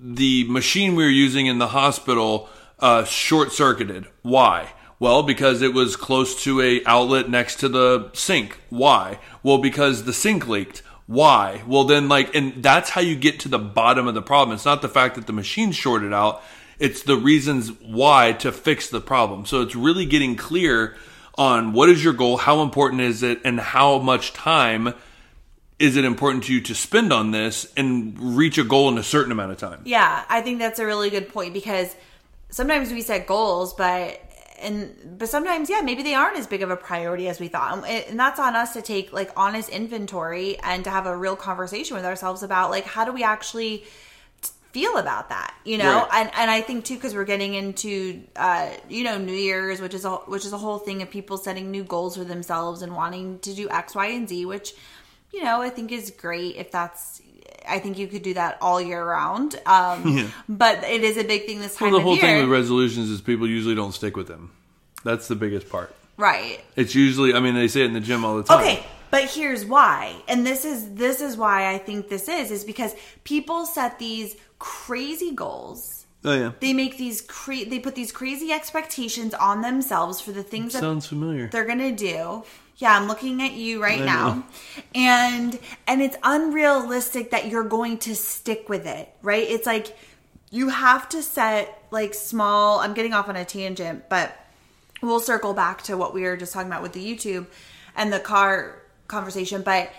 the 0.00 0.44
machine 0.48 0.94
we 0.94 1.04
were 1.04 1.10
using 1.10 1.46
in 1.46 1.58
the 1.58 1.68
hospital 1.68 2.48
uh, 2.78 3.04
short 3.04 3.52
circuited. 3.52 4.06
Why? 4.22 4.72
Well, 4.98 5.22
because 5.22 5.62
it 5.62 5.74
was 5.74 5.96
close 5.96 6.44
to 6.44 6.60
a 6.60 6.84
outlet 6.84 7.28
next 7.28 7.56
to 7.60 7.68
the 7.68 8.10
sink. 8.12 8.60
Why? 8.70 9.18
Well, 9.42 9.58
because 9.58 10.04
the 10.04 10.12
sink 10.12 10.46
leaked. 10.46 10.82
Why? 11.06 11.62
Well, 11.66 11.84
then, 11.84 12.08
like, 12.08 12.34
and 12.34 12.62
that's 12.62 12.90
how 12.90 13.00
you 13.00 13.16
get 13.16 13.40
to 13.40 13.48
the 13.48 13.58
bottom 13.58 14.06
of 14.06 14.14
the 14.14 14.22
problem. 14.22 14.54
It's 14.54 14.64
not 14.64 14.80
the 14.80 14.88
fact 14.88 15.16
that 15.16 15.26
the 15.26 15.32
machine 15.32 15.72
shorted 15.72 16.12
out, 16.12 16.42
it's 16.78 17.02
the 17.02 17.16
reasons 17.16 17.70
why 17.80 18.32
to 18.34 18.50
fix 18.50 18.88
the 18.88 19.00
problem. 19.00 19.44
So 19.44 19.60
it's 19.60 19.74
really 19.74 20.06
getting 20.06 20.36
clear 20.36 20.96
on 21.36 21.72
what 21.72 21.88
is 21.88 22.02
your 22.02 22.12
goal, 22.12 22.36
how 22.36 22.62
important 22.62 23.02
is 23.02 23.22
it, 23.22 23.40
and 23.44 23.58
how 23.58 23.98
much 23.98 24.32
time 24.32 24.94
is 25.82 25.96
it 25.96 26.04
important 26.04 26.44
to 26.44 26.54
you 26.54 26.60
to 26.60 26.76
spend 26.76 27.12
on 27.12 27.32
this 27.32 27.66
and 27.76 28.16
reach 28.36 28.56
a 28.56 28.62
goal 28.62 28.88
in 28.88 28.98
a 28.98 29.02
certain 29.02 29.32
amount 29.32 29.50
of 29.50 29.58
time. 29.58 29.80
Yeah, 29.84 30.24
I 30.28 30.40
think 30.40 30.60
that's 30.60 30.78
a 30.78 30.86
really 30.86 31.10
good 31.10 31.28
point 31.28 31.52
because 31.52 31.96
sometimes 32.50 32.92
we 32.92 33.02
set 33.02 33.26
goals, 33.26 33.74
but 33.74 34.20
and 34.60 34.94
but 35.18 35.28
sometimes 35.28 35.68
yeah, 35.68 35.80
maybe 35.80 36.04
they 36.04 36.14
aren't 36.14 36.38
as 36.38 36.46
big 36.46 36.62
of 36.62 36.70
a 36.70 36.76
priority 36.76 37.26
as 37.28 37.40
we 37.40 37.48
thought, 37.48 37.84
and, 37.84 38.18
that's 38.20 38.38
on 38.38 38.54
us 38.54 38.74
to 38.74 38.80
take 38.82 39.12
like 39.12 39.32
honest 39.36 39.68
inventory 39.70 40.56
and 40.60 40.84
to 40.84 40.90
have 40.90 41.06
a 41.06 41.16
real 41.16 41.34
conversation 41.34 41.96
with 41.96 42.04
ourselves 42.04 42.44
about 42.44 42.70
like 42.70 42.84
how 42.84 43.04
do 43.04 43.10
we 43.10 43.24
actually 43.24 43.82
feel 44.70 44.96
about 44.96 45.28
that 45.28 45.52
you 45.66 45.76
know 45.76 45.98
Right. 45.98 46.08
and 46.14 46.30
and 46.34 46.50
i 46.50 46.62
think 46.62 46.86
too 46.86 46.94
because 46.94 47.14
we're 47.14 47.26
getting 47.26 47.52
into 47.52 48.22
uh 48.36 48.70
you 48.88 49.04
know 49.04 49.18
new 49.18 49.34
year's 49.34 49.82
which 49.82 49.92
is 49.92 50.06
a 50.06 50.12
which 50.32 50.46
is 50.46 50.54
a 50.54 50.56
whole 50.56 50.78
thing 50.78 51.02
of 51.02 51.10
people 51.10 51.36
setting 51.36 51.70
new 51.70 51.84
goals 51.84 52.16
for 52.16 52.24
themselves 52.24 52.80
and 52.80 52.96
wanting 52.96 53.38
to 53.40 53.52
do 53.52 53.68
x 53.68 53.94
y 53.94 54.06
and 54.06 54.30
z 54.30 54.46
which 54.46 54.72
you 55.32 55.42
know 55.42 55.60
i 55.62 55.68
think 55.70 55.90
is 55.92 56.10
great 56.10 56.56
if 56.56 56.70
that's 56.70 57.20
I 57.68 57.78
think 57.78 57.96
you 57.96 58.08
could 58.08 58.22
do 58.24 58.34
that 58.34 58.58
all 58.60 58.80
year 58.80 59.04
round, 59.04 59.54
um, 59.66 60.32
but 60.48 60.82
it 60.82 61.04
is 61.04 61.16
a 61.16 61.22
big 61.22 61.46
thing 61.46 61.60
this 61.60 61.76
time 61.76 61.90
Well, 61.92 62.00
the 62.00 62.02
whole 62.02 62.14
year, 62.16 62.22
thing 62.22 62.40
with 62.40 62.50
resolutions 62.50 63.08
is 63.08 63.20
people 63.20 63.46
usually 63.46 63.76
don't 63.76 63.92
stick 63.92 64.16
with 64.16 64.26
them. 64.26 64.50
That's 65.04 65.28
the 65.28 65.36
biggest 65.36 65.68
part. 65.68 65.94
right? 66.16 66.60
It's 66.74 66.96
usually, 66.96 67.34
I 67.34 67.38
mean, 67.38 67.54
they 67.54 67.68
say 67.68 67.82
it 67.82 67.86
in 67.86 67.92
the 67.92 68.00
gym 68.00 68.24
all 68.24 68.36
the 68.36 68.42
time. 68.42 68.58
Okay, 68.58 68.84
but 69.12 69.30
here's 69.30 69.64
why. 69.64 70.16
And 70.26 70.44
this 70.44 70.64
is 70.64 70.94
this 70.94 71.20
is 71.20 71.36
why 71.36 71.72
I 71.72 71.78
think 71.78 72.08
this 72.08 72.28
is 72.28 72.50
is 72.50 72.64
because 72.64 72.96
people 73.22 73.64
set 73.64 74.00
these 74.00 74.34
crazy 74.58 75.30
goals. 75.32 76.06
Oh, 76.24 76.34
yeah. 76.34 76.52
They 76.58 76.72
make 76.72 76.98
these 76.98 77.20
cra- 77.20 77.64
they 77.66 77.78
put 77.78 77.94
these 77.94 78.10
crazy 78.10 78.50
expectations 78.50 79.34
on 79.34 79.60
themselves 79.60 80.20
for 80.20 80.32
the 80.32 80.42
things 80.42 80.72
that 80.72 80.80
Sounds 80.80 81.06
familiar. 81.06 81.46
they're 81.46 81.64
going 81.66 81.78
to 81.78 81.92
do. 81.92 82.42
Yeah, 82.82 82.98
I'm 82.98 83.06
looking 83.06 83.40
at 83.40 83.52
you 83.52 83.80
right 83.80 84.00
now. 84.04 84.44
And 84.92 85.56
and 85.86 86.02
it's 86.02 86.16
unrealistic 86.24 87.30
that 87.30 87.46
you're 87.46 87.62
going 87.62 87.98
to 87.98 88.16
stick 88.16 88.68
with 88.68 88.86
it, 88.86 89.08
right? 89.22 89.48
It's 89.48 89.66
like 89.66 89.96
you 90.50 90.68
have 90.68 91.08
to 91.10 91.22
set 91.22 91.80
like 91.92 92.12
small 92.12 92.80
I'm 92.80 92.92
getting 92.92 93.14
off 93.14 93.28
on 93.28 93.36
a 93.36 93.44
tangent, 93.44 94.08
but 94.08 94.36
we'll 95.00 95.20
circle 95.20 95.54
back 95.54 95.82
to 95.82 95.96
what 95.96 96.12
we 96.12 96.22
were 96.22 96.36
just 96.36 96.52
talking 96.52 96.66
about 96.66 96.82
with 96.82 96.92
the 96.92 97.06
YouTube 97.06 97.46
and 97.94 98.12
the 98.12 98.18
car 98.18 98.82
conversation, 99.06 99.62
but 99.62 99.92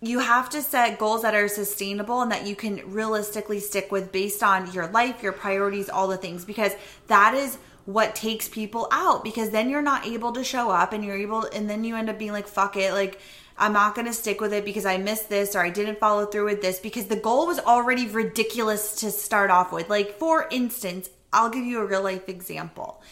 you 0.00 0.18
have 0.18 0.50
to 0.50 0.62
set 0.62 0.98
goals 0.98 1.22
that 1.22 1.36
are 1.36 1.46
sustainable 1.46 2.22
and 2.22 2.32
that 2.32 2.44
you 2.44 2.56
can 2.56 2.80
realistically 2.90 3.60
stick 3.60 3.92
with 3.92 4.10
based 4.10 4.42
on 4.42 4.72
your 4.72 4.88
life, 4.88 5.22
your 5.22 5.32
priorities, 5.32 5.88
all 5.88 6.08
the 6.08 6.16
things, 6.16 6.44
because 6.44 6.72
that 7.06 7.34
is 7.34 7.56
what 7.86 8.14
takes 8.14 8.48
people 8.48 8.88
out 8.92 9.24
because 9.24 9.50
then 9.50 9.70
you're 9.70 9.82
not 9.82 10.06
able 10.06 10.32
to 10.32 10.44
show 10.44 10.70
up 10.70 10.92
and 10.92 11.04
you're 11.04 11.16
able, 11.16 11.44
and 11.44 11.70
then 11.70 11.84
you 11.84 11.96
end 11.96 12.10
up 12.10 12.18
being 12.18 12.32
like, 12.32 12.46
fuck 12.46 12.76
it, 12.76 12.92
like, 12.92 13.20
I'm 13.58 13.72
not 13.72 13.94
going 13.94 14.06
to 14.06 14.12
stick 14.12 14.40
with 14.40 14.52
it 14.52 14.66
because 14.66 14.84
I 14.84 14.98
missed 14.98 15.30
this 15.30 15.56
or 15.56 15.60
I 15.60 15.70
didn't 15.70 15.98
follow 15.98 16.26
through 16.26 16.44
with 16.44 16.60
this 16.60 16.78
because 16.78 17.06
the 17.06 17.16
goal 17.16 17.46
was 17.46 17.58
already 17.58 18.06
ridiculous 18.06 18.96
to 18.96 19.10
start 19.10 19.50
off 19.50 19.72
with. 19.72 19.88
Like, 19.88 20.18
for 20.18 20.46
instance, 20.50 21.08
I'll 21.32 21.48
give 21.48 21.64
you 21.64 21.80
a 21.80 21.86
real 21.86 22.02
life 22.02 22.28
example 22.28 23.02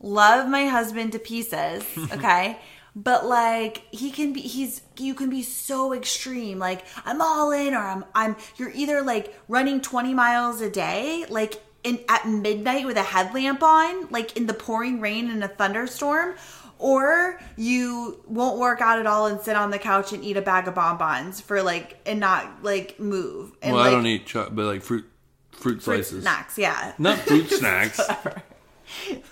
love 0.00 0.46
my 0.50 0.66
husband 0.66 1.12
to 1.12 1.18
pieces, 1.18 1.82
okay? 2.12 2.58
but 2.96 3.26
like 3.26 3.82
he 3.90 4.10
can 4.10 4.32
be 4.32 4.40
he's 4.40 4.82
you 4.98 5.14
can 5.14 5.28
be 5.28 5.42
so 5.42 5.92
extreme 5.92 6.58
like 6.58 6.84
i'm 7.04 7.20
all 7.20 7.50
in 7.50 7.74
or 7.74 7.78
i'm 7.78 8.04
i'm 8.14 8.36
you're 8.56 8.70
either 8.70 9.02
like 9.02 9.34
running 9.48 9.80
20 9.80 10.14
miles 10.14 10.60
a 10.60 10.70
day 10.70 11.24
like 11.28 11.60
in 11.84 12.00
at 12.08 12.26
midnight 12.26 12.86
with 12.86 12.96
a 12.96 13.02
headlamp 13.02 13.62
on 13.62 14.08
like 14.10 14.36
in 14.36 14.46
the 14.46 14.54
pouring 14.54 15.00
rain 15.00 15.30
in 15.30 15.42
a 15.42 15.48
thunderstorm 15.48 16.34
or 16.78 17.40
you 17.56 18.20
won't 18.26 18.58
work 18.58 18.80
out 18.80 18.98
at 18.98 19.06
all 19.06 19.26
and 19.26 19.40
sit 19.40 19.54
on 19.56 19.70
the 19.70 19.78
couch 19.78 20.12
and 20.12 20.24
eat 20.24 20.36
a 20.36 20.42
bag 20.42 20.66
of 20.66 20.74
bonbons 20.74 21.40
for 21.40 21.62
like 21.62 21.98
and 22.06 22.18
not 22.20 22.62
like 22.64 22.98
move 22.98 23.52
and 23.62 23.72
well, 23.74 23.82
like 23.84 23.92
I 23.92 23.94
don't 23.94 24.06
eat 24.06 24.26
chocolate, 24.26 24.56
but 24.56 24.64
like 24.66 24.82
fruit, 24.82 25.04
fruit 25.52 25.80
fruit 25.82 25.98
slices. 26.04 26.22
snacks 26.22 26.58
yeah 26.58 26.92
Not 26.98 27.18
fruit 27.18 27.48
snacks. 27.50 28.00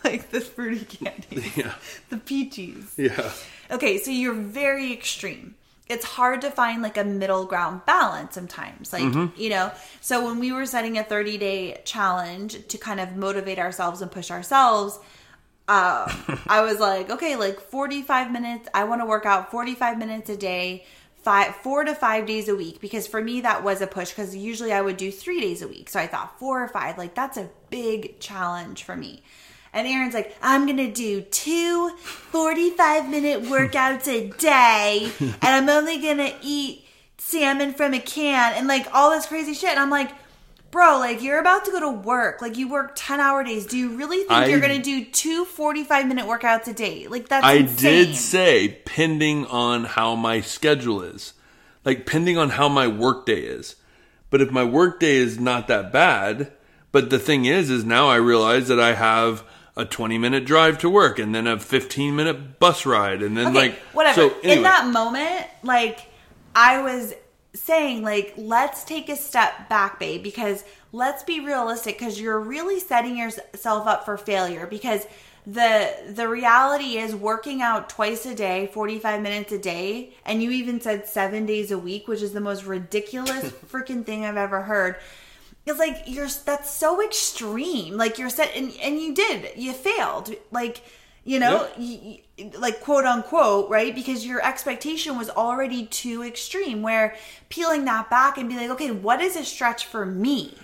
like 0.04 0.30
the 0.30 0.40
fruity 0.40 0.84
candy 0.84 1.52
Yeah. 1.56 1.74
the 2.10 2.18
peaches 2.18 2.94
Yeah. 2.96 3.30
Okay, 3.70 3.96
so 3.96 4.10
you're 4.10 4.34
very 4.34 4.92
extreme. 4.92 5.54
It's 5.92 6.06
hard 6.06 6.40
to 6.40 6.50
find 6.50 6.80
like 6.80 6.96
a 6.96 7.04
middle 7.04 7.44
ground 7.44 7.82
balance 7.84 8.34
sometimes. 8.34 8.92
Like, 8.92 9.02
you 9.36 9.50
know, 9.50 9.70
so 10.00 10.24
when 10.24 10.38
we 10.38 10.50
were 10.50 10.64
setting 10.64 10.96
a 10.96 11.04
30 11.04 11.36
day 11.36 11.82
challenge 11.84 12.66
to 12.68 12.78
kind 12.78 12.98
of 12.98 13.14
motivate 13.14 13.58
ourselves 13.58 14.00
and 14.00 14.10
push 14.10 14.30
ourselves, 14.30 14.98
uh, 15.68 16.10
I 16.46 16.62
was 16.62 16.80
like, 16.80 17.10
okay, 17.10 17.36
like 17.36 17.60
45 17.60 18.32
minutes. 18.32 18.68
I 18.72 18.84
want 18.84 19.02
to 19.02 19.06
work 19.06 19.26
out 19.26 19.50
45 19.50 19.98
minutes 19.98 20.30
a 20.30 20.36
day, 20.36 20.86
five, 21.16 21.54
four 21.56 21.84
to 21.84 21.94
five 21.94 22.24
days 22.24 22.48
a 22.48 22.56
week. 22.56 22.80
Because 22.80 23.06
for 23.06 23.22
me, 23.22 23.42
that 23.42 23.62
was 23.62 23.82
a 23.82 23.86
push 23.86 24.08
because 24.08 24.34
usually 24.34 24.72
I 24.72 24.80
would 24.80 24.96
do 24.96 25.12
three 25.12 25.40
days 25.40 25.60
a 25.60 25.68
week. 25.68 25.90
So 25.90 26.00
I 26.00 26.06
thought 26.06 26.38
four 26.38 26.62
or 26.64 26.68
five, 26.68 26.96
like 26.96 27.14
that's 27.14 27.36
a 27.36 27.50
big 27.68 28.18
challenge 28.18 28.82
for 28.82 28.96
me. 28.96 29.22
And 29.74 29.86
Aaron's 29.86 30.14
like, 30.14 30.36
I'm 30.42 30.66
going 30.66 30.76
to 30.78 30.90
do 30.92 31.22
two 31.22 31.90
45 31.96 33.08
minute 33.08 33.42
workouts 33.44 34.06
a 34.08 34.28
day, 34.36 35.10
and 35.20 35.36
I'm 35.42 35.68
only 35.68 36.00
going 36.00 36.18
to 36.18 36.32
eat 36.42 36.84
salmon 37.18 37.72
from 37.72 37.94
a 37.94 37.98
can 38.00 38.52
and 38.54 38.66
like 38.68 38.86
all 38.92 39.10
this 39.10 39.26
crazy 39.26 39.54
shit. 39.54 39.70
And 39.70 39.78
I'm 39.78 39.88
like, 39.90 40.10
bro, 40.70 40.98
like 40.98 41.22
you're 41.22 41.38
about 41.38 41.64
to 41.66 41.70
go 41.70 41.80
to 41.80 41.90
work. 41.90 42.42
Like 42.42 42.58
you 42.58 42.68
work 42.68 42.92
10 42.96 43.20
hour 43.20 43.42
days. 43.44 43.64
Do 43.66 43.78
you 43.78 43.96
really 43.96 44.18
think 44.18 44.30
I- 44.32 44.46
you're 44.46 44.60
going 44.60 44.76
to 44.76 44.82
do 44.82 45.04
two 45.06 45.44
45 45.46 46.06
minute 46.06 46.26
workouts 46.26 46.66
a 46.68 46.72
day? 46.74 47.06
Like 47.08 47.28
that's 47.28 47.44
I 47.44 47.54
insane. 47.54 48.06
did 48.06 48.16
say 48.16 48.80
pending 48.84 49.46
on 49.46 49.84
how 49.84 50.14
my 50.16 50.40
schedule 50.42 51.00
is, 51.02 51.32
like 51.84 52.04
pending 52.04 52.36
on 52.36 52.50
how 52.50 52.68
my 52.68 52.88
workday 52.88 53.40
is. 53.40 53.76
But 54.30 54.40
if 54.42 54.50
my 54.50 54.64
workday 54.64 55.16
is 55.16 55.38
not 55.38 55.68
that 55.68 55.92
bad, 55.92 56.52
but 56.90 57.08
the 57.10 57.18
thing 57.18 57.44
is, 57.46 57.70
is 57.70 57.84
now 57.84 58.08
I 58.08 58.16
realize 58.16 58.68
that 58.68 58.80
I 58.80 58.94
have 58.94 59.44
a 59.76 59.84
20 59.84 60.18
minute 60.18 60.44
drive 60.44 60.78
to 60.78 60.90
work 60.90 61.18
and 61.18 61.34
then 61.34 61.46
a 61.46 61.58
15 61.58 62.14
minute 62.14 62.58
bus 62.58 62.84
ride 62.84 63.22
and 63.22 63.36
then 63.36 63.48
Okay, 63.48 63.56
like 63.56 63.74
whatever. 63.92 64.14
So 64.14 64.28
anyway, 64.40 64.56
In 64.56 64.62
that 64.62 64.86
moment, 64.86 65.46
like 65.62 66.00
I 66.54 66.82
was 66.82 67.14
saying, 67.54 68.02
like 68.02 68.34
let's 68.36 68.84
take 68.84 69.08
a 69.08 69.16
step 69.16 69.68
back, 69.68 69.98
babe, 69.98 70.22
because 70.22 70.64
let's 70.92 71.22
be 71.22 71.40
realistic. 71.40 71.98
Because 71.98 72.20
you're 72.20 72.40
really 72.40 72.80
setting 72.80 73.16
yourself 73.16 73.86
up 73.86 74.04
for 74.04 74.16
failure. 74.16 74.66
Because 74.66 75.06
the 75.46 75.90
the 76.08 76.28
reality 76.28 76.98
is 76.98 77.14
working 77.16 77.62
out 77.62 77.88
twice 77.88 78.26
a 78.26 78.34
day, 78.34 78.70
forty 78.72 78.98
five 78.98 79.22
minutes 79.22 79.52
a 79.52 79.58
day, 79.58 80.12
and 80.24 80.42
you 80.42 80.50
even 80.50 80.80
said 80.80 81.08
seven 81.08 81.46
days 81.46 81.70
a 81.70 81.78
week, 81.78 82.06
which 82.06 82.22
is 82.22 82.32
the 82.32 82.40
most 82.40 82.64
ridiculous 82.64 83.50
freaking 83.72 84.04
thing 84.04 84.24
I've 84.24 84.36
ever 84.36 84.62
heard. 84.62 84.96
It's 85.64 85.78
like 85.78 86.02
you're 86.06 86.26
that's 86.44 86.70
so 86.70 87.02
extreme. 87.04 87.96
Like 87.96 88.18
you're 88.18 88.30
set 88.30 88.54
and 88.56 88.72
and 88.82 88.98
you 88.98 89.14
did. 89.14 89.56
You 89.56 89.72
failed. 89.72 90.34
Like 90.50 90.82
you 91.24 91.38
know, 91.38 91.62
Yep. 91.62 91.78
y 91.78 92.20
y- 92.38 92.50
like 92.58 92.80
quote 92.80 93.04
unquote, 93.04 93.70
right? 93.70 93.94
Because 93.94 94.26
your 94.26 94.44
expectation 94.44 95.16
was 95.16 95.30
already 95.30 95.86
too 95.86 96.24
extreme. 96.24 96.82
Where 96.82 97.14
peeling 97.48 97.84
that 97.84 98.10
back 98.10 98.38
and 98.38 98.48
be 98.48 98.56
like, 98.56 98.70
okay, 98.70 98.90
what 98.90 99.20
is 99.20 99.36
a 99.36 99.44
stretch 99.44 99.86
for 99.86 100.04
me? 100.04 100.56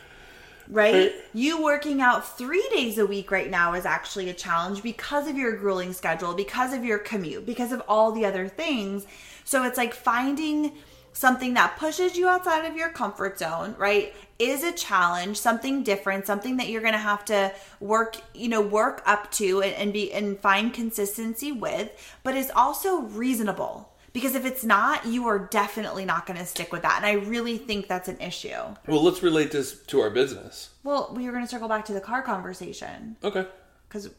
Right? 0.70 0.94
Right. 0.94 1.12
You 1.32 1.62
working 1.62 2.02
out 2.02 2.36
three 2.36 2.68
days 2.74 2.98
a 2.98 3.06
week 3.06 3.30
right 3.30 3.48
now 3.50 3.72
is 3.74 3.86
actually 3.86 4.28
a 4.28 4.34
challenge 4.34 4.82
because 4.82 5.26
of 5.26 5.38
your 5.38 5.56
grueling 5.56 5.92
schedule, 5.94 6.34
because 6.34 6.74
of 6.74 6.84
your 6.84 6.98
commute, 6.98 7.46
because 7.46 7.72
of 7.72 7.82
all 7.88 8.12
the 8.12 8.26
other 8.26 8.48
things. 8.48 9.06
So 9.44 9.62
it's 9.64 9.78
like 9.78 9.94
finding 9.94 10.72
something 11.12 11.54
that 11.54 11.76
pushes 11.78 12.16
you 12.16 12.28
outside 12.28 12.64
of 12.64 12.76
your 12.76 12.90
comfort 12.90 13.38
zone, 13.38 13.74
right? 13.78 14.14
Is 14.38 14.62
a 14.62 14.72
challenge, 14.72 15.36
something 15.38 15.82
different, 15.82 16.26
something 16.26 16.56
that 16.58 16.68
you're 16.68 16.82
gonna 16.82 16.98
have 16.98 17.24
to 17.26 17.52
work, 17.80 18.16
you 18.34 18.48
know, 18.48 18.60
work 18.60 19.02
up 19.06 19.30
to 19.32 19.62
and, 19.62 19.74
and 19.74 19.92
be 19.92 20.12
and 20.12 20.38
find 20.40 20.72
consistency 20.72 21.50
with, 21.52 21.90
but 22.22 22.36
is 22.36 22.50
also 22.54 23.00
reasonable. 23.02 23.92
Because 24.12 24.34
if 24.34 24.46
it's 24.46 24.64
not, 24.64 25.06
you 25.06 25.28
are 25.28 25.38
definitely 25.38 26.04
not 26.04 26.26
going 26.26 26.38
to 26.38 26.46
stick 26.46 26.72
with 26.72 26.82
that. 26.82 26.96
And 26.96 27.06
I 27.06 27.24
really 27.28 27.58
think 27.58 27.88
that's 27.88 28.08
an 28.08 28.18
issue. 28.20 28.48
well, 28.86 29.04
let's 29.04 29.22
relate 29.22 29.52
this 29.52 29.78
to 29.82 30.00
our 30.00 30.08
business. 30.10 30.70
Well, 30.82 31.12
we 31.14 31.26
were 31.26 31.32
going 31.32 31.44
to 31.44 31.48
circle 31.48 31.68
back 31.68 31.84
to 31.84 31.92
the 31.92 32.00
car 32.00 32.22
conversation 32.22 33.16
Okay. 33.22 33.46
because 33.86 34.10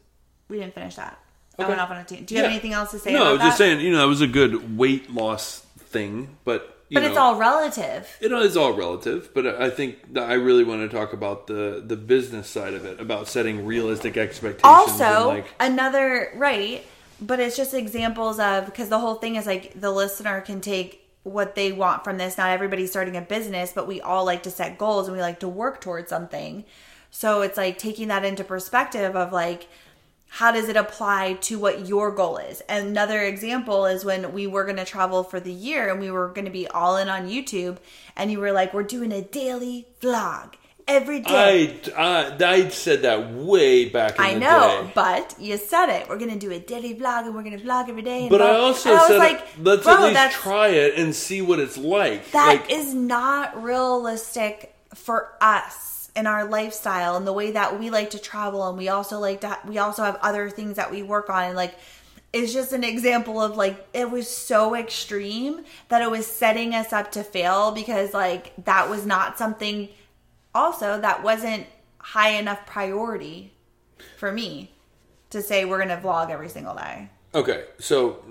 we 0.48 0.60
didn't 0.60 0.76
finish 0.76 0.96
that. 0.96 1.18
I 1.58 1.68
went 1.68 1.82
off 1.82 1.90
on 1.90 1.98
a 1.98 2.04
team. 2.06 2.24
Do 2.24 2.36
you 2.36 2.42
have 2.42 2.50
anything 2.52 2.72
else 2.72 2.92
to 2.92 3.00
say? 3.00 3.12
No, 3.14 3.26
I 3.26 3.32
was 3.34 3.42
just 3.42 3.58
saying, 3.58 3.82
you 3.82 3.92
know, 3.92 3.98
that 3.98 4.08
was 4.08 4.22
a 4.22 4.28
good 4.28 4.78
weight 4.78 5.12
loss 5.12 5.60
thing, 5.78 6.38
but 6.46 6.79
But 6.92 7.02
know, 7.02 7.10
it's 7.10 7.18
all 7.18 7.36
relative. 7.36 8.18
It 8.20 8.32
is 8.32 8.58
all 8.58 8.74
relative, 8.74 9.30
but 9.34 9.46
I 9.46 9.70
think 9.70 10.14
that 10.14 10.30
I 10.30 10.34
really 10.34 10.64
want 10.64 10.90
to 10.90 10.96
talk 10.96 11.14
about 11.14 11.48
the 11.48 11.84
the 11.86 11.96
business 11.96 12.48
side 12.50 12.74
of 12.74 12.86
it, 12.86 13.00
about 13.00 13.28
setting 13.28 13.66
realistic 13.66 14.18
expectations. 14.18 14.64
Also, 14.64 15.28
like, 15.28 15.46
another 15.60 16.32
right, 16.36 16.86
but 17.22 17.40
it's 17.40 17.56
just 17.56 17.74
examples 17.74 18.40
of 18.40 18.66
because 18.66 18.90
the 18.90 19.00
whole 19.00 19.16
thing 19.16 19.36
is 19.36 19.46
like 19.46 19.80
the 19.80 19.92
listener 19.92 20.42
can 20.42 20.62
take 20.62 21.08
what 21.24 21.56
they 21.56 21.72
want 21.72 22.04
from 22.04 22.18
this. 22.18 22.38
Not 22.38 22.50
everybody's 22.50 22.90
starting 22.90 23.18
a 23.18 23.22
business, 23.22 23.72
but 23.74 23.88
we 23.88 24.02
all 24.02 24.26
like 24.26 24.44
to 24.44 24.52
set 24.52 24.78
goals 24.78 25.08
and 25.08 25.16
we 25.16 25.22
like 25.22 25.42
to 25.42 25.48
work 25.48 25.82
towards 25.82 26.10
something. 26.10 26.66
So 27.12 27.42
it's 27.42 27.58
like 27.58 27.78
taking 27.78 28.08
that 28.10 28.26
into 28.26 28.44
perspective 28.44 29.16
of 29.16 29.32
like 29.32 29.68
how 30.32 30.52
does 30.52 30.70
it 30.70 30.78
apply 30.78 31.34
to 31.42 31.58
what 31.58 31.88
your 31.88 32.12
goal 32.12 32.38
is? 32.38 32.62
Another 32.70 33.22
example 33.24 33.86
is 33.88 34.06
when 34.06 34.32
we 34.32 34.46
were 34.48 34.64
going 34.64 34.78
to 34.78 34.86
travel 34.86 35.24
for 35.24 35.40
the 35.40 35.52
year 35.52 35.90
and 35.90 36.00
we 36.00 36.12
were 36.12 36.28
going 36.30 36.46
to 36.46 36.52
be 36.52 36.68
all 36.68 36.98
in 36.98 37.10
on 37.10 37.28
YouTube, 37.28 37.78
and 38.16 38.32
you 38.32 38.40
were 38.40 38.52
like, 38.52 38.74
"We're 38.74 38.84
doing 38.84 39.12
a 39.12 39.22
daily 39.24 39.88
vlog 40.02 40.54
every 40.88 41.20
day." 41.22 41.82
I, 41.98 42.36
I 42.38 42.46
I 42.46 42.70
said 42.70 43.02
that 43.02 43.32
way 43.34 43.90
back 43.90 44.20
in 44.20 44.24
I 44.24 44.34
know, 44.36 44.84
day. 44.84 44.92
but 44.94 45.36
you 45.40 45.58
said 45.58 45.88
it. 45.90 46.08
We're 46.08 46.20
gonna 46.20 46.36
do 46.38 46.52
a 46.52 46.60
daily 46.60 46.94
vlog, 46.96 47.26
and 47.26 47.34
we're 47.34 47.44
gonna 47.44 47.58
vlog 47.58 47.90
every 47.90 48.04
day. 48.04 48.22
and 48.22 48.30
But 48.30 48.38
blah- 48.38 48.48
I 48.48 48.56
also 48.56 48.90
and 48.92 49.00
I 49.00 49.02
was 49.02 49.08
said, 49.10 49.18
like, 49.18 49.48
let's 49.60 49.88
at 49.88 50.02
least 50.02 50.14
that's, 50.14 50.36
try 50.36 50.68
it 50.68 50.94
and 50.96 51.16
see 51.16 51.42
what 51.42 51.60
it's 51.60 51.78
like. 51.78 52.30
That 52.32 52.70
is 52.70 52.94
like, 52.94 52.96
not 52.96 53.64
realistic 53.64 54.76
for 54.94 55.30
us 55.42 55.99
in 56.20 56.28
our 56.28 56.46
lifestyle 56.46 57.16
and 57.16 57.26
the 57.26 57.34
way 57.34 57.52
that 57.52 57.80
we 57.80 57.90
like 57.90 58.12
to 58.12 58.20
travel, 58.20 58.68
and 58.68 58.78
we 58.78 58.90
also 58.90 59.20
like 59.20 59.42
to. 59.42 59.58
We 59.66 59.80
also 59.80 60.04
have 60.04 60.20
other 60.22 60.50
things 60.50 60.76
that 60.76 60.92
we 60.92 61.02
work 61.02 61.30
on, 61.30 61.46
and 61.46 61.56
like. 61.56 61.76
It's 62.32 62.54
just 62.54 62.74
an 62.74 62.84
example 62.84 63.42
of 63.42 63.58
like 63.58 63.88
it 63.92 64.12
was 64.12 64.30
so 64.30 64.76
extreme 64.76 65.66
that 65.88 66.04
it 66.04 66.12
was 66.12 66.28
setting 66.28 66.76
us 66.76 66.94
up 66.94 67.12
to 67.14 67.24
fail 67.24 67.72
because 67.72 68.14
like 68.14 68.54
that 68.66 68.88
was 68.88 69.04
not 69.04 69.40
something 69.40 69.90
also 70.54 71.02
that 71.02 71.24
wasn't 71.24 71.66
high 71.98 72.34
enough 72.34 72.68
priority 72.68 73.52
for 74.18 74.32
me 74.32 74.72
to 75.32 75.42
say 75.42 75.66
we're 75.66 75.80
gonna 75.80 75.98
vlog 75.98 76.30
every 76.30 76.50
single 76.50 76.76
day. 76.76 77.10
okay, 77.34 77.66
so 77.80 78.24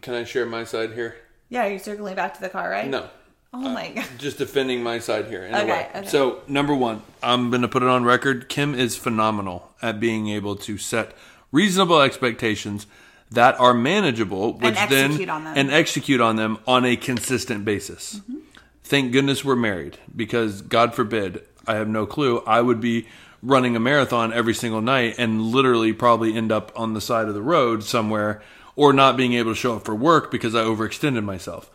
can 0.00 0.14
I 0.14 0.24
share 0.24 0.46
my 0.46 0.64
side 0.64 0.94
here? 0.94 1.14
Yeah, 1.50 1.66
you're 1.66 1.78
circling 1.78 2.14
back 2.14 2.32
to 2.34 2.40
the 2.40 2.48
car, 2.48 2.70
right? 2.70 2.88
No. 2.88 3.10
Oh 3.56 3.68
my 3.68 3.90
god. 3.92 4.04
just 4.18 4.38
defending 4.38 4.82
my 4.82 4.98
side 4.98 5.26
here. 5.26 5.44
In 5.44 5.54
Okay, 5.54 5.62
a 5.64 5.66
way. 5.66 5.88
okay. 5.94 6.06
So 6.08 6.42
number 6.48 6.74
one, 6.74 7.02
I'm 7.22 7.50
going 7.50 7.62
to 7.62 7.68
put 7.68 7.82
it 7.84 7.88
on 7.88 8.04
record. 8.04 8.48
Kim 8.48 8.74
is 8.74 8.96
phenomenal 8.96 9.70
at 9.80 10.00
being 10.00 10.28
able 10.28 10.56
to 10.56 10.76
set 10.76 11.12
reasonable 11.52 12.00
expectations 12.00 12.86
that 13.30 13.58
are 13.60 13.72
manageable, 13.74 14.54
which 14.54 14.76
execute 14.76 15.18
then 15.18 15.30
on 15.30 15.44
them. 15.44 15.54
and 15.56 15.70
execute 15.70 16.20
on 16.20 16.34
them 16.36 16.58
on 16.66 16.84
a 16.84 16.96
consistent 16.96 17.64
basis. 17.64 18.16
Mm-hmm. 18.16 18.38
Thank 18.82 19.12
goodness 19.12 19.44
we're 19.44 19.56
married 19.56 19.98
because 20.14 20.60
God 20.60 20.94
forbid, 20.94 21.42
I 21.66 21.76
have 21.76 21.88
no 21.88 22.06
clue, 22.06 22.40
I 22.46 22.60
would 22.60 22.80
be 22.80 23.06
running 23.42 23.76
a 23.76 23.80
marathon 23.80 24.32
every 24.32 24.54
single 24.54 24.80
night 24.80 25.14
and 25.18 25.40
literally 25.42 25.92
probably 25.92 26.34
end 26.36 26.50
up 26.50 26.72
on 26.74 26.92
the 26.94 27.00
side 27.00 27.28
of 27.28 27.34
the 27.34 27.42
road 27.42 27.84
somewhere 27.84 28.42
or 28.76 28.92
not 28.92 29.16
being 29.16 29.34
able 29.34 29.52
to 29.52 29.56
show 29.56 29.76
up 29.76 29.84
for 29.84 29.94
work 29.94 30.30
because 30.30 30.54
I 30.54 30.64
overextended 30.64 31.24
myself. 31.24 31.70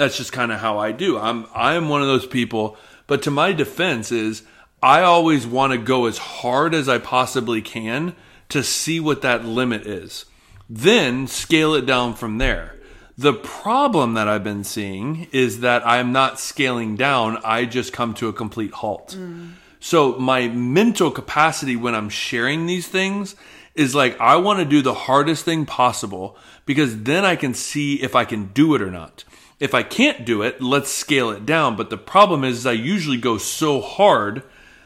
That's 0.00 0.16
just 0.16 0.32
kind 0.32 0.50
of 0.50 0.60
how 0.60 0.78
I 0.78 0.92
do. 0.92 1.18
I'm 1.18 1.44
I'm 1.54 1.90
one 1.90 2.00
of 2.00 2.08
those 2.08 2.24
people, 2.24 2.78
but 3.06 3.20
to 3.24 3.30
my 3.30 3.52
defense 3.52 4.10
is 4.10 4.44
I 4.82 5.02
always 5.02 5.46
want 5.46 5.74
to 5.74 5.78
go 5.78 6.06
as 6.06 6.16
hard 6.16 6.72
as 6.72 6.88
I 6.88 6.96
possibly 6.96 7.60
can 7.60 8.16
to 8.48 8.64
see 8.64 8.98
what 8.98 9.20
that 9.20 9.44
limit 9.44 9.86
is. 9.86 10.24
Then 10.70 11.26
scale 11.26 11.74
it 11.74 11.84
down 11.84 12.14
from 12.14 12.38
there. 12.38 12.76
The 13.18 13.34
problem 13.34 14.14
that 14.14 14.26
I've 14.26 14.42
been 14.42 14.64
seeing 14.64 15.28
is 15.32 15.60
that 15.60 15.86
I'm 15.86 16.12
not 16.12 16.40
scaling 16.40 16.96
down, 16.96 17.36
I 17.44 17.66
just 17.66 17.92
come 17.92 18.14
to 18.14 18.28
a 18.28 18.32
complete 18.32 18.72
halt. 18.72 19.14
Mm. 19.18 19.50
So 19.80 20.12
my 20.14 20.48
mental 20.48 21.10
capacity 21.10 21.76
when 21.76 21.94
I'm 21.94 22.08
sharing 22.08 22.64
these 22.64 22.88
things 22.88 23.36
is 23.74 23.94
like 23.94 24.18
I 24.18 24.36
want 24.36 24.60
to 24.60 24.64
do 24.64 24.80
the 24.80 24.94
hardest 24.94 25.44
thing 25.44 25.66
possible 25.66 26.38
because 26.64 27.02
then 27.02 27.26
I 27.26 27.36
can 27.36 27.52
see 27.52 27.96
if 27.96 28.16
I 28.16 28.24
can 28.24 28.46
do 28.54 28.74
it 28.74 28.80
or 28.80 28.90
not. 28.90 29.24
If 29.60 29.74
I 29.74 29.82
can't 29.82 30.24
do 30.24 30.40
it, 30.42 30.62
let's 30.62 30.90
scale 30.90 31.30
it 31.30 31.44
down. 31.46 31.76
But 31.76 31.90
the 31.90 31.98
problem 31.98 32.42
is, 32.42 32.66
I 32.66 32.72
usually 32.72 33.18
go 33.18 33.36
so 33.38 33.80
hard 33.80 34.42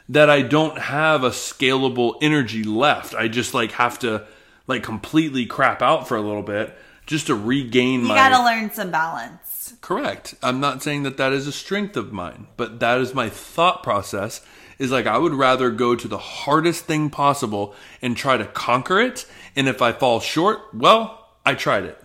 that 0.09 0.29
I 0.29 0.43
don't 0.43 0.79
have 0.79 1.25
a 1.25 1.31
scalable 1.31 2.17
energy 2.21 2.65
left. 2.65 3.15
I 3.15 3.29
just 3.29 3.55
like 3.55 3.73
have 3.73 3.99
to 4.01 4.27
like 4.67 4.83
completely 4.83 5.47
crap 5.47 5.81
out 5.81 6.09
for 6.09 6.17
a 6.17 6.21
little 6.21 6.43
bit 6.43 6.77
just 7.07 7.27
to 7.29 7.35
regain 7.35 8.01
You 8.01 8.09
my 8.09 8.15
gotta 8.17 8.45
learn 8.45 8.71
some 8.71 8.91
balance. 8.91 9.75
Correct. 9.81 10.35
I'm 10.43 10.61
not 10.61 10.83
saying 10.83 11.05
that 11.05 11.17
that 11.17 11.33
is 11.33 11.47
a 11.47 11.53
strength 11.53 11.97
of 11.97 12.13
mine, 12.13 12.49
but 12.57 12.81
that 12.81 13.01
is 13.01 13.15
my 13.15 13.29
thought 13.29 13.83
process. 13.83 14.45
Is 14.77 14.91
like 14.91 15.07
I 15.07 15.19
would 15.19 15.35
rather 15.35 15.71
go 15.71 15.95
to 15.95 16.09
the 16.09 16.19
hardest 16.19 16.85
thing 16.85 17.09
possible 17.09 17.75
and 18.03 18.17
try 18.17 18.37
to 18.37 18.45
conquer 18.45 18.99
it. 18.99 19.25
And 19.55 19.69
if 19.69 19.81
I 19.81 19.93
fall 19.93 20.19
short, 20.19 20.59
well, 20.75 21.29
I 21.47 21.55
tried 21.55 21.85
it. 21.85 22.03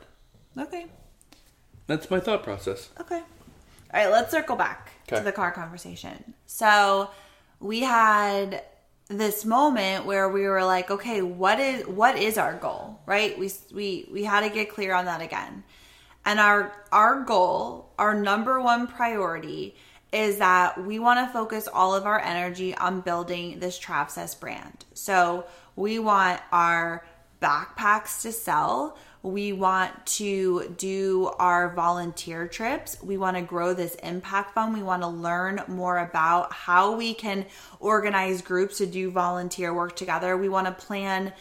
Okay. 0.56 0.86
That's 1.90 2.12
my 2.12 2.20
thought 2.20 2.44
process. 2.44 2.90
Okay. 3.02 3.16
All 3.18 3.24
right, 3.92 4.12
let's 4.12 4.30
circle 4.30 4.56
back 4.56 4.92
Okay. 5.08 5.18
to 5.18 5.24
the 5.24 5.32
car 5.32 5.52
conversation. 5.52 6.36
So, 6.46 7.10
we 7.60 7.80
had 7.82 8.62
this 9.08 9.44
moment 9.44 10.06
where 10.06 10.30
we 10.30 10.44
were 10.44 10.64
like, 10.64 10.92
okay, 10.92 11.24
what 11.24 11.60
is 11.60 11.88
what 11.88 12.16
is 12.16 12.38
our 12.38 12.54
goal, 12.54 13.00
right? 13.08 13.38
We 13.40 13.52
we 13.74 14.08
we 14.14 14.24
had 14.24 14.42
to 14.42 14.50
get 14.52 14.70
clear 14.70 14.94
on 14.94 15.06
that 15.06 15.22
again. 15.22 15.64
And 16.26 16.40
our 16.40 16.72
our 16.92 17.24
goal, 17.24 17.90
our 17.98 18.14
number 18.14 18.62
one 18.62 18.86
priority 18.86 19.76
is 20.14 20.38
that 20.38 20.86
we 20.86 21.00
want 21.00 21.26
to 21.28 21.34
focus 21.34 21.68
all 21.74 21.96
of 21.96 22.06
our 22.06 22.20
energy 22.20 22.76
on 22.76 23.02
building 23.02 23.60
this 23.60 23.80
Travsess 23.80 24.40
brand. 24.40 24.86
So, 24.94 25.46
we 25.76 25.98
want 25.98 26.40
our 26.52 27.04
backpacks 27.42 28.22
to 28.22 28.32
sell. 28.32 28.96
We 29.22 29.52
want 29.52 30.06
to 30.18 30.74
do 30.78 31.32
our 31.40 31.74
volunteer 31.76 32.48
trips. 32.48 33.02
We 33.04 33.18
want 33.18 33.36
to 33.36 33.42
grow 33.42 33.74
this 33.74 33.96
impact 33.96 34.54
fund. 34.54 34.74
We 34.74 34.82
want 34.82 35.02
to 35.02 35.10
learn 35.10 35.62
more 35.68 35.98
about 35.98 36.54
how 36.54 36.96
we 36.96 37.14
can 37.14 37.46
organize 37.82 38.42
groups 38.42 38.78
to 38.78 38.86
do 38.86 39.12
volunteer 39.12 39.74
work 39.74 39.98
together. 39.98 40.38
We 40.38 40.48
want 40.48 40.68
to 40.68 40.74
plan 40.74 41.34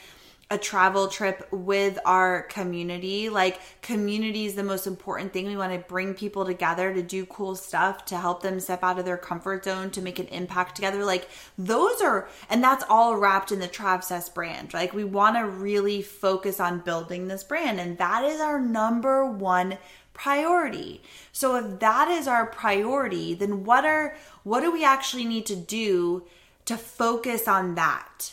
a 0.51 0.57
travel 0.57 1.09
trip 1.09 1.47
with 1.51 1.99
our 2.07 2.43
community. 2.45 3.29
Like, 3.29 3.61
community 3.83 4.47
is 4.47 4.55
the 4.55 4.63
most 4.63 4.87
important 4.87 5.33
thing. 5.33 5.47
We 5.47 5.59
want 5.59 5.75
to 5.75 5.89
bring 5.89 6.15
people 6.15 6.47
together 6.47 6.95
to 6.95 7.03
do 7.03 7.27
cool 7.27 7.55
stuff, 7.55 8.07
to 8.07 8.17
help 8.17 8.43
them 8.43 8.59
step 8.59 8.83
out 8.83 8.99
of 8.99 9.05
their 9.05 9.19
comfort 9.19 9.65
zone, 9.65 9.91
to 9.91 10.01
make 10.01 10.19
an 10.19 10.29
impact 10.29 10.75
together. 10.75 11.05
Like, 11.05 11.29
those 11.59 12.01
are, 12.01 12.29
and 12.49 12.65
that's 12.65 12.85
all 12.89 13.17
wrapped 13.17 13.53
in 13.53 13.59
the 13.59 13.69
Travsess 13.69 14.33
brand. 14.33 14.73
Like, 14.73 14.95
we 14.95 15.05
want 15.05 15.37
to 15.37 15.45
really 15.45 16.01
focus 16.01 16.61
on 16.61 16.81
building 16.81 17.29
this 17.29 17.45
brand, 17.45 17.79
and 17.79 17.99
that 17.99 18.25
is 18.25 18.41
our 18.41 18.59
number 18.59 19.27
one 19.27 19.77
priority. 20.15 21.03
So 21.31 21.57
if 21.57 21.79
that 21.79 22.09
is 22.09 22.27
our 22.27 22.47
priority, 22.47 23.35
then 23.35 23.65
what 23.65 23.85
are 23.85 24.17
what 24.43 24.61
do 24.61 24.73
we 24.73 24.85
actually 24.85 25.25
need 25.25 25.47
to 25.47 25.57
do 25.57 26.25
to 26.65 26.77
focus 26.77 27.47
on 27.47 27.77
that? 27.77 28.33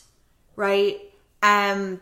Right? 0.55 1.11
Um 1.45 2.01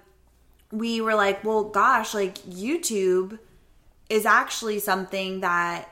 we 0.71 1.01
were 1.01 1.15
like, 1.15 1.43
well 1.43 1.65
gosh, 1.65 2.13
like 2.13 2.37
YouTube 2.39 3.39
is 4.09 4.25
actually 4.25 4.79
something 4.79 5.41
that 5.41 5.89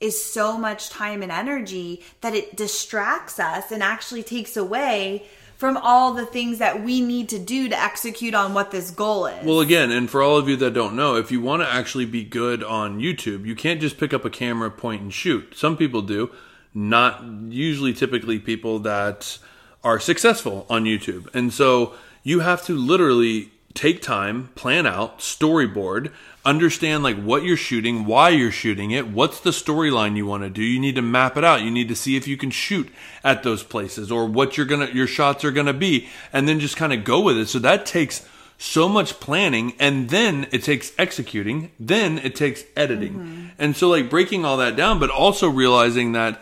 is 0.00 0.22
so 0.22 0.58
much 0.58 0.90
time 0.90 1.22
and 1.22 1.32
energy 1.32 2.02
that 2.20 2.34
it 2.34 2.56
distracts 2.56 3.38
us 3.38 3.70
and 3.70 3.82
actually 3.82 4.22
takes 4.22 4.56
away 4.56 5.24
from 5.56 5.76
all 5.76 6.12
the 6.12 6.26
things 6.26 6.58
that 6.58 6.82
we 6.82 7.00
need 7.00 7.28
to 7.28 7.38
do 7.38 7.68
to 7.68 7.80
execute 7.80 8.34
on 8.34 8.54
what 8.54 8.70
this 8.70 8.90
goal 8.90 9.26
is. 9.26 9.46
Well, 9.46 9.60
again, 9.60 9.90
and 9.90 10.10
for 10.10 10.20
all 10.20 10.36
of 10.36 10.48
you 10.48 10.56
that 10.56 10.74
don't 10.74 10.96
know, 10.96 11.16
if 11.16 11.30
you 11.30 11.40
want 11.40 11.62
to 11.62 11.68
actually 11.68 12.06
be 12.06 12.24
good 12.24 12.62
on 12.64 13.00
YouTube, 13.00 13.46
you 13.46 13.54
can't 13.54 13.80
just 13.80 13.96
pick 13.96 14.12
up 14.12 14.24
a 14.24 14.30
camera, 14.30 14.70
point, 14.70 15.02
and 15.02 15.14
shoot. 15.14 15.54
Some 15.56 15.76
people 15.76 16.02
do, 16.02 16.30
not 16.74 17.24
usually 17.48 17.92
typically 17.92 18.38
people 18.38 18.80
that 18.80 19.38
are 19.84 20.00
successful 20.00 20.66
on 20.68 20.84
YouTube. 20.84 21.32
And 21.34 21.52
so 21.52 21.94
you 22.24 22.40
have 22.40 22.64
to 22.64 22.76
literally 22.76 23.50
take 23.74 24.00
time, 24.00 24.48
plan 24.54 24.86
out, 24.86 25.18
storyboard, 25.18 26.10
understand 26.44 27.02
like 27.02 27.20
what 27.20 27.42
you're 27.42 27.56
shooting, 27.56 28.06
why 28.06 28.30
you're 28.30 28.50
shooting 28.50 28.90
it, 28.92 29.08
what's 29.08 29.40
the 29.40 29.50
storyline 29.50 30.16
you 30.16 30.26
want 30.26 30.42
to 30.42 30.50
do. 30.50 30.62
You 30.62 30.80
need 30.80 30.94
to 30.94 31.02
map 31.02 31.36
it 31.36 31.44
out. 31.44 31.62
You 31.62 31.70
need 31.70 31.88
to 31.88 31.96
see 31.96 32.16
if 32.16 32.26
you 32.26 32.36
can 32.36 32.50
shoot 32.50 32.88
at 33.22 33.42
those 33.42 33.62
places 33.62 34.10
or 34.10 34.26
what 34.26 34.56
you're 34.56 34.66
going 34.66 34.86
to 34.86 34.94
your 34.94 35.06
shots 35.06 35.44
are 35.44 35.50
going 35.50 35.66
to 35.66 35.72
be 35.72 36.08
and 36.32 36.48
then 36.48 36.60
just 36.60 36.76
kind 36.76 36.92
of 36.92 37.04
go 37.04 37.20
with 37.20 37.36
it. 37.36 37.48
So 37.48 37.58
that 37.60 37.84
takes 37.84 38.26
so 38.56 38.88
much 38.88 39.18
planning 39.20 39.74
and 39.80 40.08
then 40.08 40.46
it 40.52 40.62
takes 40.62 40.92
executing, 40.96 41.72
then 41.78 42.18
it 42.18 42.36
takes 42.36 42.62
editing. 42.76 43.14
Mm-hmm. 43.14 43.46
And 43.58 43.76
so 43.76 43.88
like 43.88 44.08
breaking 44.08 44.44
all 44.44 44.56
that 44.58 44.76
down 44.76 44.98
but 44.98 45.10
also 45.10 45.50
realizing 45.50 46.12
that 46.12 46.40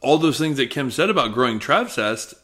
all 0.00 0.18
those 0.18 0.38
things 0.38 0.58
that 0.58 0.70
Kim 0.70 0.90
said 0.90 1.10
about 1.10 1.32
growing 1.32 1.58
Travsess, 1.58 2.34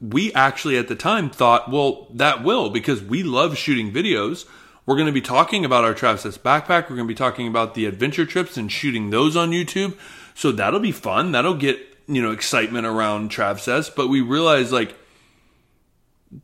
we 0.00 0.32
actually 0.34 0.76
at 0.76 0.88
the 0.88 0.94
time 0.94 1.30
thought, 1.30 1.70
well, 1.70 2.08
that 2.12 2.44
will 2.44 2.70
because 2.70 3.02
we 3.02 3.22
love 3.22 3.56
shooting 3.56 3.92
videos. 3.92 4.46
We're 4.86 4.96
going 4.96 5.06
to 5.06 5.12
be 5.12 5.20
talking 5.20 5.64
about 5.64 5.84
our 5.84 5.94
Travsess 5.94 6.38
backpack. 6.38 6.84
We're 6.84 6.96
going 6.96 7.08
to 7.08 7.14
be 7.14 7.14
talking 7.14 7.48
about 7.48 7.74
the 7.74 7.86
adventure 7.86 8.26
trips 8.26 8.56
and 8.56 8.70
shooting 8.70 9.10
those 9.10 9.36
on 9.36 9.50
YouTube. 9.50 9.96
So 10.34 10.52
that'll 10.52 10.80
be 10.80 10.92
fun. 10.92 11.32
That'll 11.32 11.54
get, 11.54 11.78
you 12.06 12.22
know, 12.22 12.32
excitement 12.32 12.86
around 12.86 13.30
Travsess. 13.30 13.94
But 13.94 14.08
we 14.08 14.20
realized 14.20 14.72
like 14.72 14.94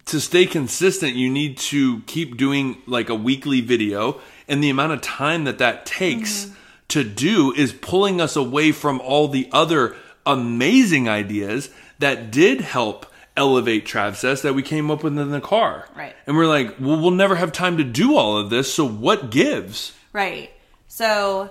to 0.07 0.21
stay 0.21 0.47
consistent, 0.47 1.17
you 1.17 1.29
need 1.31 1.59
to 1.59 2.01
keep 2.03 2.37
doing 2.37 2.81
like 2.87 3.09
a 3.09 3.15
weekly 3.15 3.61
video, 3.61 4.21
and 4.49 4.63
the 4.63 4.71
amount 4.71 4.93
of 4.93 5.01
time 5.01 5.45
that 5.45 5.59
that 5.59 5.85
takes 5.85 6.45
mm-hmm. 6.45 6.55
to 6.89 7.05
do 7.05 7.53
is 7.53 7.73
pulling 7.73 8.21
us 8.21 8.37
away 8.37 8.73
from 8.73 9.01
all 9.01 9.29
the 9.29 9.49
other 9.53 9.97
amazing 10.25 11.09
ideas 11.09 11.71
that 11.99 12.31
did 12.31 12.61
help 12.61 13.07
elevate 13.37 13.87
Travsess 13.87 14.43
that 14.43 14.55
we 14.55 14.63
came 14.63 14.91
up 14.91 15.03
with 15.03 15.19
in 15.19 15.31
the 15.31 15.41
car. 15.41 15.89
Right. 15.97 16.15
And 16.27 16.37
we're 16.37 16.47
like, 16.47 16.77
well, 16.81 17.01
we'll 17.01 17.11
never 17.11 17.37
have 17.37 17.53
time 17.53 17.77
to 17.77 17.85
do 17.85 18.17
all 18.17 18.37
of 18.39 18.51
this, 18.51 18.73
so 18.73 18.87
what 18.87 19.31
gives? 19.31 19.93
Right. 20.13 20.51
So 20.89 21.51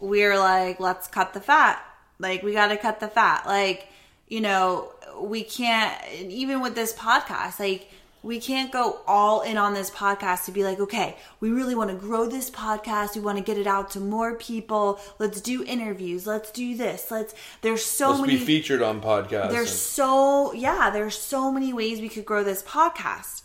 we're 0.00 0.38
like, 0.38 0.80
let's 0.80 1.08
cut 1.08 1.34
the 1.34 1.40
fat. 1.40 1.82
Like, 2.18 2.42
we 2.42 2.52
got 2.52 2.68
to 2.68 2.76
cut 2.76 3.00
the 3.00 3.08
fat. 3.08 3.46
Like, 3.46 3.88
you 4.28 4.40
know, 4.40 4.92
we 5.20 5.42
can't, 5.42 5.96
even 6.12 6.60
with 6.60 6.74
this 6.74 6.92
podcast, 6.92 7.58
like, 7.58 7.90
we 8.22 8.40
can't 8.40 8.72
go 8.72 9.00
all 9.06 9.42
in 9.42 9.56
on 9.56 9.74
this 9.74 9.90
podcast 9.90 10.44
to 10.46 10.52
be 10.52 10.64
like, 10.64 10.80
okay, 10.80 11.16
we 11.40 11.50
really 11.50 11.74
want 11.74 11.90
to 11.90 11.96
grow 11.96 12.26
this 12.26 12.50
podcast. 12.50 13.14
We 13.14 13.20
want 13.20 13.38
to 13.38 13.44
get 13.44 13.58
it 13.58 13.66
out 13.66 13.90
to 13.90 14.00
more 14.00 14.34
people. 14.34 15.00
Let's 15.18 15.40
do 15.40 15.64
interviews. 15.64 16.26
Let's 16.26 16.50
do 16.50 16.76
this. 16.76 17.10
Let's, 17.10 17.34
there's 17.62 17.84
so 17.84 18.20
many. 18.20 18.36
featured 18.36 18.82
on 18.82 19.00
podcasts. 19.00 19.50
There's 19.50 19.72
so 19.72 20.52
yeah, 20.52 20.90
there's 20.90 21.16
so 21.16 21.52
many 21.52 21.72
ways 21.72 22.00
we 22.00 22.08
could 22.08 22.24
grow 22.24 22.42
this 22.42 22.62
podcast. 22.62 23.42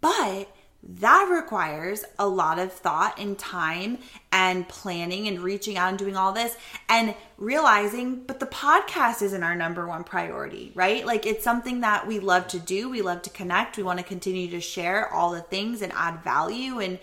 But 0.00 0.48
that 0.82 1.28
requires 1.30 2.04
a 2.18 2.28
lot 2.28 2.58
of 2.58 2.72
thought 2.72 3.18
and 3.18 3.38
time 3.38 3.98
and 4.30 4.68
planning 4.68 5.26
and 5.26 5.40
reaching 5.40 5.76
out 5.76 5.88
and 5.88 5.98
doing 5.98 6.16
all 6.16 6.32
this 6.32 6.56
and 6.88 7.14
realizing 7.38 8.22
but 8.22 8.38
the 8.38 8.46
podcast 8.46 9.22
isn't 9.22 9.42
our 9.42 9.56
number 9.56 9.86
one 9.86 10.04
priority, 10.04 10.70
right? 10.74 11.04
Like 11.04 11.26
it's 11.26 11.42
something 11.42 11.80
that 11.80 12.06
we 12.06 12.20
love 12.20 12.46
to 12.48 12.58
do, 12.58 12.88
we 12.88 13.02
love 13.02 13.22
to 13.22 13.30
connect, 13.30 13.76
we 13.76 13.82
want 13.82 13.98
to 13.98 14.04
continue 14.04 14.50
to 14.50 14.60
share 14.60 15.12
all 15.12 15.32
the 15.32 15.40
things 15.40 15.82
and 15.82 15.92
add 15.92 16.22
value 16.22 16.78
and 16.80 16.98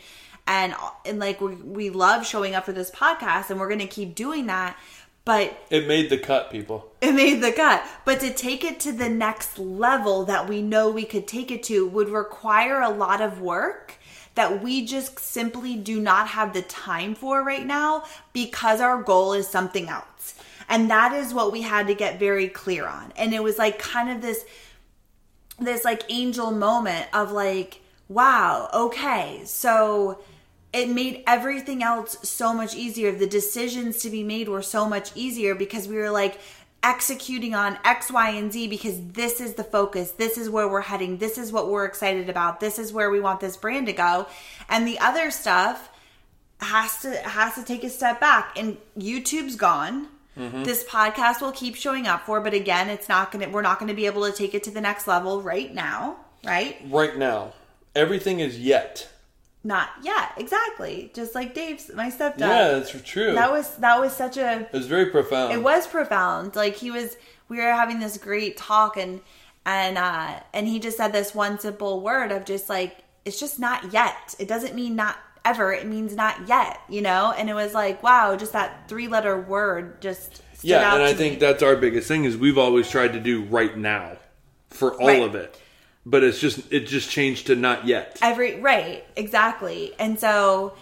and 0.45 0.73
and 1.05 1.19
like 1.19 1.39
we 1.41 1.55
we 1.55 1.89
love 1.89 2.25
showing 2.25 2.55
up 2.55 2.65
for 2.65 2.73
this 2.73 2.91
podcast 2.91 3.49
and 3.49 3.59
we're 3.59 3.69
going 3.69 3.79
to 3.79 3.87
keep 3.87 4.15
doing 4.15 4.47
that. 4.47 4.77
But 5.25 5.57
it 5.69 5.87
made 5.87 6.09
the 6.09 6.17
cut, 6.17 6.51
people. 6.51 6.91
it 7.01 7.13
made 7.13 7.41
the 7.41 7.51
cut. 7.51 7.85
But 8.03 8.19
to 8.19 8.33
take 8.33 8.63
it 8.63 8.79
to 8.81 8.91
the 8.91 9.09
next 9.09 9.57
level 9.57 10.25
that 10.25 10.49
we 10.49 10.61
know 10.61 10.89
we 10.89 11.05
could 11.05 11.27
take 11.27 11.49
it 11.49 11.63
to 11.63 11.87
would 11.87 12.09
require 12.09 12.81
a 12.81 12.89
lot 12.89 13.21
of 13.21 13.39
work 13.39 13.99
that 14.35 14.63
we 14.63 14.85
just 14.85 15.19
simply 15.19 15.75
do 15.75 16.01
not 16.01 16.27
have 16.29 16.53
the 16.53 16.61
time 16.63 17.15
for 17.15 17.43
right 17.43 17.65
now 17.65 18.03
because 18.33 18.81
our 18.81 19.01
goal 19.01 19.33
is 19.33 19.47
something 19.47 19.89
else. 19.89 20.35
And 20.67 20.89
that 20.89 21.13
is 21.13 21.33
what 21.33 21.51
we 21.51 21.61
had 21.61 21.87
to 21.87 21.93
get 21.93 22.19
very 22.19 22.47
clear 22.47 22.87
on. 22.87 23.13
And 23.15 23.33
it 23.33 23.43
was 23.43 23.57
like 23.57 23.79
kind 23.79 24.09
of 24.09 24.21
this 24.21 24.43
this 25.59 25.85
like 25.85 26.03
angel 26.09 26.51
moment 26.51 27.05
of 27.13 27.31
like, 27.31 27.79
wow, 28.09 28.69
okay, 28.73 29.41
so 29.45 30.19
it 30.73 30.89
made 30.89 31.23
everything 31.27 31.83
else 31.83 32.17
so 32.27 32.53
much 32.53 32.75
easier. 32.75 33.11
The 33.11 33.27
decisions 33.27 33.99
to 33.99 34.09
be 34.09 34.23
made 34.23 34.49
were 34.49 34.63
so 34.63 34.89
much 34.89 35.15
easier 35.15 35.53
because 35.53 35.87
we 35.87 35.95
were 35.95 36.09
like 36.09 36.39
executing 36.81 37.55
on 37.55 37.77
X, 37.85 38.11
Y, 38.11 38.29
and 38.31 38.51
Z 38.51 38.67
because 38.67 38.99
this 39.11 39.39
is 39.39 39.53
the 39.53 39.63
focus. 39.63 40.11
This 40.11 40.37
is 40.37 40.49
where 40.49 40.67
we're 40.67 40.81
heading. 40.81 41.17
This 41.17 41.37
is 41.37 41.51
what 41.51 41.69
we're 41.69 41.85
excited 41.85 42.29
about. 42.29 42.59
This 42.59 42.79
is 42.79 42.91
where 42.91 43.09
we 43.09 43.19
want 43.19 43.39
this 43.39 43.55
brand 43.55 43.85
to 43.85 43.93
go. 43.93 44.27
And 44.67 44.87
the 44.87 44.99
other 44.99 45.31
stuff 45.31 45.89
has 46.59 47.01
to 47.01 47.15
has 47.17 47.55
to 47.55 47.63
take 47.63 47.83
a 47.83 47.89
step 47.89 48.19
back. 48.19 48.57
And 48.57 48.77
YouTube's 48.97 49.55
gone. 49.55 50.07
Mm-hmm. 50.37 50.63
This 50.63 50.83
podcast 50.83 51.41
will 51.41 51.51
keep 51.51 51.75
showing 51.75 52.07
up 52.07 52.25
for, 52.25 52.41
but 52.41 52.55
again, 52.55 52.89
it's 52.89 53.07
not 53.07 53.31
gonna 53.31 53.49
we're 53.49 53.61
not 53.61 53.79
gonna 53.79 53.93
be 53.93 54.07
able 54.07 54.25
to 54.25 54.35
take 54.35 54.55
it 54.55 54.63
to 54.63 54.71
the 54.71 54.81
next 54.81 55.07
level 55.07 55.43
right 55.43 55.71
now, 55.71 56.17
right? 56.43 56.77
Right 56.89 57.15
now, 57.15 57.53
everything 57.95 58.39
is 58.39 58.59
yet. 58.59 59.12
Not 59.63 59.89
yet, 60.03 60.33
exactly. 60.37 61.09
Just 61.13 61.33
like 61.35 61.53
Dave's 61.53 61.89
my 61.93 62.09
stepdad. 62.09 62.39
Yeah, 62.39 62.71
that's 62.71 63.01
true. 63.03 63.33
That 63.33 63.51
was 63.51 63.75
that 63.77 63.99
was 63.99 64.13
such 64.13 64.35
a 64.37 64.61
it 64.61 64.73
was 64.73 64.87
very 64.87 65.05
profound. 65.07 65.53
it 65.53 65.63
was 65.63 65.87
profound. 65.87 66.55
Like 66.55 66.75
he 66.75 66.91
was 66.91 67.15
we 67.47 67.57
were 67.57 67.71
having 67.71 67.99
this 67.99 68.17
great 68.17 68.57
talk 68.57 68.97
and 68.97 69.21
and 69.65 69.97
uh 69.97 70.39
and 70.53 70.67
he 70.67 70.79
just 70.79 70.97
said 70.97 71.13
this 71.13 71.33
one 71.33 71.59
simple 71.59 72.01
word 72.01 72.31
of 72.33 72.43
just 72.43 72.67
like 72.67 72.97
it's 73.23 73.39
just 73.39 73.57
not 73.57 73.93
yet. 73.93 74.35
It 74.37 74.49
doesn't 74.49 74.75
mean 74.75 74.97
not 74.97 75.15
ever. 75.45 75.71
It 75.71 75.87
means 75.87 76.13
not 76.15 76.45
yet, 76.47 76.81
you 76.89 77.01
know? 77.01 77.33
And 77.37 77.49
it 77.49 77.53
was 77.53 77.73
like, 77.73 78.03
wow, 78.03 78.35
just 78.35 78.51
that 78.53 78.89
three 78.89 79.07
letter 79.07 79.39
word 79.39 80.01
just 80.01 80.35
stood 80.57 80.69
Yeah, 80.69 80.93
and 80.93 81.03
I 81.03 81.11
to 81.11 81.17
think 81.17 81.39
that's 81.39 81.63
our 81.63 81.77
biggest 81.77 82.07
thing 82.09 82.25
is 82.25 82.35
we've 82.35 82.57
always 82.57 82.89
tried 82.89 83.13
to 83.13 83.19
do 83.21 83.43
right 83.45 83.77
now 83.77 84.17
for 84.69 84.93
all 85.01 85.07
Right. 85.07 85.21
of 85.21 85.35
it. 85.35 85.57
But 86.05 86.23
it's 86.23 86.39
just 86.39 86.71
it 86.71 86.87
just 86.87 87.09
changed 87.09 87.47
to 87.47 87.55
not 87.55 87.87
yet. 87.87 88.19
every 88.21 88.59
right 88.59 89.05
exactly 89.15 89.93
and 89.99 90.19
so 90.19 90.75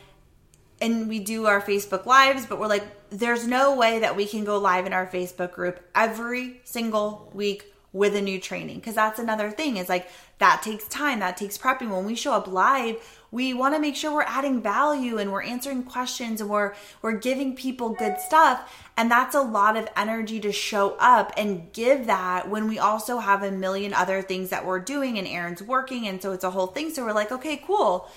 and 0.80 1.08
we 1.08 1.20
do 1.20 1.46
our 1.46 1.62
facebook 1.62 2.08
lives 2.08 2.48
but 2.48 2.60
we're 2.60 2.68
like 2.68 2.86
there's 3.12 3.46
no 3.46 3.76
way 3.76 4.00
that 4.00 4.16
we 4.16 4.26
can 4.26 4.46
go 4.46 4.58
live 4.58 4.86
in 4.86 4.94
our 4.94 5.06
Facebook 5.06 5.52
group 5.52 5.80
every 5.94 6.62
single 6.64 7.30
week 7.34 7.66
with 7.94 8.16
a 8.16 8.22
new 8.22 8.40
training 8.40 8.78
because 8.78 8.96
that's 8.96 9.20
another 9.20 9.52
thing 9.52 9.76
is 9.76 9.90
like 9.90 10.10
that 10.38 10.62
takes 10.64 10.88
time 10.88 11.20
that 11.20 11.36
takes 11.36 11.58
prepping 11.58 11.90
when 11.90 12.06
we 12.06 12.16
show 12.16 12.32
up 12.32 12.48
live 12.48 12.96
we 13.32 13.54
want 13.54 13.74
to 13.74 13.80
make 13.80 13.96
sure 13.96 14.14
we're 14.14 14.24
adding 14.24 14.62
value 14.62 15.18
and 15.18 15.32
we're 15.32 15.42
answering 15.42 15.84
questions 15.84 16.42
and 16.42 16.50
we're 16.50 16.74
we're 17.02 17.18
giving 17.18 17.56
people 17.56 17.90
good 17.90 18.20
stuff. 18.20 18.90
And 18.98 19.10
that's 19.10 19.34
a 19.34 19.42
lot 19.42 19.78
of 19.78 19.88
energy 19.96 20.40
to 20.42 20.52
show 20.52 20.96
up 21.00 21.32
and 21.38 21.72
give 21.72 22.08
that 22.08 22.50
when 22.50 22.68
we 22.68 22.78
also 22.78 23.20
have 23.20 23.42
a 23.42 23.52
million 23.52 23.94
other 23.94 24.22
things 24.22 24.50
that 24.50 24.66
we're 24.66 24.80
doing 24.80 25.18
and 25.18 25.28
Aaron's 25.28 25.64
working. 25.64 26.08
And 26.08 26.22
so 26.22 26.34
it's 26.34 26.44
a 26.44 26.52
whole 26.52 26.68
thing. 26.68 26.94
So 26.94 27.06
we're 27.06 27.14
like 27.14 27.32
okay 27.32 27.58
cool. 27.66 28.10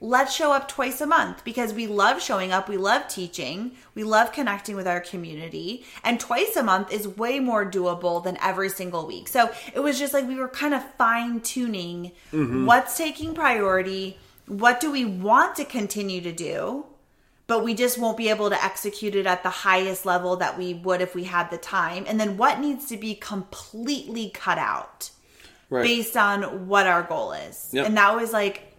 Let's 0.00 0.34
show 0.34 0.52
up 0.52 0.66
twice 0.66 1.00
a 1.00 1.06
month 1.06 1.44
because 1.44 1.72
we 1.72 1.86
love 1.86 2.20
showing 2.20 2.50
up, 2.50 2.68
we 2.68 2.76
love 2.76 3.06
teaching, 3.06 3.76
we 3.94 4.02
love 4.02 4.32
connecting 4.32 4.74
with 4.74 4.88
our 4.88 5.00
community, 5.00 5.84
and 6.02 6.18
twice 6.18 6.56
a 6.56 6.62
month 6.64 6.92
is 6.92 7.06
way 7.06 7.38
more 7.38 7.64
doable 7.64 8.22
than 8.24 8.36
every 8.42 8.68
single 8.68 9.06
week. 9.06 9.28
So 9.28 9.52
it 9.72 9.78
was 9.78 10.00
just 10.00 10.12
like 10.12 10.26
we 10.26 10.34
were 10.34 10.48
kind 10.48 10.74
of 10.74 10.82
fine 10.96 11.38
tuning 11.40 12.10
mm-hmm. 12.32 12.66
what's 12.66 12.96
taking 12.96 13.32
priority, 13.32 14.18
what 14.58 14.80
do 14.80 14.90
we 14.90 15.04
want 15.04 15.56
to 15.56 15.64
continue 15.64 16.20
to 16.20 16.32
do. 16.32 16.86
But 17.48 17.64
we 17.64 17.74
just 17.74 17.98
won't 17.98 18.16
be 18.16 18.30
able 18.30 18.48
to 18.48 18.64
execute 18.64 19.14
it 19.14 19.26
at 19.26 19.42
the 19.42 19.50
highest 19.50 20.06
level 20.06 20.36
that 20.36 20.56
we 20.56 20.72
would 20.72 21.02
if 21.02 21.14
we 21.14 21.24
had 21.24 21.50
the 21.50 21.58
time. 21.58 22.04
And 22.06 22.18
then 22.18 22.36
what 22.38 22.60
needs 22.60 22.86
to 22.86 22.96
be 22.96 23.14
completely 23.14 24.30
cut 24.30 24.58
out 24.58 25.10
Right. 25.68 25.84
based 25.84 26.16
on 26.16 26.68
what 26.68 26.86
our 26.86 27.02
goal 27.02 27.32
is. 27.32 27.70
Yep. 27.72 27.86
And 27.86 27.96
that 27.96 28.14
was 28.14 28.32
like 28.32 28.74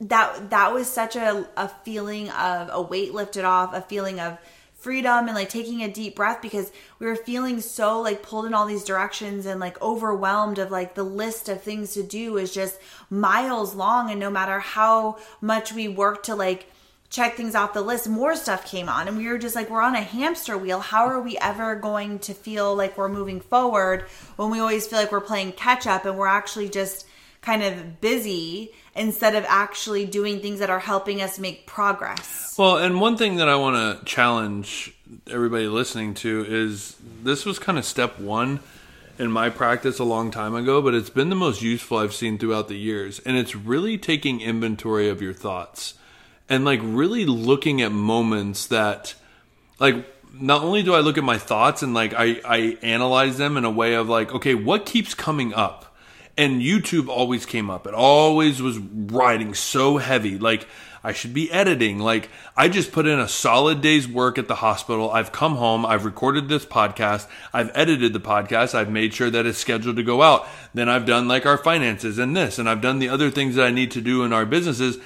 that 0.00 0.50
that 0.50 0.72
was 0.72 0.86
such 0.90 1.14
a, 1.14 1.46
a 1.56 1.68
feeling 1.84 2.30
of 2.30 2.68
a 2.72 2.82
weight 2.82 3.14
lifted 3.14 3.44
off 3.44 3.74
a 3.74 3.82
feeling 3.82 4.18
of 4.20 4.38
freedom 4.86 5.26
and 5.26 5.34
like 5.34 5.48
taking 5.48 5.82
a 5.82 5.88
deep 5.88 6.14
breath 6.14 6.40
because 6.40 6.70
we 7.00 7.06
were 7.06 7.16
feeling 7.16 7.60
so 7.60 8.00
like 8.00 8.22
pulled 8.22 8.46
in 8.46 8.54
all 8.54 8.66
these 8.66 8.84
directions 8.84 9.44
and 9.44 9.58
like 9.58 9.82
overwhelmed 9.82 10.60
of 10.60 10.70
like 10.70 10.94
the 10.94 11.02
list 11.02 11.48
of 11.48 11.60
things 11.60 11.92
to 11.94 12.04
do 12.04 12.36
is 12.36 12.54
just 12.54 12.78
miles 13.10 13.74
long. 13.74 14.12
And 14.12 14.20
no 14.20 14.30
matter 14.30 14.60
how 14.60 15.18
much 15.40 15.72
we 15.72 15.88
worked 15.88 16.26
to 16.26 16.36
like 16.36 16.70
check 17.10 17.34
things 17.34 17.56
off 17.56 17.74
the 17.74 17.82
list 17.82 18.08
more 18.08 18.36
stuff 18.36 18.64
came 18.64 18.88
on. 18.88 19.08
And 19.08 19.16
we 19.16 19.26
were 19.26 19.38
just 19.38 19.56
like 19.56 19.70
we're 19.70 19.82
on 19.82 19.96
a 19.96 20.02
hamster 20.02 20.56
wheel. 20.56 20.78
How 20.78 21.06
are 21.06 21.20
we 21.20 21.36
ever 21.38 21.74
going 21.74 22.20
to 22.20 22.32
feel 22.32 22.72
like 22.76 22.96
we're 22.96 23.08
moving 23.08 23.40
forward 23.40 24.02
when 24.36 24.50
we 24.50 24.60
always 24.60 24.86
feel 24.86 25.00
like 25.00 25.10
we're 25.10 25.20
playing 25.20 25.50
catch 25.54 25.88
up 25.88 26.04
and 26.04 26.16
we're 26.16 26.28
actually 26.28 26.68
just 26.68 27.08
kind 27.40 27.64
of 27.64 28.00
busy 28.00 28.72
instead 28.96 29.34
of 29.34 29.44
actually 29.46 30.06
doing 30.06 30.40
things 30.40 30.58
that 30.58 30.70
are 30.70 30.80
helping 30.80 31.20
us 31.20 31.38
make 31.38 31.66
progress. 31.66 32.54
Well, 32.58 32.78
and 32.78 33.00
one 33.00 33.16
thing 33.16 33.36
that 33.36 33.48
I 33.48 33.56
want 33.56 33.76
to 33.76 34.04
challenge 34.04 34.94
everybody 35.30 35.68
listening 35.68 36.14
to 36.14 36.44
is 36.48 36.96
this 37.22 37.44
was 37.44 37.58
kind 37.58 37.78
of 37.78 37.84
step 37.84 38.18
one 38.18 38.60
in 39.18 39.30
my 39.30 39.48
practice 39.50 39.98
a 39.98 40.04
long 40.04 40.30
time 40.30 40.54
ago, 40.54 40.82
but 40.82 40.94
it's 40.94 41.10
been 41.10 41.30
the 41.30 41.36
most 41.36 41.62
useful 41.62 41.98
I've 41.98 42.14
seen 42.14 42.38
throughout 42.38 42.68
the 42.68 42.76
years. 42.76 43.18
And 43.20 43.36
it's 43.36 43.54
really 43.54 43.98
taking 43.98 44.40
inventory 44.40 45.08
of 45.08 45.22
your 45.22 45.32
thoughts 45.32 45.94
and 46.48 46.64
like 46.64 46.80
really 46.82 47.24
looking 47.24 47.82
at 47.82 47.92
moments 47.92 48.66
that, 48.68 49.14
like, 49.78 50.06
not 50.38 50.62
only 50.62 50.82
do 50.82 50.94
I 50.94 51.00
look 51.00 51.16
at 51.16 51.24
my 51.24 51.38
thoughts 51.38 51.82
and 51.82 51.94
like 51.94 52.12
I, 52.14 52.40
I 52.44 52.78
analyze 52.82 53.38
them 53.38 53.56
in 53.56 53.64
a 53.64 53.70
way 53.70 53.94
of 53.94 54.08
like, 54.08 54.34
okay, 54.34 54.54
what 54.54 54.84
keeps 54.84 55.14
coming 55.14 55.54
up? 55.54 55.85
And 56.36 56.60
YouTube 56.60 57.08
always 57.08 57.46
came 57.46 57.70
up. 57.70 57.86
It 57.86 57.94
always 57.94 58.60
was 58.60 58.78
riding 58.78 59.54
so 59.54 59.96
heavy. 59.96 60.38
Like 60.38 60.66
I 61.02 61.12
should 61.12 61.32
be 61.32 61.50
editing. 61.52 61.98
Like 61.98 62.28
I 62.56 62.68
just 62.68 62.92
put 62.92 63.06
in 63.06 63.18
a 63.18 63.28
solid 63.28 63.80
day's 63.80 64.08
work 64.08 64.38
at 64.38 64.48
the 64.48 64.56
hospital. 64.56 65.10
I've 65.10 65.32
come 65.32 65.54
home. 65.56 65.86
I've 65.86 66.04
recorded 66.04 66.48
this 66.48 66.66
podcast. 66.66 67.26
I've 67.52 67.70
edited 67.74 68.12
the 68.12 68.20
podcast. 68.20 68.74
I've 68.74 68.90
made 68.90 69.14
sure 69.14 69.30
that 69.30 69.46
it's 69.46 69.58
scheduled 69.58 69.96
to 69.96 70.02
go 70.02 70.20
out. 70.20 70.46
Then 70.74 70.88
I've 70.88 71.06
done 71.06 71.28
like 71.28 71.46
our 71.46 71.58
finances 71.58 72.18
and 72.18 72.36
this, 72.36 72.58
and 72.58 72.68
I've 72.68 72.80
done 72.80 72.98
the 72.98 73.08
other 73.08 73.30
things 73.30 73.54
that 73.54 73.66
I 73.66 73.70
need 73.70 73.92
to 73.92 74.00
do 74.00 74.24
in 74.24 74.32
our 74.32 74.44
businesses. 74.44 74.98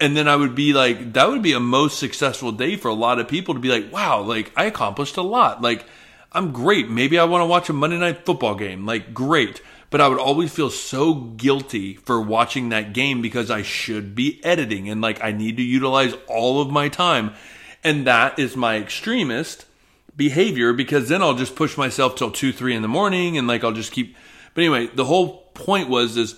And 0.00 0.16
then 0.16 0.28
I 0.28 0.36
would 0.36 0.54
be 0.54 0.72
like, 0.72 1.14
that 1.14 1.28
would 1.28 1.42
be 1.42 1.54
a 1.54 1.60
most 1.60 1.98
successful 1.98 2.52
day 2.52 2.76
for 2.76 2.86
a 2.86 2.94
lot 2.94 3.18
of 3.18 3.26
people 3.26 3.54
to 3.54 3.60
be 3.60 3.68
like, 3.68 3.92
wow, 3.92 4.20
like 4.20 4.52
I 4.56 4.66
accomplished 4.66 5.16
a 5.16 5.22
lot. 5.22 5.60
Like 5.60 5.84
I'm 6.30 6.52
great. 6.52 6.88
Maybe 6.88 7.18
I 7.18 7.24
want 7.24 7.42
to 7.42 7.46
watch 7.46 7.68
a 7.68 7.72
Monday 7.72 7.98
night 7.98 8.24
football 8.24 8.54
game. 8.54 8.86
Like 8.86 9.12
great 9.12 9.60
but 9.90 10.00
I 10.00 10.08
would 10.08 10.18
always 10.18 10.52
feel 10.52 10.70
so 10.70 11.14
guilty 11.14 11.94
for 11.94 12.20
watching 12.20 12.68
that 12.68 12.92
game 12.92 13.22
because 13.22 13.50
I 13.50 13.62
should 13.62 14.14
be 14.14 14.40
editing 14.44 14.88
and 14.88 15.00
like 15.00 15.22
I 15.22 15.32
need 15.32 15.56
to 15.56 15.62
utilize 15.62 16.14
all 16.26 16.60
of 16.60 16.70
my 16.70 16.88
time. 16.88 17.34
And 17.82 18.06
that 18.06 18.38
is 18.38 18.56
my 18.56 18.76
extremist 18.76 19.64
behavior 20.16 20.72
because 20.72 21.08
then 21.08 21.22
I'll 21.22 21.34
just 21.34 21.56
push 21.56 21.76
myself 21.76 22.16
till 22.16 22.30
two, 22.30 22.52
three 22.52 22.74
in 22.74 22.82
the 22.82 22.88
morning 22.88 23.38
and 23.38 23.48
like 23.48 23.64
I'll 23.64 23.72
just 23.72 23.92
keep. 23.92 24.16
But 24.54 24.62
anyway, 24.62 24.88
the 24.88 25.06
whole 25.06 25.42
point 25.54 25.88
was 25.88 26.16
is 26.16 26.36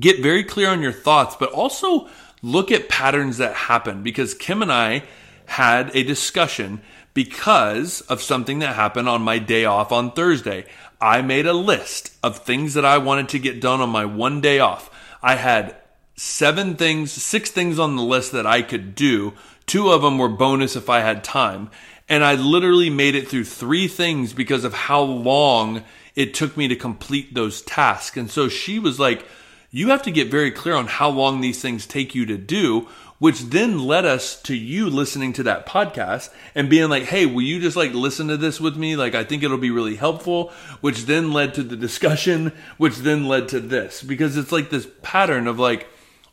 get 0.00 0.20
very 0.20 0.42
clear 0.42 0.70
on 0.70 0.82
your 0.82 0.92
thoughts, 0.92 1.36
but 1.38 1.52
also 1.52 2.08
look 2.42 2.72
at 2.72 2.88
patterns 2.88 3.38
that 3.38 3.54
happen 3.54 4.02
because 4.02 4.34
Kim 4.34 4.62
and 4.62 4.72
I 4.72 5.04
had 5.46 5.94
a 5.94 6.02
discussion 6.02 6.80
because 7.12 8.00
of 8.02 8.20
something 8.20 8.58
that 8.58 8.74
happened 8.74 9.08
on 9.08 9.22
my 9.22 9.38
day 9.38 9.64
off 9.64 9.92
on 9.92 10.12
Thursday. 10.12 10.66
I 11.04 11.20
made 11.20 11.44
a 11.44 11.52
list 11.52 12.12
of 12.22 12.38
things 12.38 12.72
that 12.72 12.84
I 12.86 12.96
wanted 12.96 13.28
to 13.28 13.38
get 13.38 13.60
done 13.60 13.82
on 13.82 13.90
my 13.90 14.06
one 14.06 14.40
day 14.40 14.58
off. 14.58 14.88
I 15.22 15.34
had 15.34 15.76
seven 16.16 16.76
things, 16.76 17.12
six 17.12 17.50
things 17.50 17.78
on 17.78 17.96
the 17.96 18.02
list 18.02 18.32
that 18.32 18.46
I 18.46 18.62
could 18.62 18.94
do. 18.94 19.34
Two 19.66 19.90
of 19.90 20.00
them 20.00 20.16
were 20.16 20.30
bonus 20.30 20.76
if 20.76 20.88
I 20.88 21.00
had 21.00 21.22
time. 21.22 21.70
And 22.08 22.24
I 22.24 22.36
literally 22.36 22.88
made 22.88 23.14
it 23.14 23.28
through 23.28 23.44
three 23.44 23.86
things 23.86 24.32
because 24.32 24.64
of 24.64 24.72
how 24.72 25.02
long 25.02 25.84
it 26.14 26.32
took 26.32 26.56
me 26.56 26.68
to 26.68 26.76
complete 26.76 27.34
those 27.34 27.60
tasks. 27.60 28.16
And 28.16 28.30
so 28.30 28.48
she 28.48 28.78
was 28.78 28.98
like, 28.98 29.26
you 29.70 29.88
have 29.88 30.04
to 30.04 30.10
get 30.10 30.30
very 30.30 30.52
clear 30.52 30.74
on 30.74 30.86
how 30.86 31.10
long 31.10 31.42
these 31.42 31.60
things 31.60 31.86
take 31.86 32.14
you 32.14 32.24
to 32.24 32.38
do 32.38 32.88
which 33.18 33.42
then 33.42 33.78
led 33.78 34.04
us 34.04 34.40
to 34.42 34.54
you 34.54 34.90
listening 34.90 35.32
to 35.34 35.42
that 35.44 35.66
podcast 35.66 36.30
and 36.54 36.68
being 36.68 36.88
like, 36.90 37.04
hey, 37.04 37.26
will 37.26 37.42
you 37.42 37.60
just 37.60 37.76
like 37.76 37.92
listen 37.92 38.28
to 38.28 38.36
this 38.36 38.60
with 38.60 38.76
me? 38.76 38.96
Like, 38.96 39.14
I 39.14 39.24
think 39.24 39.42
it'll 39.42 39.58
be 39.58 39.70
really 39.70 39.96
helpful, 39.96 40.52
which 40.80 41.04
then 41.06 41.32
led 41.32 41.54
to 41.54 41.62
the 41.62 41.76
discussion, 41.76 42.52
which 42.76 42.96
then 42.96 43.26
led 43.26 43.48
to 43.48 43.60
this 43.60 44.02
because 44.02 44.36
it's 44.36 44.52
like 44.52 44.70
this 44.70 44.88
pattern 45.02 45.46
of 45.46 45.58
like 45.58 45.86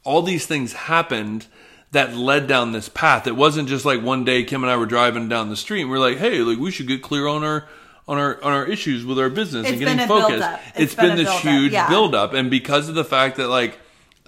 all 0.03 0.21
these 0.21 0.45
things 0.45 0.73
happened 0.73 1.45
that 1.91 2.15
led 2.15 2.47
down 2.47 2.71
this 2.71 2.89
path. 2.89 3.27
It 3.27 3.35
wasn't 3.35 3.69
just 3.69 3.85
like 3.85 4.01
one 4.01 4.23
day 4.23 4.43
Kim 4.43 4.63
and 4.63 4.71
I 4.71 4.77
were 4.77 4.85
driving 4.85 5.29
down 5.29 5.49
the 5.49 5.57
street 5.57 5.81
and 5.81 5.91
we're 5.91 5.99
like, 5.99 6.17
hey, 6.17 6.39
like 6.39 6.57
we 6.57 6.71
should 6.71 6.87
get 6.87 7.01
clear 7.01 7.27
on 7.27 7.43
our 7.43 7.67
on 8.07 8.17
our 8.17 8.43
on 8.43 8.51
our 8.51 8.65
issues 8.65 9.05
with 9.05 9.19
our 9.19 9.29
business 9.29 9.63
It's 9.67 9.71
and 9.71 9.79
getting 9.79 10.07
focused. 10.07 10.47
it's 10.69 10.79
It's 10.79 10.95
been, 10.95 11.15
been 11.15 11.17
this 11.17 11.27
buildup, 11.27 11.41
huge 11.43 11.71
yeah. 11.71 11.89
buildup, 11.89 12.33
and 12.33 12.49
because 12.49 12.89
of 12.89 12.95
the 12.95 13.05
fact 13.05 13.37
that 13.37 13.47
like 13.47 13.77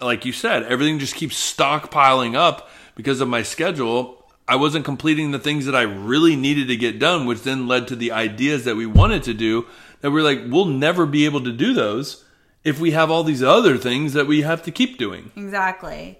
like 0.03 0.25
you 0.25 0.31
said, 0.31 0.63
everything 0.63 0.99
just 0.99 1.15
keeps 1.15 1.35
stockpiling 1.35 2.35
up 2.35 2.69
because 2.95 3.21
of 3.21 3.27
my 3.27 3.43
schedule. 3.43 4.25
I 4.47 4.55
wasn't 4.57 4.85
completing 4.85 5.31
the 5.31 5.39
things 5.39 5.65
that 5.65 5.75
I 5.75 5.83
really 5.83 6.35
needed 6.35 6.67
to 6.67 6.75
get 6.75 6.99
done, 6.99 7.25
which 7.25 7.43
then 7.43 7.67
led 7.67 7.87
to 7.87 7.95
the 7.95 8.11
ideas 8.11 8.65
that 8.65 8.75
we 8.75 8.85
wanted 8.85 9.23
to 9.23 9.33
do. 9.33 9.65
That 10.01 10.11
we're 10.11 10.21
like, 10.21 10.41
we'll 10.47 10.65
never 10.65 11.05
be 11.05 11.25
able 11.25 11.43
to 11.43 11.51
do 11.51 11.73
those 11.73 12.25
if 12.63 12.79
we 12.79 12.91
have 12.91 13.09
all 13.09 13.23
these 13.23 13.43
other 13.43 13.77
things 13.77 14.13
that 14.13 14.27
we 14.27 14.41
have 14.41 14.63
to 14.63 14.71
keep 14.71 14.97
doing. 14.97 15.31
Exactly. 15.35 16.19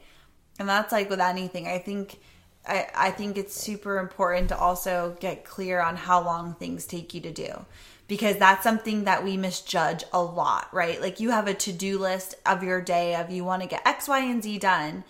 And 0.60 0.70
that's 0.70 0.92
like 0.92 1.10
with 1.10 1.20
anything. 1.20 1.68
I 1.68 1.80
think 1.80 2.20
I, 2.66 2.88
I 2.96 3.12
think 3.12 3.38
it's 3.38 3.54
super 3.54 4.00
important 4.00 4.50
to 4.50 4.58
also 4.58 5.18
get 5.20 5.44
clear 5.44 5.82
on 5.82 5.96
how 5.96 6.24
long 6.24 6.54
things 6.56 6.86
take 6.86 7.14
you 7.14 7.22
to 7.22 7.32
do. 7.32 7.66
Because 8.08 8.38
that's 8.38 8.64
something 8.64 9.06
that 9.06 9.24
we 9.24 9.38
misjudge 9.38 10.04
a 10.12 10.22
lot, 10.22 10.68
right? 10.74 11.02
Like 11.02 11.20
you 11.20 11.32
have 11.32 11.48
a 11.48 11.54
to-do 11.54 11.98
list 11.98 12.36
of 12.46 12.64
your 12.64 12.82
day 12.82 13.16
of 13.16 13.32
you 13.32 13.44
want 13.44 13.62
to 13.62 13.68
get 13.68 13.86
X, 13.88 14.08
Y, 14.08 14.20
and 14.20 14.44
Z 14.44 14.60
done. 14.60 15.04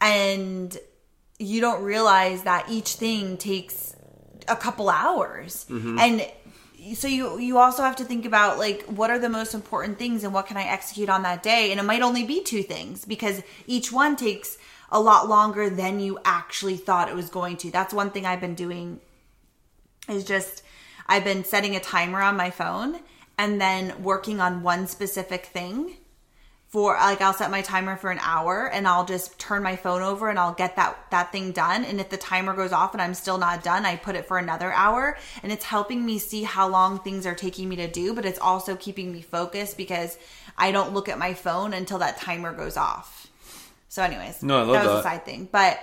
And 0.00 0.76
you 1.38 1.60
don't 1.60 1.82
realize 1.82 2.42
that 2.42 2.68
each 2.68 2.94
thing 2.94 3.36
takes 3.36 3.94
a 4.48 4.56
couple 4.56 4.90
hours. 4.90 5.66
Mm-hmm. 5.68 5.98
And 5.98 6.96
so 6.96 7.08
you 7.08 7.38
you 7.38 7.58
also 7.58 7.82
have 7.82 7.96
to 7.96 8.04
think 8.04 8.26
about 8.26 8.58
like 8.58 8.82
what 8.82 9.10
are 9.10 9.18
the 9.18 9.28
most 9.28 9.54
important 9.54 9.98
things 9.98 10.22
and 10.22 10.34
what 10.34 10.46
can 10.46 10.56
I 10.56 10.64
execute 10.64 11.08
on 11.08 11.22
that 11.22 11.42
day 11.42 11.70
and 11.70 11.80
it 11.80 11.82
might 11.82 12.02
only 12.02 12.24
be 12.24 12.42
two 12.42 12.62
things 12.62 13.06
because 13.06 13.42
each 13.66 13.90
one 13.90 14.16
takes 14.16 14.58
a 14.90 15.00
lot 15.00 15.28
longer 15.28 15.70
than 15.70 15.98
you 15.98 16.18
actually 16.24 16.76
thought 16.76 17.08
it 17.08 17.14
was 17.14 17.30
going 17.30 17.56
to. 17.58 17.70
That's 17.70 17.94
one 17.94 18.10
thing 18.10 18.26
I've 18.26 18.40
been 18.40 18.54
doing 18.54 19.00
is 20.08 20.24
just 20.24 20.62
I've 21.06 21.24
been 21.24 21.44
setting 21.44 21.76
a 21.76 21.80
timer 21.80 22.20
on 22.22 22.36
my 22.36 22.50
phone 22.50 23.00
and 23.38 23.60
then 23.60 24.02
working 24.02 24.40
on 24.40 24.62
one 24.62 24.86
specific 24.86 25.46
thing 25.46 25.96
for 26.68 26.94
like 26.94 27.20
I'll 27.20 27.32
set 27.32 27.52
my 27.52 27.62
timer 27.62 27.96
for 27.96 28.10
an 28.10 28.18
hour 28.20 28.68
and 28.68 28.88
I'll 28.88 29.04
just 29.04 29.38
turn 29.38 29.62
my 29.62 29.76
phone 29.76 30.02
over 30.02 30.28
and 30.28 30.38
I'll 30.38 30.54
get 30.54 30.74
that 30.76 30.96
that 31.10 31.30
thing 31.30 31.52
done 31.52 31.84
and 31.84 32.00
if 32.00 32.10
the 32.10 32.16
timer 32.16 32.52
goes 32.52 32.72
off 32.72 32.94
and 32.94 33.00
I'm 33.02 33.14
still 33.14 33.38
not 33.38 33.62
done 33.62 33.84
I 33.86 33.94
put 33.94 34.16
it 34.16 34.26
for 34.26 34.38
another 34.38 34.72
hour 34.72 35.16
and 35.44 35.52
it's 35.52 35.64
helping 35.64 36.04
me 36.04 36.18
see 36.18 36.42
how 36.42 36.66
long 36.68 36.98
things 36.98 37.26
are 37.26 37.34
taking 37.36 37.68
me 37.68 37.76
to 37.76 37.86
do 37.88 38.12
but 38.12 38.24
it's 38.24 38.40
also 38.40 38.74
keeping 38.74 39.12
me 39.12 39.22
focused 39.22 39.76
because 39.76 40.18
I 40.58 40.72
don't 40.72 40.92
look 40.94 41.08
at 41.08 41.16
my 41.18 41.34
phone 41.34 41.72
until 41.74 41.98
that 41.98 42.18
timer 42.18 42.52
goes 42.52 42.76
off. 42.76 43.28
So 43.88 44.02
anyways, 44.02 44.42
No, 44.42 44.56
I 44.58 44.62
love 44.62 44.72
that 44.72 44.84
was 44.84 44.92
that. 44.94 44.98
a 45.00 45.02
side 45.02 45.24
thing. 45.24 45.48
But 45.52 45.78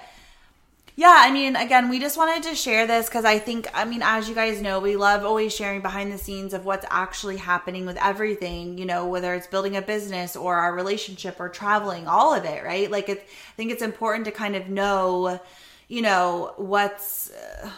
Yeah, 0.96 1.16
I 1.18 1.32
mean, 1.32 1.56
again, 1.56 1.90
we 1.90 2.00
just 2.00 2.18
wanted 2.18 2.44
to 2.50 2.56
share 2.56 2.86
this 2.86 3.08
because 3.08 3.26
I 3.26 3.40
think, 3.40 3.68
I 3.74 3.86
mean, 3.86 4.02
as 4.04 4.28
you 4.28 4.36
guys 4.36 4.62
know, 4.62 4.80
we 4.80 4.96
love 4.98 5.24
always 5.24 5.56
sharing 5.56 5.82
behind 5.82 6.12
the 6.12 6.18
scenes 6.18 6.54
of 6.54 6.66
what's 6.66 6.86
actually 6.90 7.38
happening 7.38 7.86
with 7.86 7.98
everything, 7.98 8.78
you 8.78 8.86
know, 8.86 9.08
whether 9.08 9.34
it's 9.34 9.48
building 9.48 9.78
a 9.78 9.82
business 9.82 10.36
or 10.36 10.58
our 10.58 10.76
relationship 10.76 11.40
or 11.40 11.50
traveling, 11.50 12.08
all 12.08 12.34
of 12.34 12.44
it, 12.46 12.64
right? 12.64 12.92
Like, 12.92 13.10
it, 13.10 13.20
I 13.20 13.56
think 13.56 13.72
it's 13.72 13.82
important 13.82 14.26
to 14.26 14.32
kind 14.32 14.56
of 14.56 14.70
know, 14.70 15.40
you 15.88 16.02
know, 16.02 16.54
what's. 16.58 17.32
Uh, 17.32 17.70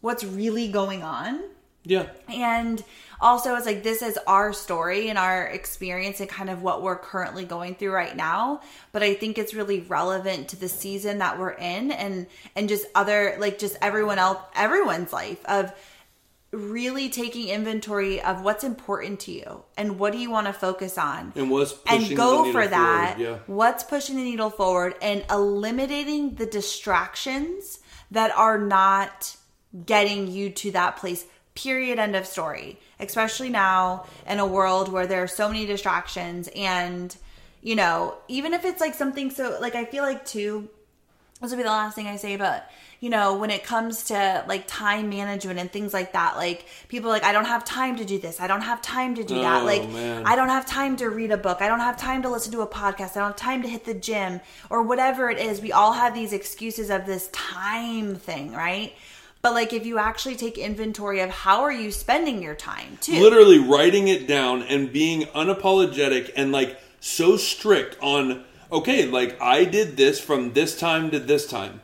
what's 0.00 0.22
really 0.22 0.68
going 0.68 1.02
on 1.02 1.40
Yeah. 1.84 2.06
and 2.28 2.84
also 3.20 3.54
it's 3.56 3.66
like 3.66 3.82
this 3.82 4.02
is 4.02 4.18
our 4.26 4.52
story 4.52 5.08
and 5.08 5.18
our 5.18 5.46
experience 5.46 6.20
and 6.20 6.28
kind 6.28 6.50
of 6.50 6.62
what 6.62 6.82
we're 6.82 6.98
currently 6.98 7.44
going 7.44 7.74
through 7.74 7.92
right 7.92 8.16
now 8.16 8.60
but 8.92 9.02
i 9.02 9.14
think 9.14 9.38
it's 9.38 9.54
really 9.54 9.80
relevant 9.80 10.48
to 10.48 10.56
the 10.56 10.68
season 10.68 11.18
that 11.18 11.38
we're 11.38 11.50
in 11.50 11.90
and 11.90 12.26
and 12.54 12.68
just 12.68 12.86
other 12.94 13.36
like 13.38 13.58
just 13.58 13.76
everyone 13.82 14.18
else 14.18 14.38
everyone's 14.54 15.12
life 15.12 15.44
of 15.46 15.72
really 16.50 17.10
taking 17.10 17.48
inventory 17.48 18.22
of 18.22 18.42
what's 18.42 18.64
important 18.64 19.20
to 19.20 19.32
you 19.32 19.62
and 19.76 19.98
what 19.98 20.12
do 20.12 20.18
you 20.18 20.30
want 20.30 20.46
to 20.46 20.52
focus 20.52 20.96
on 20.96 21.30
And 21.36 21.50
what's 21.50 21.74
and 21.86 22.16
go 22.16 22.50
for 22.52 22.66
that 22.66 23.18
yeah. 23.18 23.38
what's 23.46 23.84
pushing 23.84 24.16
the 24.16 24.22
needle 24.22 24.48
forward 24.48 24.94
and 25.02 25.24
eliminating 25.30 26.36
the 26.36 26.46
distractions 26.46 27.80
that 28.10 28.30
are 28.34 28.58
not 28.58 29.36
getting 29.84 30.26
you 30.28 30.48
to 30.48 30.70
that 30.70 30.96
place 30.96 31.26
period 31.62 31.98
end 31.98 32.14
of 32.16 32.26
story 32.26 32.78
especially 33.00 33.48
now 33.48 34.04
in 34.26 34.38
a 34.38 34.46
world 34.46 34.86
where 34.92 35.06
there 35.06 35.22
are 35.22 35.28
so 35.40 35.48
many 35.48 35.66
distractions 35.66 36.48
and 36.54 37.16
you 37.62 37.74
know 37.74 38.14
even 38.28 38.54
if 38.54 38.64
it's 38.64 38.80
like 38.80 38.94
something 38.94 39.30
so 39.30 39.58
like 39.60 39.74
i 39.74 39.84
feel 39.84 40.04
like 40.04 40.24
too 40.24 40.68
this 41.40 41.50
will 41.52 41.58
be 41.58 41.62
the 41.62 41.70
last 41.70 41.94
thing 41.94 42.08
I 42.08 42.16
say, 42.16 42.36
but 42.36 42.68
you 42.98 43.10
know, 43.10 43.36
when 43.38 43.50
it 43.50 43.62
comes 43.62 44.04
to 44.06 44.44
like 44.48 44.64
time 44.66 45.08
management 45.08 45.60
and 45.60 45.70
things 45.70 45.94
like 45.94 46.14
that, 46.14 46.36
like 46.36 46.66
people 46.88 47.10
are 47.10 47.12
like, 47.12 47.22
I 47.22 47.30
don't 47.30 47.44
have 47.44 47.64
time 47.64 47.96
to 47.98 48.04
do 48.04 48.18
this. 48.18 48.40
I 48.40 48.48
don't 48.48 48.62
have 48.62 48.82
time 48.82 49.14
to 49.14 49.22
do 49.22 49.36
that. 49.36 49.62
Oh, 49.62 49.64
Like, 49.64 49.88
man. 49.88 50.24
I 50.26 50.34
don't 50.34 50.48
have 50.48 50.66
time 50.66 50.96
to 50.96 51.08
read 51.08 51.30
a 51.30 51.36
book. 51.36 51.62
I 51.62 51.68
don't 51.68 51.78
have 51.78 51.96
time 51.96 52.22
to 52.22 52.28
listen 52.28 52.50
to 52.52 52.62
a 52.62 52.66
podcast. 52.66 53.16
I 53.16 53.20
don't 53.20 53.28
have 53.28 53.36
time 53.36 53.62
to 53.62 53.68
hit 53.68 53.84
the 53.84 53.94
gym 53.94 54.40
or 54.68 54.82
whatever 54.82 55.30
it 55.30 55.38
is. 55.38 55.60
We 55.60 55.70
all 55.70 55.92
have 55.92 56.12
these 56.12 56.32
excuses 56.32 56.90
of 56.90 57.06
this 57.06 57.28
time 57.28 58.16
thing, 58.16 58.52
right? 58.52 58.94
But 59.40 59.54
like, 59.54 59.72
if 59.72 59.86
you 59.86 59.98
actually 59.98 60.34
take 60.34 60.58
inventory 60.58 61.20
of 61.20 61.30
how 61.30 61.62
are 61.62 61.72
you 61.72 61.90
spending 61.92 62.42
your 62.42 62.54
time 62.54 62.98
too, 63.00 63.20
literally 63.20 63.58
writing 63.58 64.08
it 64.08 64.26
down 64.26 64.62
and 64.62 64.92
being 64.92 65.22
unapologetic 65.26 66.32
and 66.36 66.52
like 66.52 66.80
so 67.00 67.36
strict 67.36 67.96
on 68.02 68.44
okay 68.70 69.06
like 69.06 69.40
i 69.40 69.64
did 69.64 69.96
this 69.96 70.20
from 70.20 70.52
this 70.52 70.78
time 70.78 71.10
to 71.10 71.18
this 71.18 71.46
time 71.46 71.80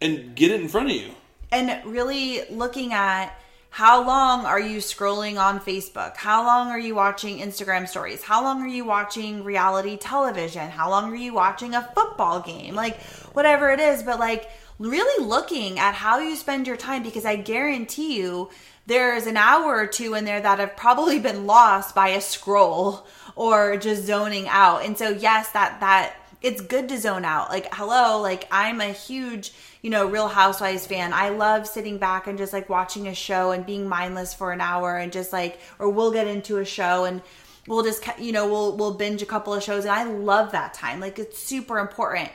and 0.00 0.34
get 0.34 0.50
it 0.50 0.60
in 0.60 0.68
front 0.68 0.90
of 0.90 0.96
you 0.96 1.10
and 1.50 1.84
really 1.84 2.42
looking 2.50 2.92
at 2.92 3.36
how 3.70 4.06
long 4.06 4.46
are 4.46 4.60
you 4.60 4.78
scrolling 4.78 5.36
on 5.36 5.58
Facebook? 5.58 6.16
How 6.16 6.44
long 6.46 6.68
are 6.68 6.78
you 6.78 6.94
watching 6.94 7.40
Instagram 7.40 7.88
stories? 7.88 8.22
How 8.22 8.40
long 8.40 8.62
are 8.62 8.68
you 8.68 8.84
watching 8.84 9.42
reality 9.42 9.96
television? 9.96 10.70
How 10.70 10.88
long 10.90 11.10
are 11.10 11.16
you 11.16 11.34
watching 11.34 11.74
a 11.74 11.82
football 11.82 12.38
game? 12.40 12.76
Like 12.76 13.02
whatever 13.32 13.72
it 13.72 13.80
is, 13.80 14.04
but 14.04 14.20
like 14.20 14.48
really 14.78 15.24
looking 15.24 15.78
at 15.78 15.94
how 15.94 16.18
you 16.18 16.36
spend 16.36 16.66
your 16.66 16.76
time 16.76 17.02
because 17.02 17.24
I 17.24 17.36
guarantee 17.36 18.18
you 18.18 18.50
there's 18.86 19.26
an 19.26 19.36
hour 19.36 19.76
or 19.76 19.86
two 19.86 20.14
in 20.14 20.24
there 20.24 20.40
that 20.40 20.58
have 20.58 20.76
probably 20.76 21.18
been 21.18 21.46
lost 21.46 21.94
by 21.94 22.08
a 22.08 22.20
scroll 22.20 23.06
or 23.36 23.76
just 23.76 24.04
zoning 24.04 24.46
out. 24.48 24.84
And 24.84 24.98
so 24.98 25.08
yes, 25.08 25.50
that 25.50 25.80
that 25.80 26.16
it's 26.42 26.60
good 26.60 26.90
to 26.90 26.98
zone 26.98 27.24
out. 27.24 27.48
Like, 27.48 27.72
hello, 27.72 28.20
like 28.20 28.46
I'm 28.50 28.82
a 28.82 28.92
huge, 28.92 29.52
you 29.80 29.88
know, 29.88 30.06
Real 30.06 30.28
Housewives 30.28 30.86
fan. 30.86 31.14
I 31.14 31.30
love 31.30 31.66
sitting 31.66 31.96
back 31.96 32.26
and 32.26 32.36
just 32.36 32.52
like 32.52 32.68
watching 32.68 33.08
a 33.08 33.14
show 33.14 33.52
and 33.52 33.64
being 33.64 33.88
mindless 33.88 34.34
for 34.34 34.52
an 34.52 34.60
hour 34.60 34.98
and 34.98 35.10
just 35.10 35.32
like, 35.32 35.58
or 35.78 35.88
we'll 35.88 36.12
get 36.12 36.26
into 36.26 36.58
a 36.58 36.64
show 36.66 37.06
and 37.06 37.22
we'll 37.66 37.82
just, 37.82 38.04
you 38.18 38.32
know, 38.32 38.46
we'll 38.46 38.76
we'll 38.76 38.92
binge 38.92 39.22
a 39.22 39.26
couple 39.26 39.54
of 39.54 39.62
shows 39.62 39.84
and 39.84 39.92
I 39.92 40.04
love 40.04 40.52
that 40.52 40.74
time. 40.74 41.00
Like, 41.00 41.18
it's 41.18 41.38
super 41.38 41.78
important. 41.78 42.28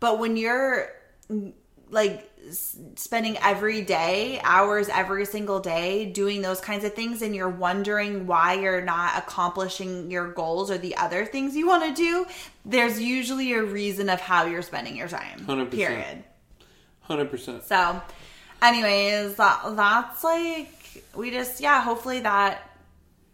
But 0.00 0.18
when 0.18 0.36
you're 0.36 0.88
like 1.92 2.28
s- 2.48 2.76
spending 2.96 3.36
every 3.38 3.82
day 3.82 4.40
hours 4.42 4.88
every 4.88 5.26
single 5.26 5.60
day 5.60 6.06
doing 6.06 6.42
those 6.42 6.60
kinds 6.60 6.84
of 6.84 6.94
things 6.94 7.22
and 7.22 7.36
you're 7.36 7.48
wondering 7.48 8.26
why 8.26 8.54
you're 8.54 8.80
not 8.80 9.16
accomplishing 9.16 10.10
your 10.10 10.32
goals 10.32 10.70
or 10.70 10.78
the 10.78 10.96
other 10.96 11.24
things 11.24 11.54
you 11.54 11.66
want 11.66 11.84
to 11.84 11.94
do 11.94 12.26
there's 12.64 13.00
usually 13.00 13.52
a 13.52 13.62
reason 13.62 14.08
of 14.08 14.20
how 14.20 14.46
you're 14.46 14.62
spending 14.62 14.96
your 14.96 15.08
time 15.08 15.40
100%. 15.46 15.70
period. 15.70 16.24
100% 17.08 17.62
so 17.64 18.00
anyways 18.62 19.36
that, 19.36 19.62
that's 19.76 20.24
like 20.24 21.04
we 21.14 21.30
just 21.30 21.60
yeah 21.60 21.82
hopefully 21.82 22.20
that 22.20 22.70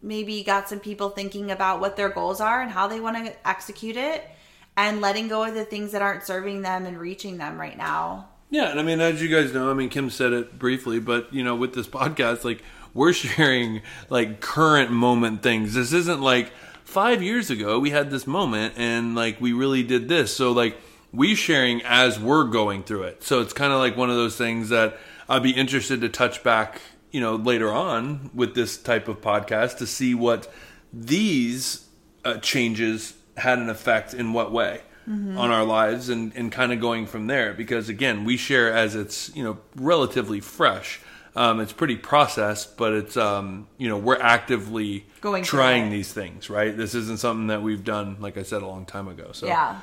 maybe 0.02 0.42
got 0.42 0.68
some 0.68 0.80
people 0.80 1.10
thinking 1.10 1.50
about 1.50 1.80
what 1.80 1.96
their 1.96 2.08
goals 2.08 2.40
are 2.40 2.60
and 2.60 2.70
how 2.70 2.88
they 2.88 3.00
want 3.00 3.16
to 3.24 3.48
execute 3.48 3.96
it 3.96 4.28
and 4.76 5.00
letting 5.00 5.28
go 5.28 5.42
of 5.44 5.54
the 5.54 5.64
things 5.64 5.92
that 5.92 6.02
aren't 6.02 6.22
serving 6.22 6.62
them 6.62 6.86
and 6.86 6.98
reaching 6.98 7.36
them 7.36 7.58
right 7.58 7.76
now 7.76 8.28
Yeah, 8.50 8.70
and 8.70 8.80
I 8.80 8.82
mean, 8.82 9.00
as 9.00 9.20
you 9.20 9.28
guys 9.28 9.52
know, 9.52 9.70
I 9.70 9.74
mean, 9.74 9.90
Kim 9.90 10.08
said 10.08 10.32
it 10.32 10.58
briefly, 10.58 11.00
but 11.00 11.32
you 11.32 11.44
know, 11.44 11.54
with 11.54 11.74
this 11.74 11.86
podcast, 11.86 12.44
like 12.44 12.62
we're 12.94 13.12
sharing 13.12 13.82
like 14.08 14.40
current 14.40 14.90
moment 14.90 15.42
things. 15.42 15.74
This 15.74 15.92
isn't 15.92 16.20
like 16.20 16.52
five 16.84 17.22
years 17.22 17.50
ago 17.50 17.78
we 17.78 17.90
had 17.90 18.10
this 18.10 18.26
moment 18.26 18.72
and 18.78 19.14
like 19.14 19.40
we 19.40 19.52
really 19.52 19.82
did 19.82 20.08
this. 20.08 20.34
So 20.34 20.52
like 20.52 20.78
we 21.12 21.34
sharing 21.34 21.82
as 21.82 22.18
we're 22.18 22.44
going 22.44 22.82
through 22.82 23.02
it. 23.04 23.22
So 23.22 23.40
it's 23.40 23.52
kind 23.52 23.72
of 23.72 23.78
like 23.78 23.96
one 23.96 24.08
of 24.08 24.16
those 24.16 24.36
things 24.36 24.70
that 24.70 24.98
I'd 25.28 25.42
be 25.42 25.50
interested 25.50 26.00
to 26.00 26.08
touch 26.08 26.42
back, 26.42 26.80
you 27.10 27.20
know, 27.20 27.36
later 27.36 27.70
on 27.70 28.30
with 28.34 28.54
this 28.54 28.78
type 28.78 29.08
of 29.08 29.20
podcast 29.20 29.76
to 29.78 29.86
see 29.86 30.14
what 30.14 30.50
these 30.90 31.86
uh, 32.24 32.38
changes 32.38 33.14
had 33.36 33.58
an 33.58 33.68
effect 33.68 34.14
in 34.14 34.32
what 34.32 34.50
way 34.50 34.80
on 35.08 35.50
our 35.50 35.64
lives 35.64 36.08
and, 36.10 36.32
and 36.36 36.52
kind 36.52 36.72
of 36.72 36.80
going 36.80 37.06
from 37.06 37.26
there. 37.26 37.54
Because 37.54 37.88
again 37.88 38.24
we 38.24 38.36
share 38.36 38.72
as 38.72 38.94
it's 38.94 39.34
you 39.34 39.42
know 39.42 39.58
relatively 39.76 40.40
fresh. 40.40 41.00
Um, 41.36 41.60
it's 41.60 41.72
pretty 41.72 41.96
processed 41.96 42.76
but 42.76 42.92
it's 42.92 43.16
um, 43.16 43.68
you 43.78 43.88
know 43.88 43.96
we're 43.96 44.20
actively 44.20 45.06
Going 45.20 45.44
trying 45.44 45.90
these 45.90 46.12
things 46.12 46.50
right? 46.50 46.76
This 46.76 46.94
isn't 46.94 47.20
something 47.20 47.46
that 47.48 47.62
we've 47.62 47.84
done 47.84 48.16
like 48.20 48.36
i 48.36 48.42
said 48.42 48.62
a 48.62 48.66
long 48.66 48.84
time 48.86 49.08
ago. 49.08 49.30
So 49.32 49.46
Yeah. 49.46 49.80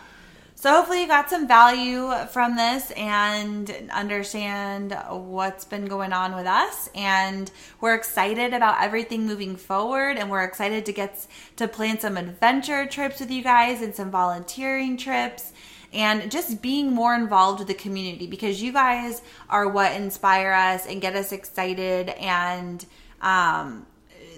So 0.65 0.71
hopefully 0.71 1.01
you 1.01 1.07
got 1.07 1.29
some 1.29 1.47
value 1.47 2.11
from 2.31 2.55
this 2.55 2.89
and 2.97 3.71
understand 3.93 4.97
what's 5.11 5.63
been 5.63 5.85
going 5.85 6.11
on 6.11 6.35
with 6.35 6.47
us. 6.47 6.89
And 6.95 7.51
we're 7.81 7.93
excited 7.93 8.51
about 8.51 8.81
everything 8.81 9.27
moving 9.27 9.57
forward. 9.57 10.17
And 10.17 10.31
we're 10.31 10.43
excited 10.43 10.83
to 10.87 10.91
get 10.91 11.27
to 11.57 11.67
plan 11.67 11.99
some 11.99 12.17
adventure 12.17 12.87
trips 12.87 13.19
with 13.19 13.29
you 13.29 13.43
guys 13.43 13.83
and 13.83 13.93
some 13.93 14.09
volunteering 14.09 14.97
trips. 14.97 15.53
And 15.93 16.31
just 16.31 16.63
being 16.63 16.91
more 16.91 17.13
involved 17.13 17.59
with 17.59 17.67
the 17.67 17.75
community 17.75 18.25
because 18.25 18.59
you 18.59 18.73
guys 18.73 19.21
are 19.47 19.69
what 19.69 19.91
inspire 19.91 20.51
us 20.51 20.87
and 20.87 20.99
get 20.99 21.15
us 21.15 21.31
excited 21.31 22.09
and 22.09 22.83
um 23.21 23.85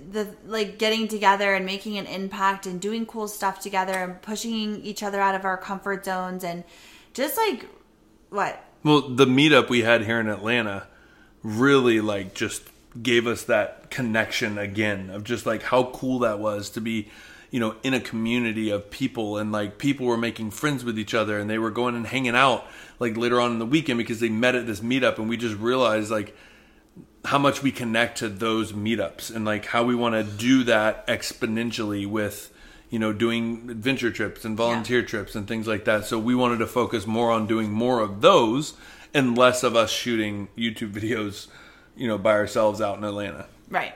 the 0.10 0.28
like 0.46 0.78
getting 0.78 1.08
together 1.08 1.54
and 1.54 1.66
making 1.66 1.98
an 1.98 2.06
impact 2.06 2.66
and 2.66 2.80
doing 2.80 3.06
cool 3.06 3.28
stuff 3.28 3.60
together 3.60 3.94
and 3.94 4.22
pushing 4.22 4.82
each 4.84 5.04
other 5.04 5.20
out 5.20 5.36
of 5.36 5.46
our 5.46 5.58
comfort 5.58 6.06
zones 6.06 6.44
and 6.44 6.64
just 7.14 7.38
like 7.38 7.66
what? 8.30 8.64
Well 8.84 9.02
the 9.02 9.26
meetup 9.26 9.70
we 9.70 9.82
had 9.82 10.06
here 10.06 10.20
in 10.20 10.30
atlanta 10.30 10.88
really 11.44 12.02
like 12.02 12.34
just 12.34 12.64
gave 13.02 13.28
us 13.28 13.44
that 13.44 13.90
connection 13.90 14.58
again 14.58 15.10
of 15.10 15.24
just 15.24 15.46
like 15.46 15.64
how 15.64 15.86
cool 15.86 16.20
that 16.20 16.40
was 16.40 16.70
to 16.72 16.82
be 16.82 17.08
you 17.52 17.60
know 17.60 17.76
in 17.84 17.94
a 17.94 18.00
community 18.00 18.70
of 18.70 18.90
people 18.90 19.38
and 19.38 19.52
like 19.52 19.78
people 19.78 20.06
were 20.06 20.18
making 20.18 20.52
friends 20.52 20.84
with 20.84 20.98
each 20.98 21.14
other 21.14 21.38
and 21.40 21.50
they 21.50 21.58
were 21.58 21.72
going 21.72 21.96
and 21.96 22.08
hanging 22.08 22.36
out 22.36 22.66
like 23.00 23.16
later 23.18 23.40
on 23.40 23.52
in 23.52 23.60
the 23.60 23.66
weekend 23.66 23.98
because 23.98 24.20
they 24.20 24.30
met 24.30 24.56
at 24.56 24.66
this 24.66 24.80
meetup 24.80 25.18
and 25.18 25.30
we 25.30 25.38
just 25.38 25.58
realized 25.58 26.10
like 26.10 26.36
how 27.26 27.38
much 27.38 27.62
we 27.62 27.72
connect 27.72 28.20
to 28.20 28.30
those 28.30 28.72
meetups 28.72 29.36
and 29.36 29.44
like 29.44 29.66
how 29.66 29.84
we 29.84 29.96
want 29.96 30.16
to 30.16 30.24
do 30.24 30.64
that 30.64 31.06
exponentially 31.08 32.08
with 32.08 32.54
you 32.90 33.00
know 33.00 33.12
doing 33.12 33.70
adventure 33.70 34.12
trips 34.12 34.46
and 34.46 34.56
volunteer 34.56 35.04
trips 35.04 35.36
and 35.36 35.48
things 35.48 35.68
like 35.68 35.86
that. 35.86 36.06
So 36.06 36.18
we 36.20 36.36
wanted 36.36 36.60
to 36.60 36.68
focus 36.68 37.06
more 37.06 37.32
on 37.32 37.48
doing 37.48 37.72
more 37.72 38.00
of 38.00 38.22
those 38.22 38.76
and 39.14 39.38
less 39.38 39.64
of 39.64 39.76
us 39.76 39.90
shooting 39.90 40.50
youtube 40.58 40.92
videos 40.92 41.48
you 41.96 42.08
know 42.08 42.18
by 42.18 42.32
ourselves 42.32 42.82
out 42.82 42.98
in 42.98 43.04
atlanta. 43.04 43.48
Right. 43.70 43.96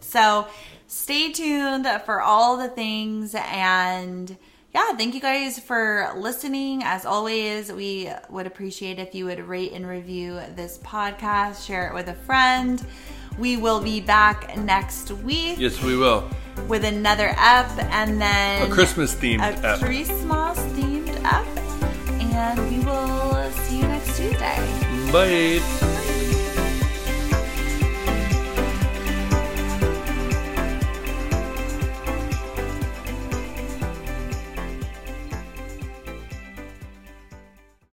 So 0.00 0.46
stay 0.86 1.32
tuned 1.32 1.86
for 2.04 2.20
all 2.20 2.56
the 2.56 2.68
things 2.68 3.34
and 3.34 4.36
yeah 4.72 4.92
thank 4.96 5.14
you 5.14 5.20
guys 5.20 5.58
for 5.58 6.12
listening 6.16 6.82
as 6.84 7.04
always 7.04 7.72
we 7.72 8.10
would 8.28 8.46
appreciate 8.46 8.98
if 8.98 9.14
you 9.14 9.24
would 9.24 9.40
rate 9.40 9.72
and 9.72 9.86
review 9.86 10.40
this 10.54 10.78
podcast 10.78 11.66
share 11.66 11.88
it 11.88 11.94
with 11.94 12.08
a 12.08 12.14
friend 12.14 12.84
we 13.38 13.56
will 13.56 13.80
be 13.80 14.00
back 14.00 14.56
next 14.58 15.10
week 15.10 15.58
yes 15.58 15.82
we 15.82 15.96
will 15.96 16.28
with 16.68 16.84
another 16.84 17.28
ep 17.36 17.70
and 17.90 18.20
then 18.20 18.70
a 18.70 18.74
christmas 18.74 19.14
themed 19.14 19.40
a 19.40 19.66
ep. 19.66 19.78
Christmas 19.80 20.58
themed 20.74 21.22
app. 21.24 21.46
And 22.32 22.58
we 22.70 22.84
will 22.84 23.50
see 23.52 23.78
you 23.78 23.88
next 23.88 24.16
Tuesday. 24.16 24.56
Bye. 25.12 25.96